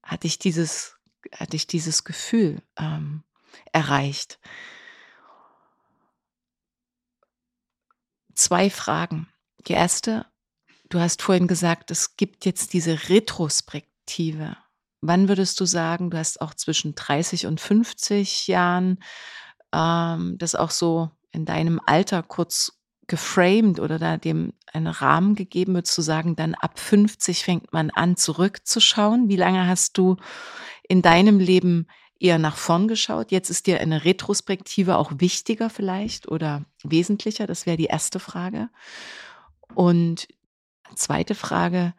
hatte 0.04 0.28
ich 0.28 0.40
dieses 0.40 0.96
hatte 1.34 1.56
ich 1.56 1.68
dieses 1.68 2.04
Gefühl 2.04 2.62
ähm, 2.78 3.24
erreicht. 3.72 4.40
Zwei 8.34 8.70
Fragen. 8.70 9.28
Die 9.68 9.74
erste, 9.74 10.26
du 10.90 11.00
hast 11.00 11.22
vorhin 11.22 11.48
gesagt, 11.48 11.90
es 11.92 12.18
gibt 12.18 12.46
jetzt 12.46 12.74
diese 12.74 13.10
Retrospektive. 13.10 14.58
Wann 15.02 15.28
würdest 15.28 15.60
du 15.60 15.66
sagen, 15.66 16.10
du 16.10 16.18
hast 16.18 16.42
auch 16.42 16.54
zwischen 16.54 16.96
30 16.96 17.48
und 17.48 17.62
50 17.62 18.48
Jahren 18.48 19.00
ähm, 19.74 20.38
das 20.38 20.56
auch 20.56 20.72
so 20.72 21.12
in 21.32 21.46
deinem 21.46 21.80
Alter 21.86 22.24
kurz 22.24 22.80
geframed 23.08 23.80
oder 23.80 24.00
da 24.00 24.18
dem 24.18 24.54
einen 24.74 24.88
Rahmen 24.88 25.36
gegeben 25.36 25.74
wird, 25.76 25.88
zu 25.88 26.02
sagen, 26.02 26.36
dann 26.36 26.56
ab 26.56 26.80
50 26.80 27.44
fängt 27.44 27.74
man 27.74 27.90
an, 27.90 28.18
zurückzuschauen. 28.18 29.30
Wie 29.30 29.36
lange 29.36 29.68
hast 29.68 29.98
du 29.98 30.18
in 30.88 31.02
deinem 31.02 31.40
Leben 31.40 31.88
eher 32.20 32.40
nach 32.40 32.58
vorn 32.58 32.88
geschaut? 32.88 33.32
Jetzt 33.32 33.50
ist 33.50 33.68
dir 33.68 33.80
eine 33.80 34.06
Retrospektive 34.06 34.98
auch 34.98 35.14
wichtiger 35.18 35.70
vielleicht 35.70 36.28
oder 36.28 36.66
wesentlicher? 36.84 37.48
Das 37.48 37.66
wäre 37.66 37.78
die 37.78 37.86
erste 37.86 38.20
Frage. 38.20 38.70
Und 39.74 40.28
zweite 40.96 41.36
Frage, 41.36 41.94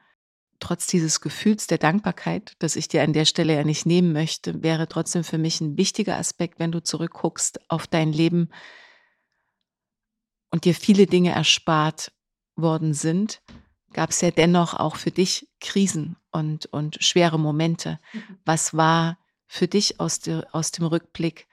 trotz 0.60 0.86
dieses 0.86 1.20
Gefühls 1.20 1.66
der 1.66 1.78
Dankbarkeit, 1.78 2.54
das 2.58 2.76
ich 2.76 2.88
dir 2.88 3.02
an 3.02 3.12
der 3.12 3.24
Stelle 3.24 3.54
ja 3.54 3.64
nicht 3.64 3.86
nehmen 3.86 4.12
möchte, 4.12 4.62
wäre 4.62 4.88
trotzdem 4.88 5.24
für 5.24 5.38
mich 5.38 5.60
ein 5.60 5.76
wichtiger 5.76 6.16
Aspekt, 6.16 6.58
wenn 6.58 6.72
du 6.72 6.82
zurückguckst 6.82 7.70
auf 7.70 7.86
dein 7.86 8.12
Leben 8.12 8.50
und 10.56 10.64
dir 10.64 10.74
viele 10.74 11.06
Dinge 11.06 11.32
erspart 11.32 12.12
worden 12.54 12.94
sind, 12.94 13.42
gab 13.92 14.08
es 14.08 14.22
ja 14.22 14.30
dennoch 14.30 14.72
auch 14.72 14.96
für 14.96 15.10
dich 15.10 15.50
Krisen 15.60 16.16
und, 16.30 16.64
und 16.64 16.96
schwere 17.04 17.38
Momente. 17.38 18.00
Mhm. 18.14 18.38
Was 18.46 18.74
war 18.74 19.18
für 19.46 19.68
dich 19.68 20.00
aus, 20.00 20.18
der, 20.20 20.48
aus 20.52 20.70
dem 20.72 20.86
Rückblick 20.86 21.46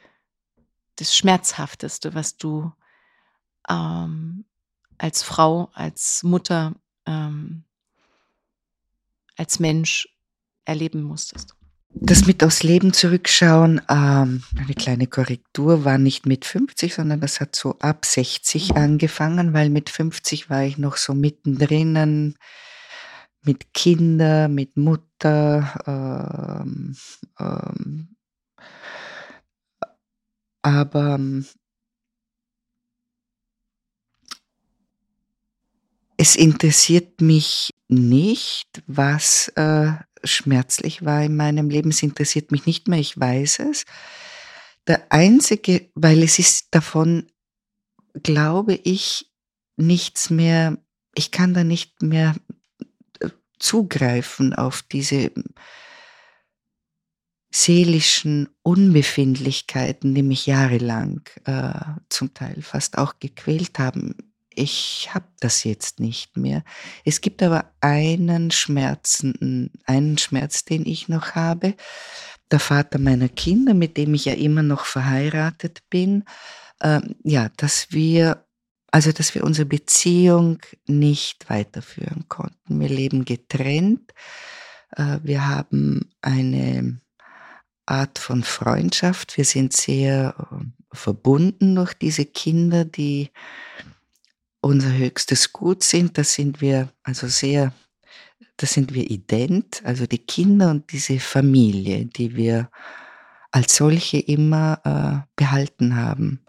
das 0.96 1.14
Schmerzhafteste, 1.14 2.14
was 2.14 2.38
du 2.38 2.72
ähm, 3.68 4.46
als 4.98 5.22
Frau, 5.22 5.70
als 5.74 6.24
Mutter, 6.24 6.74
ähm, 7.06 7.66
als 9.36 9.60
Mensch 9.60 10.08
erleben 10.64 11.04
musstest? 11.04 11.58
Das 11.96 12.26
mit 12.26 12.44
aufs 12.44 12.64
Leben 12.64 12.92
zurückschauen, 12.92 13.80
ähm, 13.90 14.44
eine 14.58 14.74
kleine 14.76 15.08
Korrektur, 15.08 15.86
war 15.86 15.98
nicht 15.98 16.26
mit 16.26 16.44
50, 16.44 16.94
sondern 16.94 17.22
das 17.22 17.40
hat 17.40 17.56
so 17.56 17.78
ab 17.80 18.06
60 18.06 18.76
angefangen, 18.76 19.54
weil 19.54 19.70
mit 19.70 19.90
50 19.90 20.50
war 20.50 20.64
ich 20.64 20.78
noch 20.78 20.98
so 20.98 21.14
mittendrin 21.14 22.36
mit 23.44 23.74
Kinder, 23.74 24.48
mit 24.48 24.76
Mutter. 24.76 26.64
Ähm, 26.66 26.96
ähm, 27.40 28.16
aber 30.62 31.20
es 36.18 36.36
interessiert 36.36 37.22
mich 37.22 37.70
nicht, 37.88 38.84
was 38.88 39.50
äh, 39.56 39.94
schmerzlich 40.24 41.06
war 41.06 41.24
in 41.24 41.36
meinem 41.36 41.70
Leben. 41.70 41.90
Es 41.90 42.04
interessiert 42.04 42.52
mich 42.52 42.66
nicht 42.66 42.88
mehr, 42.88 43.00
ich 43.00 43.20
weiß 43.20 43.60
es. 43.60 43.86
Der 44.88 45.12
einzige, 45.12 45.90
weil 45.96 46.24
es 46.24 46.40
ist 46.40 46.68
davon, 46.72 47.28
glaube 48.22 48.76
ich, 48.76 49.32
nichts 49.78 50.30
mehr, 50.30 50.78
ich 51.16 51.32
kann 51.32 51.54
da 51.54 51.64
nicht 51.64 52.02
mehr 52.02 52.36
äh, 53.20 53.30
zugreifen 53.60 54.54
auf 54.54 54.84
diese 54.84 55.32
seelischen 57.54 58.50
Unbefindlichkeiten, 58.64 60.16
die 60.16 60.24
mich 60.24 60.48
jahrelang 60.48 61.22
äh, 61.46 61.74
zum 62.10 62.34
Teil 62.34 62.62
fast 62.62 62.98
auch 62.98 63.20
gequält 63.20 63.78
haben 63.80 64.33
ich 64.56 65.10
habe 65.14 65.28
das 65.40 65.64
jetzt 65.64 66.00
nicht 66.00 66.38
mehr. 66.38 66.64
Es 67.06 67.22
gibt 67.22 67.42
aber 67.44 67.72
einen 67.82 68.52
Schmerzen, 68.52 69.72
einen 69.86 70.18
Schmerz, 70.18 70.66
den 70.66 70.86
ich 70.86 71.08
noch 71.10 71.32
habe. 71.36 71.76
Der 72.52 72.60
Vater 72.60 73.00
meiner 73.00 73.30
Kinder, 73.30 73.74
mit 73.74 73.98
dem 73.98 74.14
ich 74.14 74.26
ja 74.26 74.34
immer 74.34 74.64
noch 74.64 74.86
verheiratet 74.86 75.82
bin, 75.90 76.24
äh, 76.80 77.02
ja, 77.24 77.50
dass 77.58 77.88
wir, 77.92 78.46
also 78.92 79.12
dass 79.12 79.34
wir 79.36 79.44
unsere 79.44 79.66
Beziehung 79.66 80.60
nicht 80.86 81.50
weiterführen 81.50 82.26
konnten. 82.28 82.80
Wir 82.80 82.90
leben 82.90 83.26
getrennt. 83.26 84.14
Äh, 84.92 85.20
wir 85.24 85.48
haben 85.48 86.12
eine 86.22 87.02
Art 87.86 88.20
von 88.20 88.44
Freundschaft. 88.44 89.38
Wir 89.38 89.46
sind 89.46 89.74
sehr 89.74 90.36
äh, 90.38 90.66
verbunden 90.94 91.76
durch 91.76 91.94
diese 91.94 92.26
Kinder, 92.26 92.86
die 92.86 93.32
unser 94.64 94.94
höchstes 94.94 95.52
Gut 95.52 95.84
sind. 95.84 96.18
Da 96.18 96.24
sind 96.24 96.62
wir 96.62 96.90
also 97.04 97.28
sehr, 97.28 97.74
da 98.58 98.66
sind 98.66 98.94
wir 98.94 99.10
ident, 99.10 99.82
also 99.84 100.06
die 100.06 100.26
Kinder 100.26 100.72
und 100.72 100.92
diese 100.92 101.20
Familie, 101.20 102.06
die 102.06 102.36
wir 102.36 102.70
als 103.52 103.76
solche 103.76 104.18
immer 104.18 104.80
äh, 104.84 105.28
behalten 105.36 105.96
haben. 105.96 106.40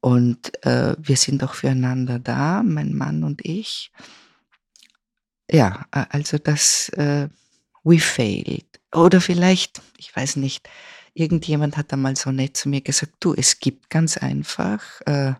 Und 0.00 0.64
äh, 0.64 0.96
wir 0.98 1.16
sind 1.16 1.44
auch 1.44 1.54
füreinander 1.54 2.18
da, 2.18 2.62
mein 2.62 2.94
Mann 2.94 3.22
und 3.22 3.44
ich. 3.44 3.92
Ja, 5.50 5.86
also 5.90 6.38
das, 6.38 6.88
äh, 6.90 7.28
we 7.84 7.98
failed. 7.98 8.80
Oder 8.94 9.20
vielleicht, 9.20 9.82
ich 9.98 10.14
weiß 10.16 10.36
nicht, 10.36 10.68
irgendjemand 11.12 11.76
hat 11.76 11.92
einmal 11.92 12.16
so 12.16 12.32
nett 12.32 12.56
zu 12.56 12.68
mir 12.68 12.80
gesagt, 12.80 13.14
du, 13.20 13.34
es 13.34 13.60
gibt 13.60 13.90
ganz 13.90 14.16
einfach 14.16 14.82
äh, 15.02 15.34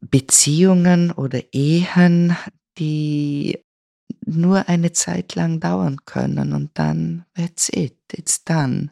Beziehungen 0.00 1.12
oder 1.12 1.40
Ehen, 1.52 2.36
die 2.78 3.58
nur 4.24 4.68
eine 4.68 4.92
Zeit 4.92 5.34
lang 5.34 5.60
dauern 5.60 6.04
können 6.04 6.52
und 6.52 6.70
dann 6.74 7.26
that's 7.34 7.68
it, 7.68 7.96
it's 8.12 8.44
done. 8.44 8.90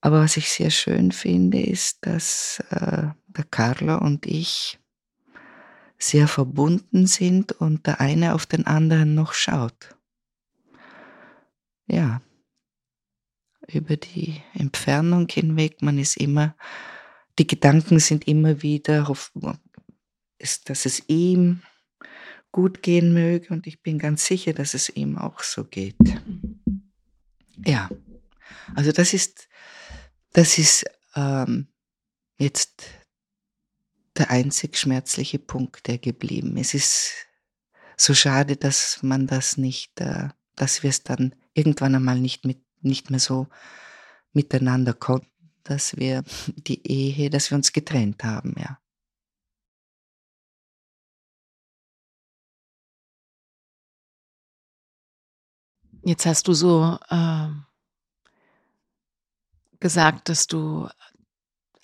Aber 0.00 0.20
was 0.20 0.36
ich 0.36 0.50
sehr 0.50 0.70
schön 0.70 1.10
finde, 1.12 1.60
ist, 1.60 2.06
dass 2.06 2.62
äh, 2.70 3.08
der 3.26 3.44
Carlo 3.50 3.98
und 3.98 4.26
ich 4.26 4.78
sehr 5.98 6.28
verbunden 6.28 7.06
sind 7.06 7.52
und 7.52 7.86
der 7.86 8.00
eine 8.00 8.34
auf 8.34 8.46
den 8.46 8.66
anderen 8.66 9.14
noch 9.14 9.32
schaut. 9.32 9.96
Ja, 11.86 12.22
über 13.66 13.96
die 13.96 14.40
Entfernung 14.54 15.26
hinweg, 15.28 15.82
man 15.82 15.98
ist 15.98 16.16
immer, 16.16 16.54
die 17.38 17.46
Gedanken 17.46 17.98
sind 17.98 18.28
immer 18.28 18.62
wieder, 18.62 19.08
auf, 20.42 20.60
dass 20.64 20.86
es 20.86 21.02
ihm 21.08 21.62
gut 22.52 22.82
gehen 22.82 23.12
möge 23.12 23.52
und 23.52 23.66
ich 23.66 23.82
bin 23.82 23.98
ganz 23.98 24.26
sicher, 24.26 24.52
dass 24.52 24.74
es 24.74 24.88
ihm 24.88 25.18
auch 25.18 25.42
so 25.42 25.64
geht. 25.64 25.96
Ja, 27.64 27.90
also 28.74 28.92
das 28.92 29.12
ist, 29.12 29.48
das 30.32 30.58
ist 30.58 30.84
ähm, 31.14 31.68
jetzt 32.38 32.84
der 34.16 34.30
einzig 34.30 34.76
schmerzliche 34.76 35.38
Punkt, 35.38 35.86
der 35.86 35.98
geblieben 35.98 36.56
ist. 36.56 36.74
Es 36.74 36.84
ist 36.84 37.12
so 37.96 38.14
schade, 38.14 38.56
dass 38.56 39.02
man 39.02 39.26
das 39.26 39.56
nicht, 39.56 40.00
äh, 40.00 40.28
dass 40.56 40.82
wir 40.82 40.90
es 40.90 41.02
dann 41.02 41.34
irgendwann 41.54 41.94
einmal 41.94 42.18
nicht, 42.18 42.44
mit, 42.44 42.60
nicht 42.80 43.10
mehr 43.10 43.20
so 43.20 43.48
miteinander 44.32 44.94
konnten, 44.94 45.52
dass 45.64 45.96
wir 45.96 46.22
die 46.46 46.86
Ehe, 46.86 47.30
dass 47.30 47.50
wir 47.50 47.56
uns 47.56 47.72
getrennt 47.72 48.24
haben, 48.24 48.54
ja. 48.58 48.78
Jetzt 56.02 56.26
hast 56.26 56.48
du 56.48 56.52
so 56.52 56.98
äh, 57.10 57.48
gesagt, 59.80 60.28
dass 60.28 60.46
du 60.46 60.88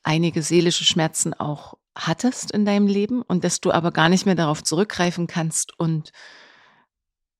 einige 0.02 0.42
seelische 0.42 0.84
Schmerzen 0.84 1.34
auch 1.34 1.74
hattest 1.96 2.50
in 2.50 2.64
deinem 2.64 2.86
Leben 2.86 3.22
und 3.22 3.44
dass 3.44 3.60
du 3.60 3.72
aber 3.72 3.92
gar 3.92 4.08
nicht 4.08 4.26
mehr 4.26 4.34
darauf 4.34 4.62
zurückgreifen 4.62 5.26
kannst 5.26 5.78
und 5.78 6.12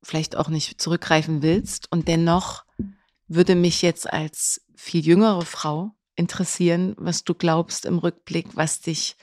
vielleicht 0.03 0.37
auch 0.37 0.49
nicht 0.49 0.81
zurückgreifen 0.81 1.43
willst. 1.43 1.91
Und 1.91 2.09
dennoch 2.09 2.65
würde 3.27 3.55
mich 3.55 3.83
jetzt 3.83 4.13
als 4.13 4.65
viel 4.77 5.05
jüngere 5.05 5.43
Frau 5.43 5.93
interessieren, 6.17 6.95
was 6.99 7.25
du 7.25 7.35
glaubst 7.35 7.85
im 7.87 7.99
Rückblick, 7.99 8.49
was 8.55 8.81
dich, 8.81 9.17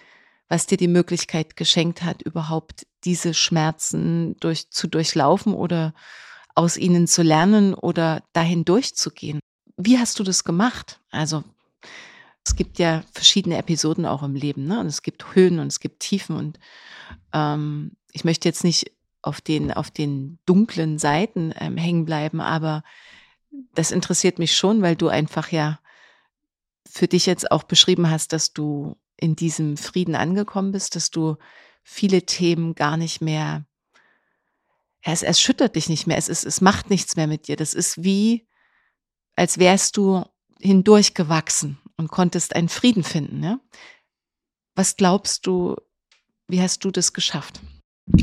was 0.50 0.66
dir 0.66 0.78
die 0.78 0.88
Möglichkeit 0.88 1.56
geschenkt 1.56 2.04
hat, 2.04 2.22
überhaupt 2.22 2.86
diese 3.04 3.34
Schmerzen 3.34 4.36
durch, 4.40 4.70
zu 4.70 4.88
durchlaufen 4.88 5.54
oder 5.54 5.94
aus 6.56 6.78
ihnen 6.78 7.08
zu 7.08 7.22
lernen 7.24 7.74
oder 7.74 8.24
dahin 8.34 8.66
durchzugehen. 8.66 9.40
Wie 9.78 9.98
hast 9.98 10.20
du 10.20 10.24
das 10.24 10.44
gemacht? 10.44 11.00
Also 11.10 11.44
es 12.46 12.56
gibt 12.56 12.80
ja 12.80 13.04
verschiedene 13.14 13.58
Episoden 13.58 14.06
auch 14.06 14.24
im 14.24 14.36
Leben, 14.36 14.66
ne? 14.66 14.80
Und 14.80 14.88
es 14.88 15.02
gibt 15.02 15.36
Höhen 15.36 15.60
und 15.60 15.68
es 15.68 15.80
gibt 15.80 16.00
Tiefen. 16.00 16.36
Und 16.36 16.60
ähm, 17.34 17.92
ich 18.12 18.24
möchte 18.24 18.48
jetzt 18.48 18.64
nicht 18.64 18.92
auf 19.22 19.42
den, 19.42 19.72
auf 19.72 19.92
den 19.92 20.40
dunklen 20.46 20.98
Seiten 20.98 21.54
ähm, 21.60 21.78
hängen 21.78 22.06
bleiben, 22.06 22.42
aber 22.42 22.84
das 23.76 23.92
interessiert 23.92 24.40
mich 24.40 24.56
schon, 24.56 24.82
weil 24.82 24.96
du 24.96 25.10
einfach 25.10 25.50
ja 25.52 25.80
für 26.88 27.08
dich 27.08 27.26
jetzt 27.26 27.52
auch 27.52 27.64
beschrieben 27.64 28.10
hast, 28.10 28.34
dass 28.34 28.54
du 28.54 28.98
in 29.18 29.36
diesem 29.36 29.78
Frieden 29.78 30.16
angekommen 30.16 30.72
bist, 30.72 30.96
dass 30.96 31.12
du 31.12 31.38
viele 31.84 32.24
Themen 32.26 32.76
gar 32.76 32.98
nicht 32.98 33.22
mehr, 33.22 33.66
ja, 35.06 35.14
es 35.14 35.24
erschüttert 35.24 35.76
dich 35.76 35.90
nicht 35.90 36.08
mehr, 36.08 36.18
es, 36.18 36.30
ist, 36.30 36.46
es 36.46 36.62
macht 36.62 36.90
nichts 36.90 37.16
mehr 37.16 37.28
mit 37.28 37.48
dir. 37.48 37.56
Das 37.56 37.74
ist 37.74 38.04
wie, 38.04 38.48
als 39.36 39.58
wärst 39.58 39.98
du 39.98 40.24
hindurchgewachsen 40.60 41.80
und 41.98 42.10
konntest 42.10 42.56
einen 42.56 42.70
Frieden 42.70 43.04
finden. 43.04 43.44
Ja? 43.44 43.60
Was 44.76 44.96
glaubst 44.96 45.48
du, 45.48 45.76
wie 46.48 46.62
hast 46.62 46.84
du 46.84 46.92
das 46.92 47.14
geschafft? 47.14 47.62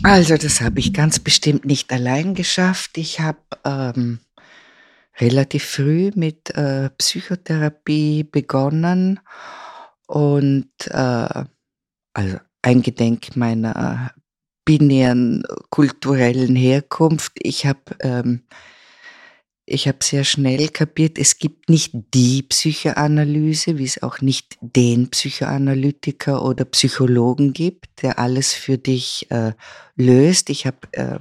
Also 0.02 0.36
das 0.36 0.60
habe 0.60 0.80
ich 0.80 0.92
ganz 0.92 1.18
bestimmt 1.18 1.64
nicht 1.64 1.92
allein 1.92 2.34
geschafft. 2.34 2.98
Ich 2.98 3.20
habe 3.20 3.38
ähm, 3.64 4.20
relativ 5.18 5.64
früh 5.64 6.10
mit 6.14 6.50
äh, 6.50 6.90
Psychotherapie 6.90 8.24
begonnen 8.24 9.20
und 10.06 10.70
äh, 10.88 11.44
also 12.12 12.38
eingedenk 12.62 13.36
meiner 13.36 14.12
binären 14.68 15.44
kulturellen 15.70 16.54
Herkunft. 16.54 17.32
Ich 17.38 17.64
habe 17.64 17.80
ähm, 18.00 18.42
ich 19.64 19.90
sehr 20.00 20.24
schnell 20.24 20.68
kapiert, 20.68 21.16
es 21.18 21.38
gibt 21.38 21.70
nicht 21.70 21.92
die 22.12 22.42
Psychoanalyse, 22.42 23.78
wie 23.78 23.84
es 23.84 24.02
auch 24.02 24.20
nicht 24.20 24.58
den 24.60 25.08
Psychoanalytiker 25.08 26.44
oder 26.44 26.66
Psychologen 26.66 27.54
gibt, 27.54 28.02
der 28.02 28.18
alles 28.18 28.52
für 28.52 28.76
dich 28.76 29.30
äh, 29.30 29.52
löst. 29.96 30.50
Ich 30.50 30.66
habe 30.66 30.80
äh, 30.92 31.18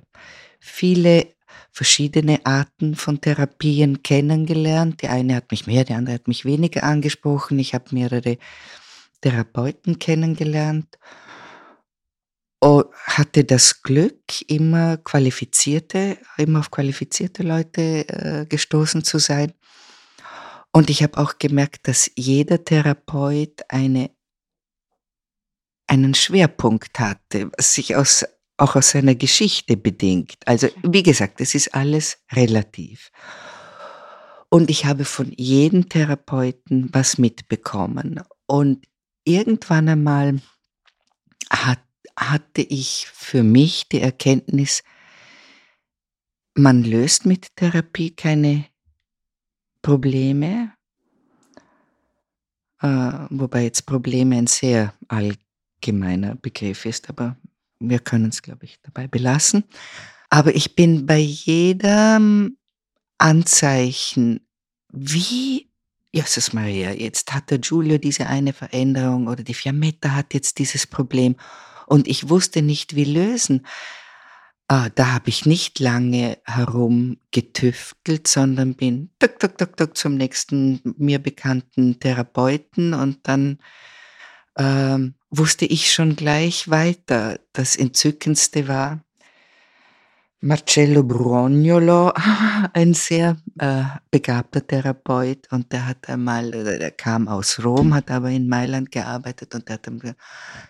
viele 0.59 1.27
verschiedene 1.71 2.45
Arten 2.45 2.95
von 2.95 3.21
Therapien 3.21 4.03
kennengelernt. 4.03 5.01
Die 5.01 5.07
eine 5.07 5.35
hat 5.35 5.51
mich 5.51 5.67
mehr, 5.67 5.85
die 5.85 5.93
andere 5.93 6.15
hat 6.15 6.27
mich 6.27 6.43
weniger 6.43 6.83
angesprochen. 6.83 7.59
Ich 7.59 7.73
habe 7.73 7.85
mehrere 7.95 8.39
Therapeuten 9.21 9.99
kennengelernt 9.99 10.97
hatte 12.61 13.43
das 13.43 13.83
Glück, 13.83 14.41
immer 14.47 14.97
qualifizierte, 14.97 16.17
immer 16.37 16.59
auf 16.59 16.71
qualifizierte 16.71 17.43
Leute 17.43 18.07
äh, 18.09 18.45
gestoßen 18.47 19.03
zu 19.03 19.19
sein. 19.19 19.53
Und 20.71 20.89
ich 20.89 21.03
habe 21.03 21.17
auch 21.17 21.37
gemerkt, 21.39 21.87
dass 21.87 22.11
jeder 22.15 22.63
Therapeut 22.63 23.61
eine, 23.69 24.11
einen 25.87 26.13
Schwerpunkt 26.13 26.99
hatte, 26.99 27.51
was 27.57 27.73
sich 27.73 27.95
aus, 27.95 28.25
auch 28.57 28.75
aus 28.75 28.91
seiner 28.91 29.15
Geschichte 29.15 29.77
bedingt. 29.77 30.35
Also 30.45 30.67
wie 30.83 31.03
gesagt, 31.03 31.41
es 31.41 31.55
ist 31.55 31.73
alles 31.73 32.19
relativ. 32.31 33.11
Und 34.49 34.69
ich 34.69 34.85
habe 34.85 35.05
von 35.05 35.31
jedem 35.35 35.89
Therapeuten 35.89 36.89
was 36.93 37.17
mitbekommen. 37.17 38.21
Und 38.45 38.85
irgendwann 39.25 39.89
einmal 39.89 40.41
hat 41.49 41.79
hatte 42.17 42.61
ich 42.61 43.07
für 43.13 43.43
mich 43.43 43.87
die 43.89 44.01
Erkenntnis, 44.01 44.83
man 46.55 46.83
löst 46.83 47.25
mit 47.25 47.55
Therapie 47.55 48.09
keine 48.09 48.65
Probleme, 49.83 50.73
äh, 52.81 52.87
wobei 53.29 53.63
jetzt 53.63 53.85
Probleme 53.85 54.37
ein 54.37 54.47
sehr 54.47 54.93
allgemeiner 55.07 56.35
Begriff 56.35 56.85
ist, 56.85 57.09
aber 57.09 57.37
wir 57.79 57.99
können 57.99 58.29
es, 58.29 58.41
glaube 58.41 58.65
ich, 58.65 58.79
dabei 58.81 59.07
belassen. 59.07 59.63
Aber 60.29 60.55
ich 60.55 60.75
bin 60.75 61.05
bei 61.05 61.19
jedem 61.19 62.57
Anzeichen, 63.19 64.41
wie, 64.91 65.69
Jesus 66.11 66.53
Maria, 66.53 66.91
jetzt 66.91 67.33
hat 67.33 67.51
der 67.51 67.59
Giulio 67.59 67.99
diese 67.99 68.25
eine 68.25 68.53
Veränderung 68.53 69.27
oder 69.27 69.43
die 69.43 69.53
Fiammetta 69.53 70.11
hat 70.15 70.33
jetzt 70.33 70.57
dieses 70.57 70.87
Problem 70.87 71.35
und 71.87 72.07
ich 72.07 72.29
wusste 72.29 72.61
nicht, 72.61 72.95
wie 72.95 73.05
lösen. 73.05 73.65
Ah, 74.67 74.89
da 74.89 75.13
habe 75.13 75.29
ich 75.29 75.45
nicht 75.45 75.79
lange 75.79 76.39
herumgetüftelt, 76.43 78.27
sondern 78.27 78.75
bin 78.75 79.11
tuk, 79.17 79.39
tuk, 79.39 79.57
tuk, 79.57 79.77
tuk, 79.77 79.97
zum 79.97 80.15
nächsten 80.15 80.81
mir 80.97 81.19
bekannten 81.19 81.99
Therapeuten 82.01 82.93
und 82.93 83.19
dann 83.23 83.59
ähm, 84.57 85.15
wusste 85.29 85.65
ich 85.65 85.93
schon 85.93 86.17
gleich 86.17 86.69
weiter. 86.69 87.39
Das 87.53 87.77
Entzückendste 87.77 88.67
war, 88.67 89.05
Marcello 90.41 91.01
Brugnolo, 91.03 92.13
ein 92.73 92.93
sehr 92.93 93.37
äh, 93.57 93.83
begabter 94.11 94.65
Therapeut 94.65 95.51
und 95.51 95.71
der 95.71 95.87
hat 95.87 96.07
einmal, 96.09 96.51
der 96.51 96.91
kam 96.91 97.27
aus 97.27 97.63
Rom, 97.63 97.95
hat 97.95 98.11
aber 98.11 98.29
in 98.29 98.47
Mailand 98.47 98.91
gearbeitet 98.91 99.55
und 99.55 99.67
der 99.67 99.75
hat 99.75 99.87
dann 99.87 99.97
gesagt, 99.97 100.19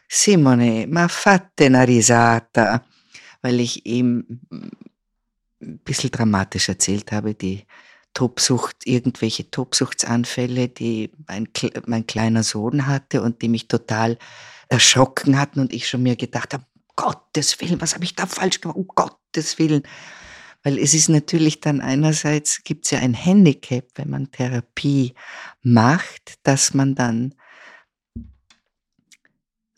Simone, 0.08 0.88
ma 0.88 1.10
fatte 1.10 1.66
una 1.68 1.82
risata, 1.82 2.86
weil 3.42 3.60
ich 3.60 3.86
ihm 3.86 4.40
ein 5.62 5.80
bisschen 5.80 6.12
dramatisch 6.12 6.70
erzählt 6.70 7.12
habe, 7.12 7.34
die 7.34 7.66
Tobsucht, 8.14 8.78
irgendwelche 8.86 9.52
Tobsuchtsanfälle, 9.52 10.70
die 10.70 11.12
mein, 11.28 11.50
mein 11.88 12.08
kleiner 12.08 12.44
Sohn 12.44 12.88
hatte 12.88 13.22
und 13.22 13.42
die 13.42 13.50
mich 13.50 13.68
total 13.68 14.18
erschrocken 14.70 15.38
hatten 15.38 15.60
und 15.60 15.74
ich 15.74 15.90
schon 15.90 16.04
mir 16.04 16.16
gedacht 16.16 16.54
habe, 16.54 16.64
Gottes 16.98 17.62
Willen, 17.62 17.80
was 17.80 17.94
habe 17.94 18.04
ich 18.04 18.16
da 18.16 18.26
falsch 18.26 18.60
gemacht? 18.60 18.78
Um 18.78 18.88
Gottes 18.88 19.58
Willen. 19.58 19.84
Weil 20.64 20.80
es 20.80 20.94
ist 20.94 21.08
natürlich 21.08 21.62
dann 21.62 21.80
einerseits 21.80 22.64
gibt 22.66 22.84
es 22.86 22.92
ja 22.92 23.00
ein 23.00 23.14
Handicap, 23.14 23.86
wenn 23.96 24.10
man 24.10 24.32
Therapie 24.32 25.14
macht, 25.62 26.34
dass 26.44 26.74
man 26.74 26.96
dann 26.96 27.36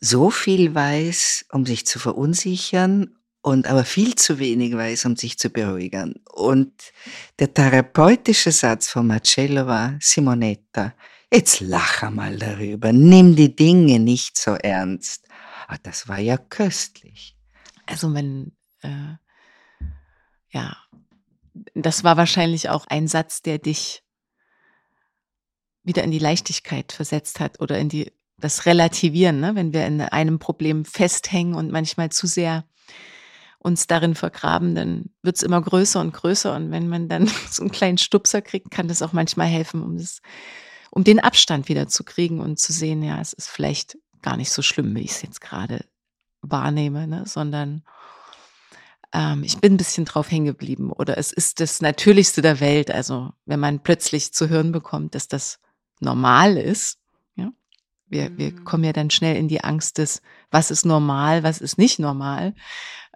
so 0.01 0.32
viel 0.32 0.74
weiß, 0.74 1.45
um 1.51 1.65
sich 1.65 1.86
zu 1.86 1.99
verunsichern 1.99 3.15
und 3.41 3.67
aber 3.67 3.84
viel 3.84 4.15
zu 4.15 4.39
wenig 4.39 4.76
weiß, 4.76 5.05
um 5.05 5.15
sich 5.15 5.38
zu 5.38 5.49
beruhigen. 5.49 6.15
Und 6.32 6.74
der 7.38 7.53
therapeutische 7.53 8.51
Satz 8.51 8.89
von 8.89 9.07
Marcello 9.07 9.67
war, 9.67 9.97
Simonetta, 9.99 10.93
jetzt 11.32 11.59
lach 11.59 12.03
einmal 12.03 12.38
darüber, 12.38 12.91
nimm 12.91 13.36
die 13.36 13.55
Dinge 13.55 13.99
nicht 13.99 14.38
so 14.38 14.51
ernst. 14.51 15.28
Ah, 15.70 15.78
das 15.84 16.07
war 16.07 16.17
ja 16.17 16.36
köstlich. 16.36 17.38
Also 17.86 18.11
wenn, 18.15 18.53
äh, 18.82 19.13
ja, 20.49 20.76
das 21.76 22.03
war 22.03 22.17
wahrscheinlich 22.17 22.70
auch 22.70 22.88
ein 22.88 23.07
Satz, 23.07 23.43
der 23.43 23.59
dich 23.59 24.01
wieder 25.84 26.03
in 26.03 26.09
die 26.09 26.17
Leichtigkeit 26.17 26.91
versetzt 26.91 27.39
hat 27.39 27.61
oder 27.61 27.78
in 27.78 27.88
die 27.88 28.11
das 28.38 28.65
Relativieren, 28.65 29.41
ne? 29.41 29.53
wenn 29.53 29.72
wir 29.72 29.86
in 29.86 30.01
einem 30.01 30.39
Problem 30.39 30.86
festhängen 30.86 31.53
und 31.53 31.72
manchmal 31.72 32.09
zu 32.09 32.26
sehr 32.26 32.63
uns 33.59 33.86
darin 33.86 34.15
vergraben, 34.15 34.74
dann 34.74 35.11
wird 35.22 35.36
es 35.36 35.43
immer 35.43 35.61
größer 35.61 36.01
und 36.01 36.13
größer. 36.13 36.55
Und 36.55 36.72
wenn 36.72 36.88
man 36.88 37.09
dann 37.09 37.28
so 37.51 37.61
einen 37.61 37.72
kleinen 37.72 37.99
Stupser 37.99 38.41
kriegt, 38.41 38.72
kann 38.72 38.88
das 38.88 39.03
auch 39.03 39.13
manchmal 39.13 39.47
helfen, 39.47 39.84
um, 39.84 39.99
das, 39.99 40.22
um 40.89 41.03
den 41.03 41.20
Abstand 41.20 41.70
wieder 41.70 41.88
zu 41.88 42.03
kriegen 42.03 42.39
und 42.39 42.57
zu 42.57 42.74
sehen, 42.74 43.03
ja, 43.03 43.22
es 43.22 43.34
ist 43.34 43.49
vielleicht 43.49 43.99
gar 44.22 44.38
nicht 44.38 44.51
so 44.51 44.61
schlimm, 44.61 44.95
wie 44.95 45.01
ich 45.01 45.11
es 45.11 45.22
jetzt 45.22 45.41
gerade 45.41 45.86
wahrnehme, 46.41 47.07
ne? 47.07 47.24
sondern 47.26 47.84
ähm, 49.13 49.43
ich 49.43 49.57
bin 49.59 49.74
ein 49.74 49.78
bisschen 49.78 50.05
drauf 50.05 50.30
hängen 50.30 50.45
geblieben. 50.45 50.91
Oder 50.91 51.17
es 51.17 51.32
ist 51.32 51.59
das 51.59 51.82
Natürlichste 51.82 52.41
der 52.41 52.59
Welt. 52.59 52.91
Also 52.91 53.32
wenn 53.45 53.59
man 53.59 53.82
plötzlich 53.82 54.34
zu 54.34 54.49
hören 54.49 54.72
bekommt, 54.72 55.15
dass 55.15 55.28
das 55.28 55.59
normal 55.99 56.57
ist, 56.57 56.99
ja, 57.36 57.51
wir, 58.07 58.38
wir 58.38 58.51
mhm. 58.51 58.63
kommen 58.65 58.84
ja 58.84 58.93
dann 58.93 59.09
schnell 59.09 59.36
in 59.36 59.47
die 59.47 59.63
Angst 59.63 59.97
des, 59.97 60.22
was 60.51 60.72
ist 60.72 60.86
normal, 60.86 61.43
was 61.43 61.59
ist 61.59 61.78
nicht 61.78 61.99
normal. 61.99 62.53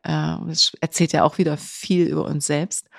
Äh, 0.03 0.37
das 0.47 0.73
erzählt 0.81 1.13
ja 1.13 1.23
auch 1.23 1.37
wieder 1.37 1.57
viel 1.57 2.07
über 2.07 2.25
uns 2.25 2.45
selbst. 2.45 2.89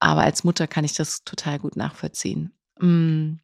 Aber 0.00 0.22
als 0.22 0.42
Mutter 0.42 0.66
kann 0.66 0.84
ich 0.84 0.94
das 0.94 1.22
total 1.24 1.60
gut 1.60 1.76
nachvollziehen. 1.76 2.52
Mm. 2.80 3.34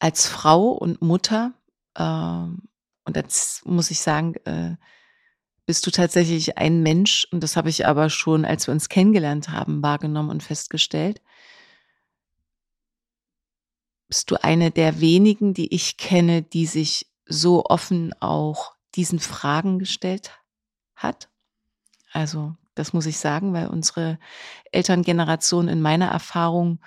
Als 0.00 0.26
Frau 0.26 0.70
und 0.70 1.00
Mutter, 1.02 1.52
äh, 1.94 2.02
und 2.02 3.16
jetzt 3.16 3.64
muss 3.66 3.92
ich 3.92 4.00
sagen, 4.00 4.34
äh, 4.44 4.76
bist 5.66 5.86
du 5.86 5.92
tatsächlich 5.92 6.58
ein 6.58 6.82
Mensch, 6.82 7.28
und 7.30 7.44
das 7.44 7.56
habe 7.56 7.68
ich 7.68 7.86
aber 7.86 8.10
schon, 8.10 8.44
als 8.44 8.66
wir 8.66 8.72
uns 8.72 8.88
kennengelernt 8.88 9.50
haben, 9.50 9.82
wahrgenommen 9.82 10.30
und 10.30 10.42
festgestellt. 10.42 11.22
Bist 14.08 14.30
du 14.32 14.42
eine 14.42 14.72
der 14.72 15.00
wenigen, 15.00 15.54
die 15.54 15.72
ich 15.72 15.96
kenne, 15.96 16.42
die 16.42 16.66
sich 16.66 17.06
so 17.26 17.64
offen 17.66 18.12
auch 18.20 18.74
diesen 18.96 19.20
Fragen 19.20 19.78
gestellt 19.78 20.32
hat. 20.96 21.28
Also 22.12 22.56
das 22.74 22.92
muss 22.92 23.06
ich 23.06 23.18
sagen, 23.18 23.52
weil 23.52 23.68
unsere 23.68 24.18
Elterngeneration 24.72 25.68
in 25.68 25.80
meiner 25.80 26.08
Erfahrung 26.08 26.80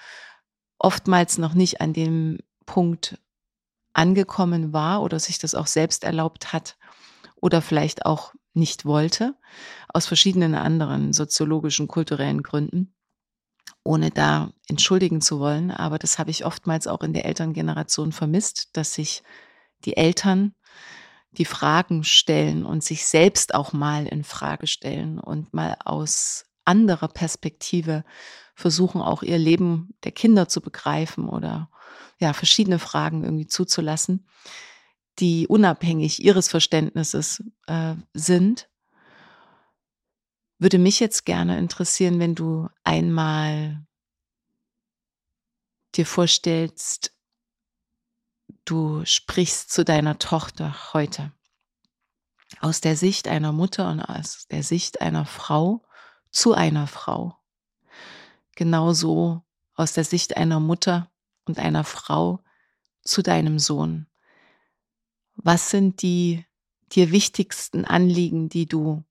oftmals 0.77 1.37
noch 1.37 1.53
nicht 1.53 1.79
an 1.79 1.93
dem 1.93 2.39
Punkt 2.65 3.19
angekommen 3.93 4.73
war 4.73 5.01
oder 5.01 5.19
sich 5.19 5.37
das 5.37 5.55
auch 5.55 5.67
selbst 5.67 6.03
erlaubt 6.03 6.51
hat 6.53 6.77
oder 7.35 7.61
vielleicht 7.61 8.05
auch 8.05 8.33
nicht 8.53 8.85
wollte, 8.85 9.35
aus 9.93 10.05
verschiedenen 10.05 10.55
anderen 10.55 11.13
soziologischen, 11.13 11.87
kulturellen 11.87 12.43
Gründen, 12.43 12.93
ohne 13.83 14.11
da 14.11 14.51
entschuldigen 14.67 15.21
zu 15.21 15.39
wollen. 15.39 15.71
Aber 15.71 15.99
das 15.99 16.19
habe 16.19 16.31
ich 16.31 16.45
oftmals 16.45 16.87
auch 16.87 17.01
in 17.01 17.13
der 17.13 17.25
Elterngeneration 17.25 18.11
vermisst, 18.11 18.69
dass 18.73 18.93
sich 18.93 19.23
die 19.85 19.97
Eltern 19.97 20.55
die 21.31 21.45
Fragen 21.45 22.03
stellen 22.03 22.63
und 22.63 22.83
sich 22.83 23.05
selbst 23.05 23.55
auch 23.55 23.73
mal 23.73 24.05
in 24.05 24.23
Frage 24.23 24.67
stellen 24.67 25.19
und 25.19 25.53
mal 25.53 25.75
aus 25.83 26.45
anderer 26.63 27.07
Perspektive 27.07 28.03
versuchen, 28.55 29.01
auch 29.01 29.23
ihr 29.23 29.39
Leben 29.39 29.95
der 30.03 30.11
Kinder 30.11 30.47
zu 30.47 30.61
begreifen 30.61 31.27
oder 31.27 31.69
ja, 32.19 32.33
verschiedene 32.33 32.79
Fragen 32.79 33.23
irgendwie 33.23 33.47
zuzulassen, 33.47 34.27
die 35.19 35.47
unabhängig 35.47 36.23
ihres 36.23 36.47
Verständnisses 36.47 37.43
äh, 37.67 37.95
sind. 38.13 38.69
Würde 40.59 40.79
mich 40.79 40.99
jetzt 40.99 41.25
gerne 41.25 41.57
interessieren, 41.57 42.19
wenn 42.19 42.35
du 42.35 42.69
einmal 42.83 43.85
dir 45.95 46.05
vorstellst, 46.05 47.13
du 48.65 49.03
sprichst 49.05 49.71
zu 49.71 49.83
deiner 49.83 50.17
Tochter 50.19 50.93
heute. 50.93 51.31
Aus 52.59 52.81
der 52.81 52.95
Sicht 52.95 53.27
einer 53.27 53.51
Mutter 53.51 53.89
und 53.89 53.99
aus 53.99 54.47
der 54.49 54.63
Sicht 54.63 55.01
einer 55.01 55.25
Frau 55.25 55.83
zu 56.31 56.53
einer 56.53 56.87
Frau. 56.87 57.37
Genauso 58.55 59.43
aus 59.75 59.93
der 59.93 60.03
Sicht 60.03 60.37
einer 60.37 60.59
Mutter 60.59 61.11
und 61.45 61.59
einer 61.59 61.83
Frau 61.83 62.43
zu 63.01 63.21
deinem 63.21 63.59
Sohn. 63.59 64.07
Was 65.35 65.69
sind 65.69 66.01
die 66.01 66.45
dir 66.91 67.11
wichtigsten 67.11 67.85
Anliegen, 67.85 68.49
die 68.49 68.67
du 68.67 69.03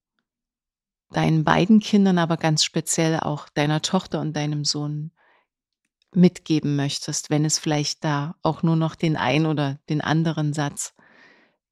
deinen 1.11 1.45
beiden 1.45 1.81
Kindern, 1.81 2.19
aber 2.19 2.37
ganz 2.37 2.65
speziell 2.65 3.21
auch 3.21 3.49
deiner 3.51 3.83
Tochter 3.83 4.21
und 4.21 4.35
deinem 4.35 4.65
Sohn 4.65 5.13
mitgeben 6.15 6.77
möchtest, 6.77 7.31
wenn 7.31 7.45
es 7.45 7.59
vielleicht 7.59 8.05
da 8.05 8.37
auch 8.43 8.63
nur 8.63 8.77
noch 8.77 8.95
den 8.95 9.17
ein 9.17 9.47
oder 9.47 9.79
den 9.89 10.01
anderen 10.01 10.53
Satz 10.53 10.95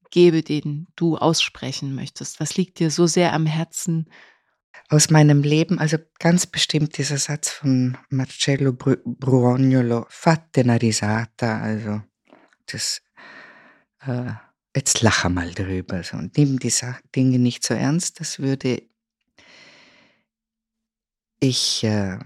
gäbe, 0.09 0.43
den 0.43 0.87
du 0.95 1.17
aussprechen 1.17 1.95
möchtest? 1.95 2.39
Was 2.39 2.57
liegt 2.57 2.79
dir 2.79 2.91
so 2.91 3.07
sehr 3.07 3.33
am 3.33 3.45
Herzen? 3.45 4.09
Aus 4.89 5.09
meinem 5.09 5.43
Leben, 5.43 5.79
also 5.79 5.97
ganz 6.19 6.45
bestimmt 6.45 6.97
dieser 6.97 7.17
Satz 7.17 7.49
von 7.49 7.97
Marcello 8.09 8.73
Bruognolo, 8.73 10.05
fatte 10.09 10.61
una 10.61 10.75
risata, 10.75 11.61
also 11.61 12.01
das, 12.65 13.01
äh, 14.05 14.31
jetzt 14.75 15.01
lache 15.01 15.29
mal 15.29 15.51
drüber 15.53 16.03
so, 16.03 16.17
und 16.17 16.37
nimm 16.37 16.59
die 16.59 16.73
Dinge 17.15 17.39
nicht 17.39 17.63
so 17.65 17.73
ernst, 17.73 18.19
das 18.19 18.39
würde 18.39 18.83
ich 21.39 21.83
äh, 21.83 22.19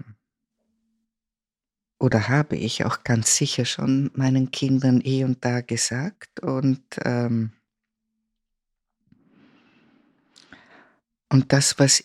oder 1.98 2.28
habe 2.28 2.56
ich 2.56 2.84
auch 2.84 3.04
ganz 3.04 3.36
sicher 3.36 3.64
schon 3.64 4.10
meinen 4.14 4.50
Kindern 4.50 5.00
eh 5.02 5.24
und 5.24 5.44
da 5.44 5.62
gesagt 5.62 6.40
und 6.40 6.82
ähm, 7.04 7.52
und 11.28 11.52
das, 11.52 11.78
was 11.78 12.04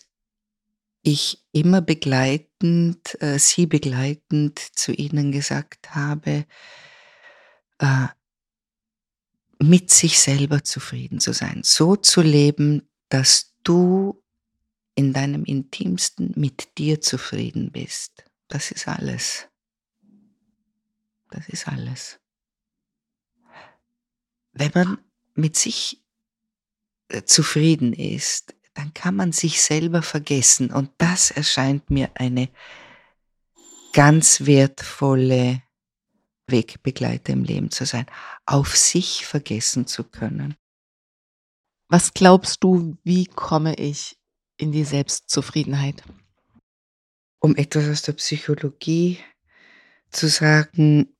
ich 1.02 1.44
immer 1.52 1.80
begleitend, 1.80 3.20
äh, 3.20 3.38
sie 3.38 3.66
begleitend 3.66 4.58
zu 4.58 4.92
ihnen 4.92 5.32
gesagt 5.32 5.94
habe, 5.94 6.46
äh, 7.78 8.06
mit 9.58 9.90
sich 9.90 10.18
selber 10.18 10.64
zufrieden 10.64 11.20
zu 11.20 11.32
sein, 11.32 11.62
so 11.64 11.96
zu 11.96 12.22
leben, 12.22 12.88
dass 13.08 13.54
du 13.62 14.22
in 14.94 15.12
deinem 15.12 15.44
intimsten 15.44 16.32
mit 16.36 16.78
dir 16.78 17.00
zufrieden 17.00 17.72
bist. 17.72 18.24
Das 18.48 18.70
ist 18.70 18.88
alles. 18.88 19.48
Das 21.30 21.48
ist 21.48 21.68
alles. 21.68 22.20
Wenn 24.52 24.70
man 24.74 24.98
mit 25.34 25.56
sich 25.56 26.02
äh, 27.08 27.22
zufrieden 27.22 27.94
ist, 27.94 28.54
dann 28.74 28.94
kann 28.94 29.16
man 29.16 29.32
sich 29.32 29.62
selber 29.62 30.02
vergessen. 30.02 30.72
Und 30.72 30.90
das 30.98 31.30
erscheint 31.30 31.90
mir 31.90 32.10
eine 32.14 32.48
ganz 33.92 34.46
wertvolle 34.46 35.62
Wegbegleiter 36.46 37.32
im 37.32 37.44
Leben 37.44 37.70
zu 37.70 37.84
sein, 37.84 38.06
auf 38.46 38.76
sich 38.76 39.26
vergessen 39.26 39.86
zu 39.86 40.04
können. 40.04 40.56
Was 41.88 42.14
glaubst 42.14 42.64
du, 42.64 42.96
wie 43.04 43.26
komme 43.26 43.74
ich 43.74 44.16
in 44.56 44.72
die 44.72 44.84
Selbstzufriedenheit? 44.84 46.02
Um 47.38 47.56
etwas 47.56 47.88
aus 47.88 48.02
der 48.02 48.14
Psychologie 48.14 49.18
zu 50.10 50.28
sagen, 50.28 51.14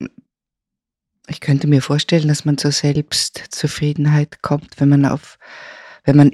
ich 1.29 1.41
könnte 1.41 1.67
mir 1.67 1.83
vorstellen, 1.83 2.29
dass 2.29 2.45
man 2.45 2.59
zur 2.59 2.73
Selbstzufriedenheit 2.73 4.43
kommt, 4.43 4.81
wenn 4.81 4.89
man 4.89 5.05
auf, 5.05 5.39
wenn 6.05 6.17
man 6.17 6.33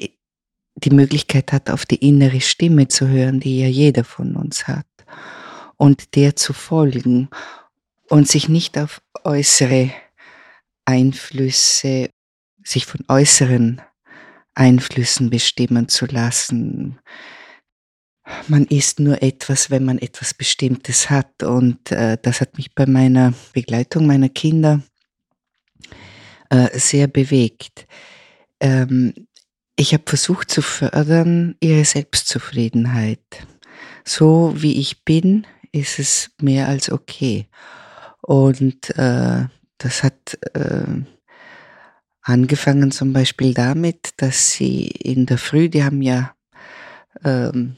die 0.84 0.90
Möglichkeit 0.90 1.52
hat, 1.52 1.70
auf 1.70 1.86
die 1.86 2.06
innere 2.06 2.40
Stimme 2.40 2.88
zu 2.88 3.08
hören, 3.08 3.40
die 3.40 3.60
ja 3.60 3.68
jeder 3.68 4.04
von 4.04 4.36
uns 4.36 4.66
hat, 4.68 4.86
und 5.76 6.14
der 6.16 6.36
zu 6.36 6.52
folgen 6.52 7.28
und 8.08 8.28
sich 8.28 8.48
nicht 8.48 8.78
auf 8.78 9.00
äußere 9.24 9.90
Einflüsse, 10.84 12.10
sich 12.62 12.86
von 12.86 13.04
äußeren 13.08 13.80
Einflüssen 14.54 15.30
bestimmen 15.30 15.88
zu 15.88 16.06
lassen, 16.06 16.98
man 18.46 18.64
ist 18.64 19.00
nur 19.00 19.22
etwas, 19.22 19.70
wenn 19.70 19.84
man 19.84 19.98
etwas 19.98 20.34
Bestimmtes 20.34 21.10
hat. 21.10 21.42
Und 21.42 21.90
äh, 21.90 22.18
das 22.20 22.40
hat 22.40 22.56
mich 22.56 22.74
bei 22.74 22.86
meiner 22.86 23.32
Begleitung 23.52 24.06
meiner 24.06 24.28
Kinder 24.28 24.82
äh, 26.50 26.78
sehr 26.78 27.06
bewegt. 27.06 27.86
Ähm, 28.60 29.27
ich 29.78 29.94
habe 29.94 30.04
versucht 30.06 30.50
zu 30.50 30.60
fördern 30.60 31.54
ihre 31.60 31.84
Selbstzufriedenheit. 31.84 33.46
So 34.04 34.52
wie 34.56 34.78
ich 34.78 35.04
bin, 35.04 35.46
ist 35.72 35.98
es 35.98 36.30
mehr 36.40 36.68
als 36.68 36.90
okay. 36.90 37.46
Und 38.20 38.90
äh, 38.98 39.46
das 39.78 40.02
hat 40.02 40.38
äh, 40.54 41.02
Angefangen 42.28 42.90
zum 42.90 43.14
Beispiel 43.14 43.54
damit, 43.54 44.10
dass 44.18 44.52
sie 44.52 44.88
in 44.88 45.24
der 45.24 45.38
Früh, 45.38 45.70
die 45.70 45.82
haben 45.82 46.02
ja 46.02 46.34
ähm, 47.24 47.76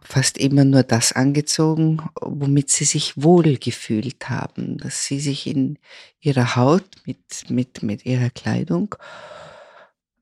fast 0.00 0.38
immer 0.38 0.64
nur 0.64 0.82
das 0.82 1.12
angezogen, 1.12 2.02
womit 2.20 2.68
sie 2.68 2.84
sich 2.84 3.22
wohl 3.22 3.58
gefühlt 3.58 4.28
haben, 4.28 4.78
dass 4.78 5.04
sie 5.04 5.20
sich 5.20 5.46
in 5.46 5.78
ihrer 6.20 6.56
Haut 6.56 6.84
mit, 7.06 7.48
mit, 7.48 7.84
mit 7.84 8.04
ihrer 8.04 8.30
Kleidung, 8.30 8.96
äh, 8.98 9.51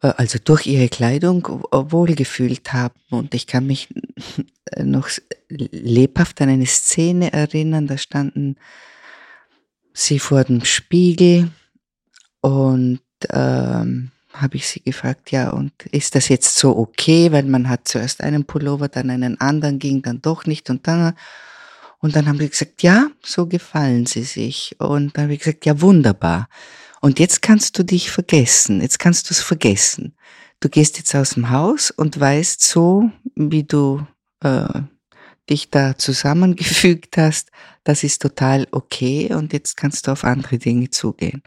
also 0.01 0.39
durch 0.43 0.67
ihre 0.67 0.89
Kleidung 0.89 1.47
wohlgefühlt 1.71 2.73
haben. 2.73 2.95
Und 3.11 3.35
ich 3.35 3.47
kann 3.47 3.67
mich 3.67 3.89
noch 4.79 5.09
lebhaft 5.49 6.41
an 6.41 6.49
eine 6.49 6.67
Szene 6.67 7.33
erinnern, 7.33 7.87
da 7.87 7.99
standen 7.99 8.57
sie 9.93 10.19
vor 10.19 10.45
dem 10.45 10.65
Spiegel 10.65 11.51
und 12.41 13.01
ähm, 13.31 14.13
habe 14.33 14.57
ich 14.57 14.69
sie 14.69 14.81
gefragt, 14.81 15.31
ja, 15.31 15.51
und 15.51 15.73
ist 15.91 16.15
das 16.15 16.29
jetzt 16.29 16.57
so 16.57 16.77
okay, 16.77 17.33
weil 17.33 17.45
man 17.45 17.69
hat 17.69 17.89
zuerst 17.89 18.23
einen 18.23 18.45
Pullover, 18.45 18.89
dann 18.89 19.11
einen 19.11 19.41
anderen, 19.41 19.79
ging 19.79 20.03
dann 20.03 20.23
doch 20.23 20.47
nicht 20.47 20.71
und 20.71 20.87
dann, 20.87 21.15
und 21.99 22.17
dann 22.17 22.29
haben 22.29 22.39
sie 22.39 22.49
gesagt, 22.49 22.83
ja, 22.83 23.09
so 23.23 23.47
gefallen 23.47 24.07
sie 24.07 24.23
sich. 24.23 24.77
Und 24.79 25.17
dann 25.17 25.25
habe 25.25 25.35
ich 25.35 25.41
gesagt, 25.41 25.67
ja, 25.67 25.81
wunderbar. 25.81 26.49
Und 27.01 27.19
jetzt 27.19 27.43
kannst 27.43 27.79
du 27.79 27.83
dich 27.83 28.11
vergessen, 28.11 28.83
jetzt 28.83 28.99
kannst 28.99 29.31
du 29.31 29.35
es 29.35 29.41
vergessen. 29.41 30.15
Du 30.61 30.69
gehst 30.69 30.99
jetzt 30.99 31.15
aus 31.15 31.31
dem 31.31 31.51
Haus 31.51 31.91
und 31.91 32.21
weißt 32.21 32.63
so, 32.63 33.11
wie 33.35 33.65
du 33.65 34.07
äh, 34.43 34.83
dich 35.49 35.71
da 35.71 35.97
zusammengefügt 35.97 37.17
hast, 37.17 37.51
das 37.85 38.05
ist 38.05 38.21
total 38.21 38.69
okay 38.71 39.33
und 39.35 39.53
jetzt 39.55 39.77
kannst 39.77 40.07
du 40.07 40.13
auf 40.13 40.25
andere 40.25 40.59
Dinge 40.59 40.91
zugehen. 40.91 41.43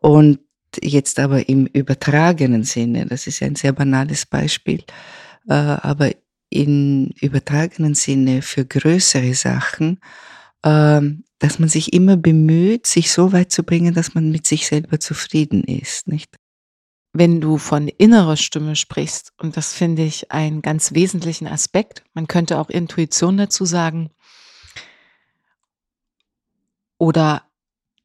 Und 0.00 0.40
jetzt 0.82 1.20
aber 1.20 1.48
im 1.48 1.66
übertragenen 1.66 2.64
Sinne, 2.64 3.06
das 3.06 3.26
ist 3.26 3.42
ein 3.42 3.56
sehr 3.56 3.72
banales 3.72 4.24
Beispiel, 4.24 4.82
äh, 5.48 5.52
aber 5.52 6.10
in 6.48 7.10
übertragenen 7.20 7.94
Sinne 7.94 8.42
für 8.42 8.64
größere 8.64 9.34
Sachen, 9.34 10.00
äh, 10.62 11.00
dass 11.42 11.58
man 11.58 11.68
sich 11.68 11.92
immer 11.92 12.16
bemüht, 12.16 12.86
sich 12.86 13.10
so 13.10 13.32
weit 13.32 13.50
zu 13.50 13.64
bringen, 13.64 13.94
dass 13.94 14.14
man 14.14 14.30
mit 14.30 14.46
sich 14.46 14.68
selber 14.68 15.00
zufrieden 15.00 15.64
ist, 15.64 16.06
nicht? 16.06 16.36
Wenn 17.12 17.40
du 17.40 17.58
von 17.58 17.88
innerer 17.88 18.36
Stimme 18.36 18.76
sprichst, 18.76 19.32
und 19.38 19.56
das 19.56 19.74
finde 19.74 20.04
ich 20.04 20.30
einen 20.30 20.62
ganz 20.62 20.94
wesentlichen 20.94 21.48
Aspekt, 21.48 22.04
man 22.14 22.28
könnte 22.28 22.58
auch 22.58 22.70
Intuition 22.70 23.36
dazu 23.38 23.64
sagen, 23.64 24.10
oder 26.96 27.42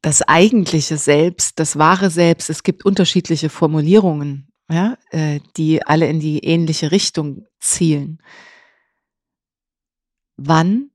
das 0.02 0.22
eigentliche 0.22 0.96
Selbst, 0.96 1.60
das 1.60 1.78
wahre 1.78 2.10
Selbst, 2.10 2.50
es 2.50 2.64
gibt 2.64 2.84
unterschiedliche 2.84 3.50
Formulierungen, 3.50 4.50
ja, 4.68 4.98
äh, 5.10 5.38
die 5.56 5.86
alle 5.86 6.08
in 6.08 6.18
die 6.18 6.40
ähnliche 6.40 6.90
Richtung 6.90 7.46
zielen. 7.60 8.20
Wann 10.36 10.90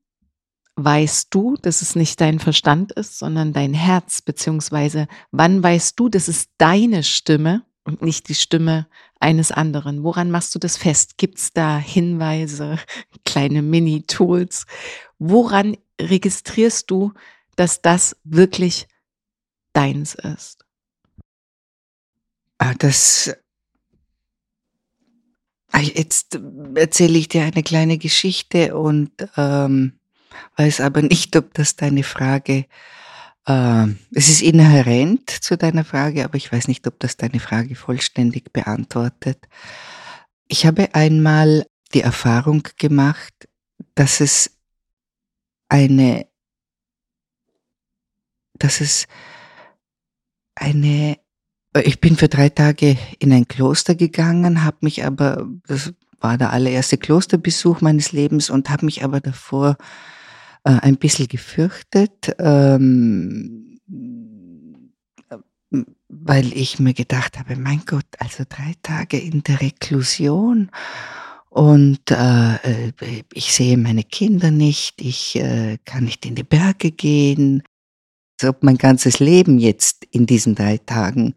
weißt 0.76 1.28
du, 1.34 1.56
dass 1.62 1.82
es 1.82 1.96
nicht 1.96 2.20
dein 2.20 2.40
Verstand 2.40 2.92
ist, 2.94 3.20
sondern 3.20 3.54
dein 3.54 3.74
Herz, 3.74 4.22
beziehungsweise 4.22 5.08
wann 5.32 5.62
weißt 5.62 6.00
du, 6.00 6.10
dass 6.10 6.28
es 6.28 6.48
deine 6.58 7.04
Stimme 7.04 7.64
und 7.84 8.02
nicht 8.02 8.30
die 8.30 8.36
Stimme 8.36 8.88
eines 9.20 9.52
anderen? 9.52 10.04
Woran 10.04 10.32
machst 10.32 10.56
du 10.56 10.60
das 10.60 10.78
fest? 10.78 11.18
Gibt 11.18 11.38
es 11.38 11.54
da 11.54 11.78
Hinweise, 11.78 12.80
kleine 13.26 13.62
Mini-Tools? 13.62 14.66
Woran 15.20 15.78
registrierst 16.02 16.90
du, 16.90 17.14
dass 17.56 17.82
das 17.82 18.18
wirklich 18.24 18.88
deins 19.74 20.16
ist? 20.16 20.66
Ah, 22.58 22.74
das. 22.74 23.36
Ah, 25.72 25.80
jetzt 25.80 26.40
erzähle 26.76 27.18
ich 27.18 27.28
dir 27.28 27.44
eine 27.44 27.64
kleine 27.64 27.98
Geschichte 27.98 28.78
und 28.78 29.12
ähm, 29.38 30.00
weiß 30.58 30.82
aber 30.82 31.02
nicht, 31.02 31.36
ob 31.36 31.54
das 31.54 31.76
deine 31.76 32.04
Frage. 32.04 32.66
Äh, 33.46 33.88
es 34.14 34.30
ist 34.30 34.42
inhärent 34.42 35.30
zu 35.30 35.58
deiner 35.58 35.84
Frage, 35.84 36.24
aber 36.24 36.36
ich 36.36 36.52
weiß 36.52 36.68
nicht, 36.68 36.88
ob 36.88 37.00
das 37.00 37.18
deine 37.18 37.40
Frage 37.40 37.76
vollständig 37.76 38.54
beantwortet. 38.54 39.48
Ich 40.48 40.66
habe 40.66 40.94
einmal 40.94 41.66
die 41.94 42.02
Erfahrung 42.02 42.64
gemacht, 42.78 43.34
dass 43.96 44.20
es 44.20 44.52
eine, 45.70 46.28
dass 48.54 48.82
es 48.82 49.08
eine, 50.56 51.18
ich 51.84 52.00
bin 52.00 52.16
für 52.16 52.28
drei 52.30 52.50
Tage 52.50 52.98
in 53.20 53.34
ein 53.34 53.48
Kloster 53.48 53.96
gegangen, 53.96 54.64
habe 54.64 54.78
mich 54.82 55.04
aber, 55.04 55.48
das 55.68 55.94
war 56.20 56.38
der 56.38 56.52
allererste 56.52 56.98
Klosterbesuch 56.98 57.82
meines 57.82 58.12
Lebens 58.12 58.50
und 58.50 58.70
habe 58.70 58.86
mich 58.86 59.04
aber 59.04 59.20
davor 59.20 59.78
äh, 60.64 60.80
ein 60.82 60.98
bisschen 60.98 61.28
gefürchtet, 61.28 62.36
ähm, 62.40 63.80
weil 66.10 66.54
ich 66.54 66.80
mir 66.80 66.94
gedacht 66.94 67.40
habe, 67.40 67.56
mein 67.56 67.82
Gott, 67.86 68.06
also 68.20 68.44
drei 68.48 68.74
Tage 68.84 69.18
in 69.18 69.44
der 69.44 69.62
Reklusion 69.62 70.70
und 71.50 72.12
äh, 72.12 72.56
äh 72.56 72.92
ich 73.34 73.54
sehe 73.54 73.78
meine 73.78 74.04
Kinder 74.04 74.52
nicht, 74.52 75.02
ich 75.02 75.36
äh, 75.36 75.78
kann 75.86 76.06
nicht 76.06 76.26
in 76.26 76.36
die 76.36 76.44
Berge 76.44 76.92
gehen, 76.92 77.64
als 78.40 78.50
ob 78.50 78.64
mein 78.64 78.78
ganzes 78.78 79.20
Leben 79.20 79.60
jetzt 79.60 80.06
in 80.12 80.26
diesen 80.26 80.56
drei 80.56 80.78
Tagen 80.78 81.34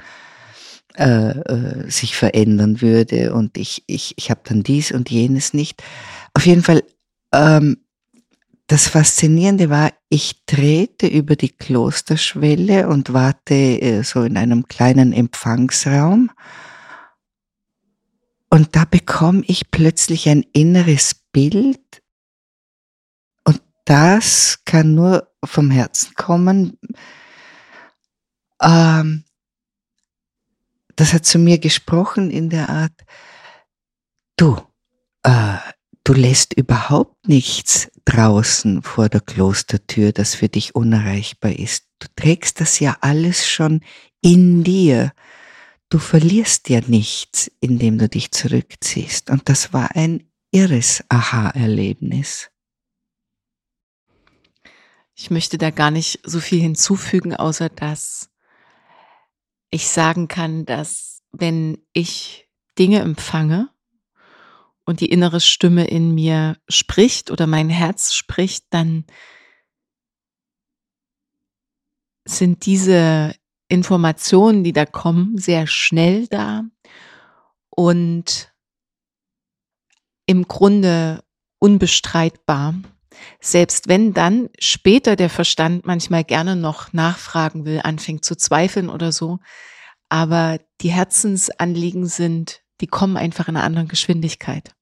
äh, 0.96 1.30
äh, 1.30 1.90
sich 1.90 2.16
verändern 2.16 2.80
würde 2.80 3.34
und 3.34 3.58
ich, 3.58 3.84
ich, 3.86 4.14
ich 4.16 4.30
habe 4.30 4.40
dann 4.44 4.62
dies 4.62 4.92
und 4.92 5.10
jenes 5.10 5.52
nicht. 5.52 5.82
Auf 6.32 6.46
jeden 6.46 6.62
Fall, 6.62 6.82
ähm, 7.32 7.78
das 8.68 8.88
Faszinierende 8.88 9.70
war, 9.70 9.92
ich 10.08 10.44
trete 10.46 11.06
über 11.06 11.36
die 11.36 11.50
Klosterschwelle 11.50 12.88
und 12.88 13.12
warte 13.12 13.54
äh, 13.54 14.02
so 14.02 14.22
in 14.22 14.36
einem 14.36 14.66
kleinen 14.66 15.12
Empfangsraum 15.12 16.30
und 18.50 18.74
da 18.74 18.84
bekomme 18.84 19.42
ich 19.46 19.70
plötzlich 19.70 20.28
ein 20.28 20.42
inneres 20.52 21.14
Bild 21.32 22.02
und 23.44 23.60
das 23.84 24.60
kann 24.64 24.94
nur 24.94 25.32
vom 25.44 25.70
Herzen 25.70 26.14
kommen. 26.14 26.78
Ähm, 28.60 29.24
das 30.96 31.12
hat 31.12 31.26
zu 31.26 31.38
mir 31.38 31.58
gesprochen 31.58 32.30
in 32.30 32.48
der 32.48 32.70
Art, 32.70 33.04
du, 34.36 34.56
äh, 35.22 35.58
du 36.04 36.14
lässt 36.14 36.54
überhaupt 36.54 37.28
nichts 37.28 37.90
draußen 38.06 38.82
vor 38.82 39.08
der 39.10 39.20
Klostertür, 39.20 40.12
das 40.12 40.34
für 40.34 40.48
dich 40.48 40.74
unerreichbar 40.74 41.52
ist. 41.52 41.84
Du 41.98 42.06
trägst 42.16 42.60
das 42.60 42.80
ja 42.80 42.96
alles 43.00 43.46
schon 43.46 43.82
in 44.22 44.64
dir. 44.64 45.12
Du 45.90 45.98
verlierst 45.98 46.68
ja 46.70 46.80
nichts, 46.86 47.50
indem 47.60 47.98
du 47.98 48.08
dich 48.08 48.30
zurückziehst. 48.30 49.28
Und 49.28 49.48
das 49.48 49.72
war 49.72 49.94
ein 49.94 50.30
irres 50.50 51.04
Aha-Erlebnis. 51.08 52.50
Ich 55.14 55.30
möchte 55.30 55.58
da 55.58 55.70
gar 55.70 55.90
nicht 55.90 56.20
so 56.24 56.40
viel 56.40 56.60
hinzufügen, 56.60 57.34
außer 57.34 57.68
dass 57.68 58.30
ich 59.70 59.88
sagen 59.88 60.28
kann, 60.28 60.64
dass 60.64 61.22
wenn 61.32 61.78
ich 61.92 62.48
Dinge 62.78 63.00
empfange 63.00 63.70
und 64.86 65.00
die 65.00 65.10
innere 65.10 65.40
Stimme 65.40 65.86
in 65.86 66.14
mir 66.14 66.56
spricht 66.68 67.30
oder 67.30 67.46
mein 67.46 67.68
Herz 67.68 68.14
spricht, 68.14 68.64
dann 68.70 69.04
sind 72.24 72.64
diese 72.66 73.34
Informationen, 73.68 74.64
die 74.64 74.72
da 74.72 74.86
kommen, 74.86 75.36
sehr 75.38 75.66
schnell 75.66 76.28
da 76.28 76.62
und 77.70 78.52
im 80.26 80.46
Grunde 80.46 81.22
unbestreitbar. 81.58 82.74
Selbst 83.40 83.88
wenn 83.88 84.12
dann 84.12 84.50
später 84.58 85.16
der 85.16 85.30
Verstand 85.30 85.86
manchmal 85.86 86.22
gerne 86.22 86.54
noch 86.54 86.92
nachfragen 86.92 87.64
will, 87.64 87.80
anfängt 87.82 88.24
zu 88.24 88.36
zweifeln 88.36 88.88
oder 88.88 89.10
so, 89.10 89.38
aber 90.08 90.60
die 90.80 90.90
Herzensanliegen 90.90 92.06
sind, 92.06 92.62
die 92.80 92.86
kommen 92.86 93.16
einfach 93.16 93.48
in 93.48 93.56
einer 93.56 93.64
anderen 93.64 93.88
Geschwindigkeit. 93.88 94.74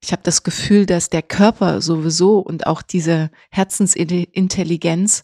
Ich 0.00 0.12
habe 0.12 0.22
das 0.24 0.42
Gefühl, 0.42 0.84
dass 0.86 1.10
der 1.10 1.22
Körper 1.22 1.80
sowieso 1.80 2.38
und 2.40 2.66
auch 2.66 2.82
diese 2.82 3.30
Herzensintelligenz 3.50 5.22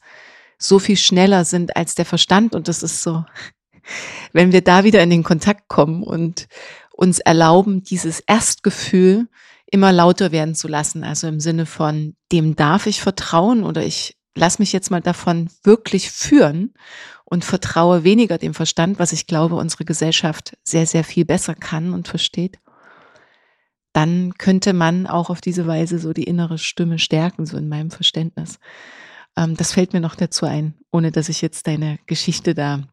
so 0.57 0.79
viel 0.79 0.97
schneller 0.97 1.45
sind 1.45 1.77
als 1.77 1.95
der 1.95 2.05
Verstand. 2.05 2.55
Und 2.55 2.69
das 2.69 2.83
ist 2.83 3.03
so, 3.03 3.25
wenn 4.33 4.53
wir 4.53 4.63
da 4.63 4.85
wieder 4.85 5.03
in 5.03 5.11
den 5.11 5.25
Kontakt 5.25 5.69
kommen 5.69 6.03
und 6.03 6.47
uns 6.93 7.19
erlauben, 7.19 7.83
dieses 7.83 8.21
Erstgefühl 8.21 9.29
immer 9.67 9.93
lauter 9.93 10.33
werden 10.33 10.55
zu 10.55 10.69
lassen. 10.69 11.05
Also 11.05 11.27
im 11.27 11.41
Sinne 11.41 11.67
von, 11.67 12.15
dem 12.33 12.57
darf 12.57 12.87
ich 12.87 13.03
vertrauen 13.03 13.65
oder 13.65 13.85
ich 13.85 14.17
lass 14.35 14.59
mich 14.59 14.73
jetzt 14.73 14.91
mal 14.91 15.01
davon 15.01 15.51
wirklich 15.63 16.11
führen 16.11 16.75
und 17.31 17.45
vertraue 17.45 18.05
weniger 18.05 18.39
dem 18.39 18.55
Verstand, 18.55 18.99
was 18.99 19.13
ich 19.13 19.27
glaube, 19.27 19.57
unsere 19.57 19.85
Gesellschaft 19.85 20.57
sehr, 20.65 20.87
sehr 20.87 21.05
viel 21.05 21.27
besser 21.27 21.55
kann 21.55 21.93
und 21.93 22.09
versteht, 22.09 22.59
dann 23.93 24.33
könnte 24.39 24.73
man 24.73 25.07
auch 25.07 25.29
auf 25.29 25.43
diese 25.43 25.67
Weise 25.67 25.99
so 25.99 26.15
die 26.15 26.25
innere 26.25 26.57
Stimme 26.57 26.99
stärken, 26.99 27.45
so 27.45 27.59
in 27.59 27.69
meinem 27.69 27.91
Verständnis. 27.91 28.59
Ähm, 29.37 29.57
das 29.57 29.73
fällt 29.73 29.93
mir 29.93 30.01
noch 30.01 30.15
dazu 30.15 30.47
ein, 30.47 30.75
ohne 30.91 31.13
dass 31.13 31.29
ich 31.29 31.43
jetzt 31.43 31.67
deine 31.67 31.99
Geschichte 32.07 32.55
da, 32.55 32.85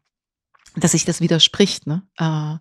dass 0.74 0.92
sich 0.92 1.06
das 1.06 1.22
widerspricht. 1.22 1.86
Ne? 1.86 2.02
Äh, 2.18 2.24
ah, 2.24 2.60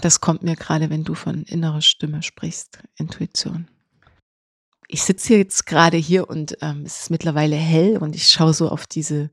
das 0.00 0.20
kommt 0.20 0.42
mir 0.42 0.56
gerade, 0.56 0.90
wenn 0.90 1.04
du 1.04 1.14
von 1.14 1.44
innerer 1.44 1.82
Stimme 1.82 2.24
sprichst, 2.24 2.82
Intuition. 2.96 3.68
Ich 4.88 5.04
sitze 5.04 5.36
jetzt 5.36 5.66
gerade 5.66 5.96
hier 5.96 6.28
und 6.28 6.56
ähm, 6.60 6.82
es 6.84 7.02
ist 7.02 7.10
mittlerweile 7.10 7.54
hell 7.54 7.98
und 7.98 8.16
ich 8.16 8.26
schaue 8.28 8.52
so 8.52 8.68
auf 8.68 8.88
diese, 8.88 9.30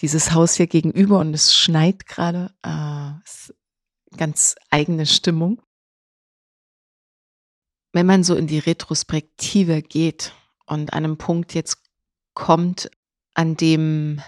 dieses 0.00 0.32
Haus 0.32 0.54
hier 0.54 0.66
gegenüber 0.66 1.20
und 1.20 1.34
es 1.34 1.54
schneit 1.54 2.06
gerade. 2.06 2.52
Äh, 2.62 3.12
ganz 4.16 4.56
eigene 4.70 5.06
Stimmung. 5.06 5.62
Wenn 7.92 8.06
man 8.06 8.24
so 8.24 8.34
in 8.34 8.46
die 8.46 8.58
Retrospektive 8.58 9.82
geht 9.82 10.34
und 10.66 10.92
an 10.92 11.04
einem 11.04 11.18
Punkt 11.18 11.54
jetzt 11.54 11.78
kommt, 12.34 12.90
an 13.34 13.56
dem 13.56 14.22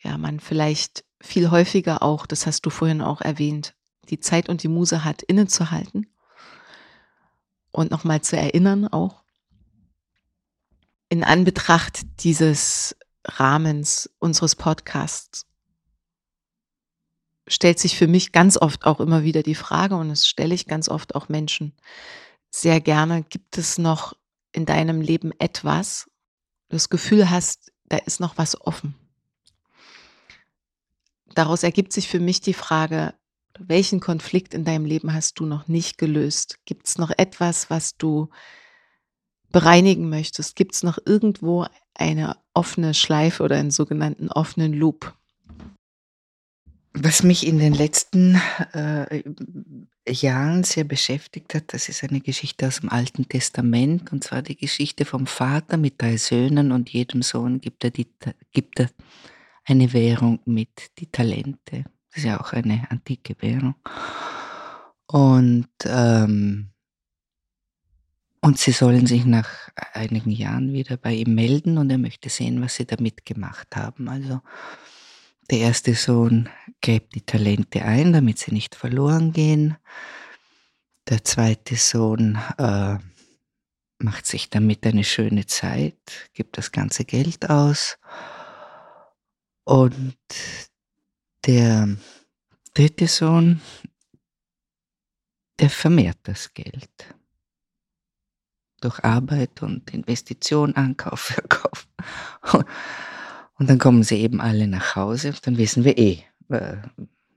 ja 0.00 0.16
man 0.18 0.40
vielleicht 0.40 1.04
viel 1.20 1.50
häufiger 1.50 2.02
auch, 2.02 2.26
das 2.26 2.46
hast 2.46 2.62
du 2.66 2.70
vorhin 2.70 3.02
auch 3.02 3.20
erwähnt, 3.20 3.74
die 4.08 4.20
Zeit 4.20 4.48
und 4.48 4.62
die 4.62 4.68
Muse 4.68 5.04
hat, 5.04 5.22
innezuhalten 5.22 6.06
und 7.72 7.90
nochmal 7.90 8.20
zu 8.20 8.36
erinnern 8.36 8.86
auch. 8.86 9.24
In 11.08 11.24
Anbetracht 11.24 12.02
dieses 12.22 12.96
Rahmens 13.26 14.10
unseres 14.18 14.54
Podcasts 14.54 15.46
stellt 17.48 17.78
sich 17.78 17.96
für 17.96 18.08
mich 18.08 18.32
ganz 18.32 18.56
oft 18.56 18.86
auch 18.86 19.00
immer 19.00 19.22
wieder 19.22 19.42
die 19.42 19.54
Frage, 19.54 19.96
und 19.96 20.08
das 20.08 20.26
stelle 20.26 20.54
ich 20.54 20.66
ganz 20.66 20.88
oft 20.88 21.14
auch 21.14 21.28
Menschen 21.28 21.72
sehr 22.50 22.80
gerne, 22.80 23.22
gibt 23.22 23.58
es 23.58 23.78
noch 23.78 24.14
in 24.52 24.64
deinem 24.64 25.00
Leben 25.00 25.32
etwas, 25.38 26.10
das 26.68 26.88
Gefühl 26.88 27.30
hast, 27.30 27.72
da 27.84 27.98
ist 27.98 28.20
noch 28.20 28.38
was 28.38 28.60
offen. 28.60 28.94
Daraus 31.34 31.62
ergibt 31.62 31.92
sich 31.92 32.08
für 32.08 32.18
mich 32.18 32.40
die 32.40 32.54
Frage, 32.54 33.14
welchen 33.58 34.00
Konflikt 34.00 34.54
in 34.54 34.64
deinem 34.64 34.84
Leben 34.84 35.12
hast 35.12 35.38
du 35.38 35.46
noch 35.46 35.68
nicht 35.68 35.98
gelöst? 35.98 36.58
Gibt 36.64 36.88
es 36.88 36.98
noch 36.98 37.10
etwas, 37.16 37.70
was 37.70 37.96
du 37.96 38.30
bereinigen 39.56 40.10
möchtest? 40.10 40.54
Gibt 40.54 40.74
es 40.74 40.82
noch 40.82 40.98
irgendwo 41.06 41.64
eine 41.94 42.36
offene 42.52 42.92
Schleife 42.92 43.42
oder 43.42 43.56
einen 43.56 43.70
sogenannten 43.70 44.28
offenen 44.28 44.74
Loop? 44.74 45.14
Was 46.92 47.22
mich 47.22 47.46
in 47.46 47.58
den 47.58 47.72
letzten 47.72 48.38
äh, 48.74 49.22
Jahren 50.06 50.62
sehr 50.62 50.84
beschäftigt 50.84 51.54
hat, 51.54 51.72
das 51.72 51.88
ist 51.88 52.04
eine 52.04 52.20
Geschichte 52.20 52.66
aus 52.66 52.80
dem 52.80 52.90
Alten 52.90 53.30
Testament, 53.30 54.12
und 54.12 54.24
zwar 54.24 54.42
die 54.42 54.58
Geschichte 54.58 55.06
vom 55.06 55.26
Vater 55.26 55.78
mit 55.78 56.02
drei 56.02 56.18
Söhnen 56.18 56.70
und 56.70 56.90
jedem 56.90 57.22
Sohn 57.22 57.62
gibt 57.62 57.82
er, 57.82 57.90
die, 57.90 58.08
gibt 58.52 58.78
er 58.78 58.90
eine 59.64 59.90
Währung 59.94 60.40
mit, 60.44 60.90
die 60.98 61.06
Talente. 61.06 61.84
Das 62.10 62.18
ist 62.18 62.24
ja 62.24 62.38
auch 62.38 62.52
eine 62.52 62.86
antike 62.90 63.34
Währung. 63.40 63.74
Und, 65.06 65.70
ähm, 65.86 66.72
und 68.40 68.58
sie 68.58 68.72
sollen 68.72 69.06
sich 69.06 69.24
nach 69.24 69.48
einigen 69.92 70.30
Jahren 70.30 70.72
wieder 70.72 70.96
bei 70.96 71.12
ihm 71.14 71.34
melden 71.34 71.78
und 71.78 71.90
er 71.90 71.98
möchte 71.98 72.28
sehen, 72.28 72.60
was 72.62 72.76
sie 72.76 72.86
damit 72.86 73.24
gemacht 73.24 73.74
haben. 73.74 74.08
Also 74.08 74.40
der 75.50 75.58
erste 75.58 75.94
Sohn 75.94 76.48
gräbt 76.82 77.14
die 77.14 77.24
Talente 77.24 77.82
ein, 77.82 78.12
damit 78.12 78.38
sie 78.38 78.52
nicht 78.52 78.74
verloren 78.74 79.32
gehen. 79.32 79.76
Der 81.08 81.24
zweite 81.24 81.76
Sohn 81.76 82.38
äh, 82.58 82.98
macht 83.98 84.26
sich 84.26 84.50
damit 84.50 84.84
eine 84.86 85.04
schöne 85.04 85.46
Zeit, 85.46 86.30
gibt 86.34 86.58
das 86.58 86.72
ganze 86.72 87.04
Geld 87.04 87.48
aus. 87.48 87.98
Und 89.64 90.16
der 91.46 91.96
dritte 92.74 93.06
Sohn, 93.06 93.60
der 95.60 95.70
vermehrt 95.70 96.18
das 96.24 96.52
Geld. 96.54 97.15
Durch 98.80 99.02
Arbeit 99.04 99.62
und 99.62 99.92
Investition, 99.92 100.74
Ankauf, 100.76 101.20
Verkauf. 101.34 101.88
Und 103.58 103.70
dann 103.70 103.78
kommen 103.78 104.02
sie 104.02 104.16
eben 104.16 104.40
alle 104.40 104.66
nach 104.66 104.96
Hause, 104.96 105.32
dann 105.42 105.56
wissen 105.56 105.84
wir 105.84 105.96
eh, 105.96 106.22
äh, 106.50 106.76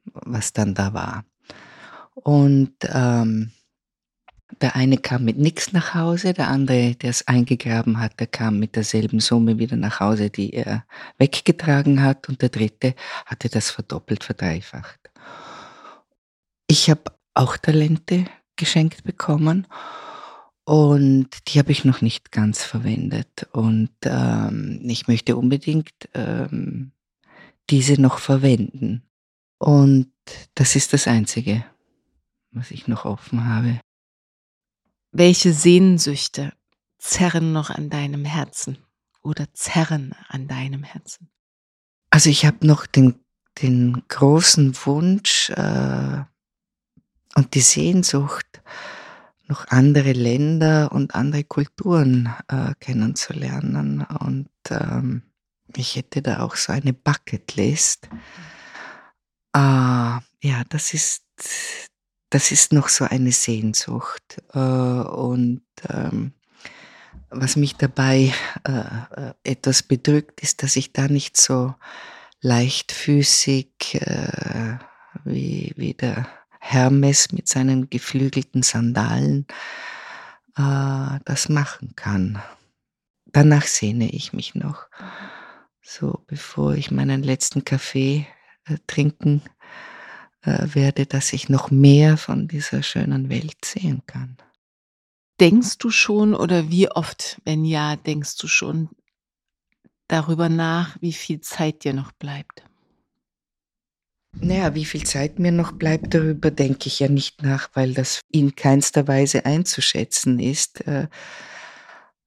was 0.06 0.52
dann 0.54 0.74
da 0.74 0.94
war. 0.94 1.24
Und 2.14 2.74
ähm, 2.84 3.52
der 4.62 4.76
eine 4.76 4.98
kam 4.98 5.24
mit 5.24 5.38
nichts 5.38 5.72
nach 5.74 5.94
Hause, 5.94 6.34
der 6.34 6.50
andere, 6.50 6.96
der 6.96 7.12
es 7.12 7.28
eingegraben 7.28 8.00
hat, 8.00 8.20
der 8.20 8.28
kam 8.28 8.60
mit 8.60 8.76
derselben 8.76 9.20
Summe 9.20 9.60
wieder 9.60 9.78
nach 9.78 10.00
Hause, 10.00 10.30
die 10.30 10.54
er 10.54 10.86
weggetragen 11.18 12.02
hat. 12.04 12.28
Und 12.28 12.42
der 12.42 12.50
dritte 12.50 12.96
hatte 13.26 13.48
das 13.50 13.70
verdoppelt, 13.70 14.24
verdreifacht. 14.24 15.00
Ich 16.68 16.90
habe 16.90 17.04
auch 17.34 17.58
Talente 17.58 18.26
geschenkt 18.56 19.04
bekommen 19.04 19.68
und 20.70 21.30
die 21.48 21.58
habe 21.58 21.72
ich 21.72 21.84
noch 21.84 22.02
nicht 22.02 22.32
ganz 22.32 22.64
verwendet. 22.64 23.48
Und 23.54 23.90
ähm, 24.04 24.80
ich 24.84 25.08
möchte 25.08 25.36
unbedingt 25.36 25.90
ähm, 26.14 26.92
diese 27.72 28.00
noch 28.00 28.20
verwenden. 28.20 29.02
Und 29.58 30.12
das 30.54 30.76
ist 30.76 30.94
das 30.94 31.08
Einzige, 31.08 31.66
was 32.52 32.70
ich 32.70 32.88
noch 32.88 33.06
offen 33.06 33.46
habe. 33.46 33.80
Welche 35.12 35.54
Sehnsüchte 35.54 36.54
zerren 37.00 37.52
noch 37.52 37.72
an 37.72 37.90
deinem 37.90 38.24
Herzen 38.24 38.78
oder 39.24 39.52
zerren 39.54 40.14
an 40.28 40.48
deinem 40.48 40.84
Herzen? 40.84 41.32
Also 42.12 42.30
ich 42.30 42.46
habe 42.46 42.68
noch 42.68 42.86
den, 42.86 43.16
den 43.60 44.04
großen 44.08 44.76
Wunsch 44.86 45.50
äh, 45.50 46.24
und 47.34 47.56
die 47.56 47.62
Sehnsucht, 47.62 48.62
noch 49.50 49.68
andere 49.68 50.14
Länder 50.14 50.92
und 50.92 51.16
andere 51.16 51.44
Kulturen 51.44 52.34
äh, 52.48 52.74
kennenzulernen. 52.80 54.06
Und 54.20 54.50
ähm, 54.70 55.24
ich 55.76 55.96
hätte 55.96 56.22
da 56.22 56.42
auch 56.42 56.56
so 56.56 56.72
eine 56.72 56.94
Bucketlist. 56.94 58.08
Äh, 59.54 59.60
ja, 59.60 60.64
das 60.70 60.94
ist, 60.94 61.24
das 62.30 62.52
ist 62.52 62.74
noch 62.74 62.90
so 62.90 63.06
eine 63.06 63.32
Sehnsucht. 63.32 64.42
Äh, 64.54 64.60
und 64.60 65.64
ähm, 65.90 66.34
was 67.32 67.56
mich 67.56 67.76
dabei 67.76 68.34
äh, 68.68 68.72
äh 68.72 69.34
etwas 69.44 69.84
bedrückt, 69.84 70.42
ist, 70.42 70.62
dass 70.62 70.76
ich 70.76 70.94
da 70.94 71.08
nicht 71.08 71.38
so 71.38 71.74
leichtfüßig 72.42 73.96
äh, 73.96 74.78
wie, 75.24 75.74
wie 75.76 75.94
der 75.96 76.28
Hermes 76.60 77.32
mit 77.32 77.48
seinen 77.48 77.90
geflügelten 77.90 78.62
Sandalen 78.64 79.48
äh, 80.56 81.20
das 81.26 81.50
machen 81.50 81.96
kann. 81.96 82.42
Danach 83.26 83.64
sehne 83.64 84.10
ich 84.10 84.34
mich 84.34 84.56
noch, 84.56 84.88
so 85.82 86.24
bevor 86.28 86.74
ich 86.76 86.92
meinen 86.92 87.24
letzten 87.24 87.64
Kaffee 87.64 88.28
äh, 88.66 88.78
trinken 88.88 89.42
äh, 90.42 90.68
werde, 90.74 91.06
dass 91.06 91.34
ich 91.34 91.50
noch 91.50 91.72
mehr 91.72 92.18
von 92.18 92.48
dieser 92.48 92.84
schönen 92.84 93.30
Welt 93.30 93.64
sehen 93.64 94.04
kann. 94.06 94.38
Denkst 95.40 95.78
du 95.78 95.90
schon 95.90 96.34
oder 96.34 96.70
wie 96.70 96.92
oft, 96.92 97.40
wenn 97.46 97.64
ja, 97.64 97.96
denkst 97.96 98.38
du 98.38 98.48
schon 98.48 98.90
darüber 100.08 100.50
nach, 100.50 100.98
wie 101.02 101.14
viel 101.14 101.40
Zeit 101.40 101.86
dir 101.86 101.94
noch 101.94 102.12
bleibt? 102.12 102.64
Naja, 104.34 104.76
wie 104.76 104.86
viel 104.86 105.04
Zeit 105.04 105.40
mir 105.40 105.52
noch 105.52 105.72
bleibt, 105.72 106.14
darüber 106.14 106.52
denke 106.52 106.88
ich 106.88 107.00
ja 107.00 107.08
nicht 107.08 107.42
nach, 107.42 107.70
weil 107.74 107.94
das 107.94 108.22
in 108.32 108.56
keinster 108.56 109.08
Weise 109.08 109.46
einzuschätzen 109.46 110.40
ist. 110.40 110.86
Äh, 110.88 111.08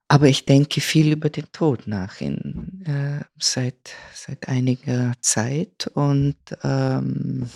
aber 0.09 0.27
ich 0.27 0.45
denke 0.45 0.81
viel 0.81 1.13
über 1.13 1.29
den 1.29 1.51
Tod 1.53 1.87
nach 1.87 2.21
in, 2.21 2.83
äh, 2.85 3.23
seit, 3.39 3.95
seit 4.13 4.47
einiger 4.47 5.13
Zeit 5.21 5.89
und 5.93 6.35
ähm, 6.63 7.49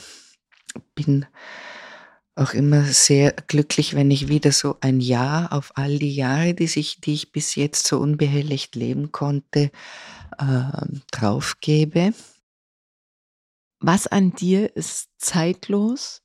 bin 0.96 1.26
auch 2.36 2.54
immer 2.54 2.84
sehr 2.84 3.34
glücklich, 3.48 3.96
wenn 3.96 4.12
ich 4.12 4.28
wieder 4.28 4.52
so 4.52 4.78
ein 4.82 5.00
Jahr 5.00 5.52
auf 5.52 5.72
all 5.76 6.00
die 6.00 6.16
Jahre, 6.16 6.54
die, 6.54 6.68
sich, 6.68 7.02
die 7.02 7.14
ich 7.14 7.32
bis 7.32 7.56
jetzt 7.56 7.88
so 7.88 8.00
unbehelligt 8.00 8.76
leben 8.76 9.12
konnte, 9.12 9.72
äh, 10.38 10.86
draufgebe. 11.12 12.14
Was 13.80 14.08
an 14.08 14.32
dir 14.32 14.76
ist 14.76 15.10
zeitlos 15.18 16.24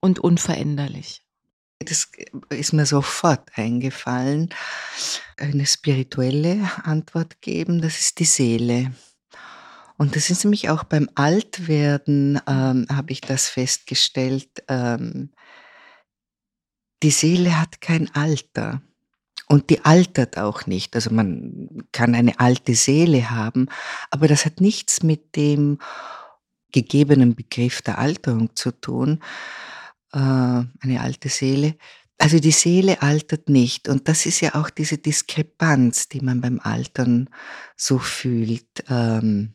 und 0.00 0.18
unveränderlich? 0.18 1.22
Das 1.78 2.08
ist 2.48 2.72
mir 2.72 2.86
sofort 2.86 3.50
eingefallen. 3.56 4.48
Eine 5.36 5.66
spirituelle 5.66 6.70
Antwort 6.84 7.42
geben, 7.42 7.82
das 7.82 7.98
ist 7.98 8.18
die 8.18 8.24
Seele. 8.24 8.94
Und 9.96 10.16
das 10.16 10.30
ist 10.30 10.44
nämlich 10.44 10.70
auch 10.70 10.84
beim 10.84 11.08
Altwerden, 11.14 12.40
ähm, 12.46 12.86
habe 12.90 13.12
ich 13.12 13.20
das 13.20 13.48
festgestellt, 13.48 14.64
ähm, 14.68 15.30
die 17.02 17.10
Seele 17.10 17.60
hat 17.60 17.80
kein 17.80 18.12
Alter. 18.14 18.82
Und 19.48 19.70
die 19.70 19.84
altert 19.84 20.38
auch 20.38 20.66
nicht. 20.66 20.94
Also 20.94 21.10
man 21.10 21.84
kann 21.92 22.14
eine 22.14 22.40
alte 22.40 22.74
Seele 22.74 23.30
haben, 23.30 23.68
aber 24.10 24.28
das 24.28 24.46
hat 24.46 24.60
nichts 24.60 25.02
mit 25.02 25.36
dem 25.36 25.78
gegebenen 26.72 27.34
Begriff 27.34 27.82
der 27.82 27.98
Alterung 27.98 28.56
zu 28.56 28.72
tun. 28.72 29.20
Äh, 30.12 30.18
eine 30.18 31.00
alte 31.00 31.28
Seele. 31.28 31.76
Also 32.18 32.38
die 32.38 32.52
Seele 32.52 33.02
altert 33.02 33.48
nicht. 33.48 33.88
Und 33.88 34.08
das 34.08 34.26
ist 34.26 34.40
ja 34.40 34.54
auch 34.54 34.70
diese 34.70 34.98
Diskrepanz, 34.98 36.08
die 36.08 36.20
man 36.20 36.40
beim 36.40 36.60
Altern 36.60 37.28
so 37.76 37.98
fühlt. 37.98 38.84
Ähm, 38.88 39.54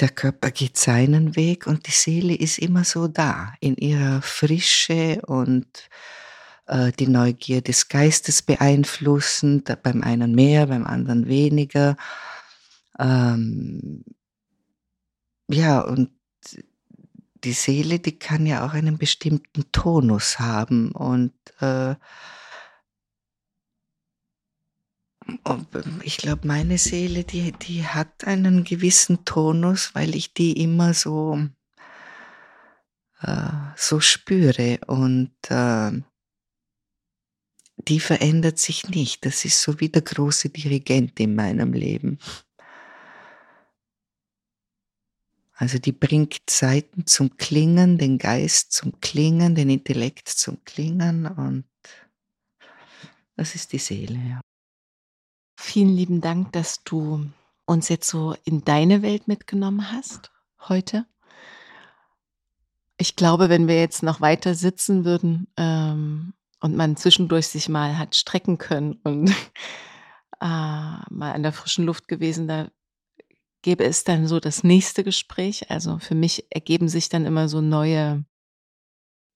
Der 0.00 0.08
Körper 0.08 0.50
geht 0.50 0.78
seinen 0.78 1.36
Weg 1.36 1.66
und 1.66 1.86
die 1.86 1.90
Seele 1.90 2.34
ist 2.34 2.58
immer 2.58 2.84
so 2.84 3.06
da, 3.06 3.52
in 3.60 3.76
ihrer 3.76 4.22
Frische 4.22 5.20
und 5.26 5.66
äh, 6.66 6.90
die 6.92 7.06
Neugier 7.06 7.60
des 7.60 7.88
Geistes 7.88 8.40
beeinflussend, 8.40 9.70
beim 9.82 10.02
einen 10.02 10.34
mehr, 10.34 10.68
beim 10.68 10.86
anderen 10.86 11.26
weniger. 11.26 11.98
Ähm, 12.98 14.04
ja, 15.48 15.80
und 15.80 16.10
die 17.44 17.52
Seele, 17.52 17.98
die 17.98 18.18
kann 18.18 18.46
ja 18.46 18.64
auch 18.64 18.72
einen 18.72 18.96
bestimmten 18.96 19.70
Tonus 19.70 20.38
haben 20.38 20.92
und 20.92 21.32
äh, 21.60 21.94
ich 26.02 26.16
glaube, 26.16 26.46
meine 26.46 26.78
Seele, 26.78 27.24
die, 27.24 27.52
die 27.52 27.84
hat 27.84 28.24
einen 28.24 28.64
gewissen 28.64 29.24
Tonus, 29.24 29.94
weil 29.94 30.14
ich 30.14 30.32
die 30.34 30.62
immer 30.62 30.94
so, 30.94 31.38
äh, 33.22 33.50
so 33.76 34.00
spüre 34.00 34.78
und 34.86 35.32
äh, 35.48 35.92
die 37.88 38.00
verändert 38.00 38.58
sich 38.58 38.88
nicht. 38.88 39.24
Das 39.24 39.44
ist 39.44 39.62
so 39.62 39.80
wie 39.80 39.88
der 39.88 40.02
große 40.02 40.50
Dirigent 40.50 41.18
in 41.20 41.34
meinem 41.34 41.72
Leben. 41.72 42.18
Also 45.54 45.78
die 45.78 45.92
bringt 45.92 46.38
Seiten 46.48 47.06
zum 47.06 47.36
Klingen, 47.36 47.98
den 47.98 48.16
Geist 48.16 48.72
zum 48.72 48.98
Klingen, 49.00 49.54
den 49.54 49.68
Intellekt 49.68 50.28
zum 50.28 50.64
Klingen 50.64 51.26
und 51.26 51.64
das 53.36 53.54
ist 53.54 53.72
die 53.72 53.78
Seele. 53.78 54.18
Ja. 54.18 54.40
Vielen 55.62 55.94
lieben 55.94 56.22
Dank, 56.22 56.52
dass 56.52 56.84
du 56.84 57.26
uns 57.66 57.90
jetzt 57.90 58.08
so 58.08 58.34
in 58.44 58.64
deine 58.64 59.02
Welt 59.02 59.28
mitgenommen 59.28 59.92
hast 59.92 60.32
heute. 60.58 61.04
Ich 62.96 63.14
glaube, 63.14 63.50
wenn 63.50 63.68
wir 63.68 63.78
jetzt 63.78 64.02
noch 64.02 64.22
weiter 64.22 64.54
sitzen 64.54 65.04
würden 65.04 65.48
ähm, 65.58 66.32
und 66.60 66.76
man 66.76 66.96
zwischendurch 66.96 67.48
sich 67.48 67.68
mal 67.68 67.98
hat 67.98 68.16
strecken 68.16 68.56
können 68.56 68.94
und 69.04 69.28
äh, 70.40 70.46
mal 70.46 71.04
an 71.10 71.42
der 71.42 71.52
frischen 71.52 71.84
Luft 71.84 72.08
gewesen, 72.08 72.48
da 72.48 72.70
gäbe 73.60 73.84
es 73.84 74.02
dann 74.02 74.26
so 74.26 74.40
das 74.40 74.64
nächste 74.64 75.04
Gespräch. 75.04 75.70
Also 75.70 75.98
für 75.98 76.14
mich 76.14 76.46
ergeben 76.48 76.88
sich 76.88 77.10
dann 77.10 77.26
immer 77.26 77.50
so 77.50 77.60
neue 77.60 78.24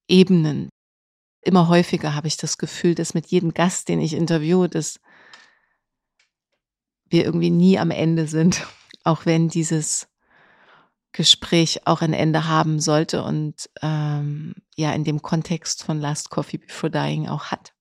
Ebenen. 0.09 0.71
Immer 1.43 1.69
häufiger 1.69 2.15
habe 2.15 2.29
ich 2.29 2.39
das 2.39 2.57
Gefühl, 2.57 2.95
dass 2.95 3.13
mit 3.13 3.27
jedem 3.27 3.53
Gast, 3.53 3.91
den 3.91 4.01
ich 4.01 4.15
interviewe, 4.15 4.71
dass 4.71 5.01
wir 7.09 7.25
irgendwie 7.25 7.51
nie 7.51 7.79
am 7.79 7.91
Ende 7.91 8.27
sind, 8.27 8.67
auch 9.05 9.27
wenn 9.27 9.49
dieses 9.49 10.09
Gespräch 11.13 11.87
auch 11.87 12.03
ein 12.03 12.13
Ende 12.13 12.49
haben 12.49 12.81
sollte 12.81 13.23
und 13.23 13.71
ähm, 13.83 14.55
ja 14.75 14.93
in 14.93 15.05
dem 15.05 15.23
Kontext 15.23 15.85
von 15.85 16.01
Last 16.01 16.31
Coffee 16.31 16.59
Before 16.59 16.91
Dying 16.91 17.29
auch 17.29 17.47
hat. 17.47 17.73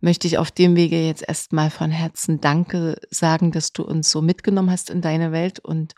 Möchte 0.00 0.26
ich 0.26 0.36
auf 0.36 0.50
dem 0.50 0.74
Wege 0.74 1.06
jetzt 1.06 1.22
erstmal 1.26 1.70
von 1.70 1.92
Herzen 1.92 2.40
Danke 2.40 3.00
sagen, 3.10 3.52
dass 3.52 3.72
du 3.72 3.84
uns 3.84 4.10
so 4.10 4.20
mitgenommen 4.20 4.70
hast 4.70 4.90
in 4.90 5.00
deine 5.00 5.30
Welt 5.30 5.60
und 5.60 5.94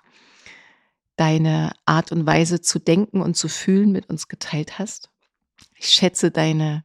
deine 1.17 1.73
Art 1.87 2.13
und 2.13 2.27
Weise 2.27 2.61
zu 2.61 2.79
denken 2.79 3.23
und 3.23 3.35
zu 3.35 3.49
fühlen 3.49 3.91
mit 3.91 4.11
uns 4.11 4.29
geteilt 4.29 4.79
hast. 4.79 5.11
Ich 5.77 5.89
schätze 5.89 6.31
deine 6.31 6.85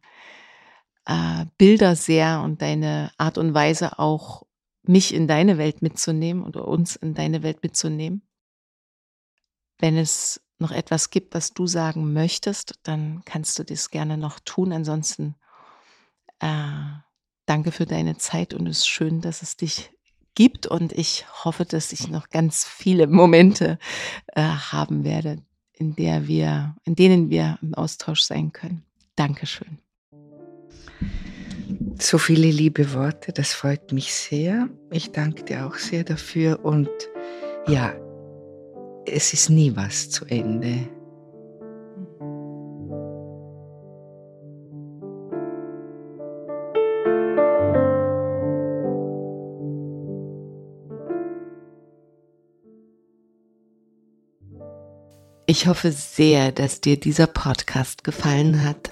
äh, 1.06 1.45
Bilder 1.57 1.98
sehr 1.98 2.41
und 2.41 2.61
deine 2.61 3.11
Art 3.18 3.38
und 3.38 3.53
Weise 3.53 3.99
auch 3.99 4.44
mich 4.84 5.14
in 5.14 5.28
deine 5.28 5.58
Welt 5.58 5.82
mitzunehmen 5.82 6.44
oder 6.44 6.68
uns 6.68 6.96
in 6.96 7.14
deine 7.14 7.44
Welt 7.44 7.64
mitzunehmen. 7.64 8.22
Wenn 9.78 9.98
es 9.98 10.42
noch 10.58 10.72
etwas 10.72 11.10
gibt, 11.10 11.34
was 11.34 11.54
du 11.54 11.68
sagen 11.68 12.14
möchtest, 12.14 12.80
dann 12.84 13.22
kannst 13.26 13.58
du 13.60 13.64
das 13.64 13.90
gerne 13.90 14.18
noch 14.18 14.40
tun. 14.40 14.74
Ansonsten 14.74 15.36
äh, 16.40 16.74
danke 17.46 17.72
für 17.72 17.86
deine 17.86 18.18
Zeit 18.18 18.54
und 18.54 18.68
es 18.68 18.80
ist 18.80 18.88
schön, 18.88 19.22
dass 19.22 19.42
es 19.42 19.58
dich 19.58 19.92
gibt 20.36 20.68
und 20.68 20.94
ich 20.94 21.26
hoffe, 21.44 21.66
dass 21.66 21.92
ich 21.92 22.08
noch 22.08 22.30
ganz 22.30 22.66
viele 22.66 23.08
Momente 23.08 23.80
äh, 24.28 24.42
haben 24.42 25.04
werde, 25.04 25.42
in 25.74 25.96
der 25.96 26.28
wir, 26.28 26.76
in 26.84 26.96
denen 26.96 27.30
wir 27.30 27.58
im 27.62 27.74
Austausch 27.74 28.22
sein 28.22 28.52
können. 28.52 28.84
Dankeschön. 29.16 29.80
So 32.02 32.18
viele 32.18 32.50
liebe 32.50 32.94
Worte, 32.94 33.34
das 33.34 33.52
freut 33.52 33.92
mich 33.92 34.14
sehr. 34.14 34.70
Ich 34.90 35.12
danke 35.12 35.44
dir 35.44 35.68
auch 35.68 35.76
sehr 35.76 36.06
dafür 36.06 36.64
und 36.64 36.90
ja, 37.68 37.94
es 39.06 39.34
ist 39.34 39.50
nie 39.50 39.76
was 39.76 40.10
zu 40.10 40.26
Ende. 40.26 40.88
Ich 55.48 55.68
hoffe 55.68 55.92
sehr, 55.92 56.54
dass 56.54 56.80
dir 56.80 56.98
dieser 56.98 57.28
Podcast 57.28 58.06
gefallen 58.06 58.64
hat 58.64 58.92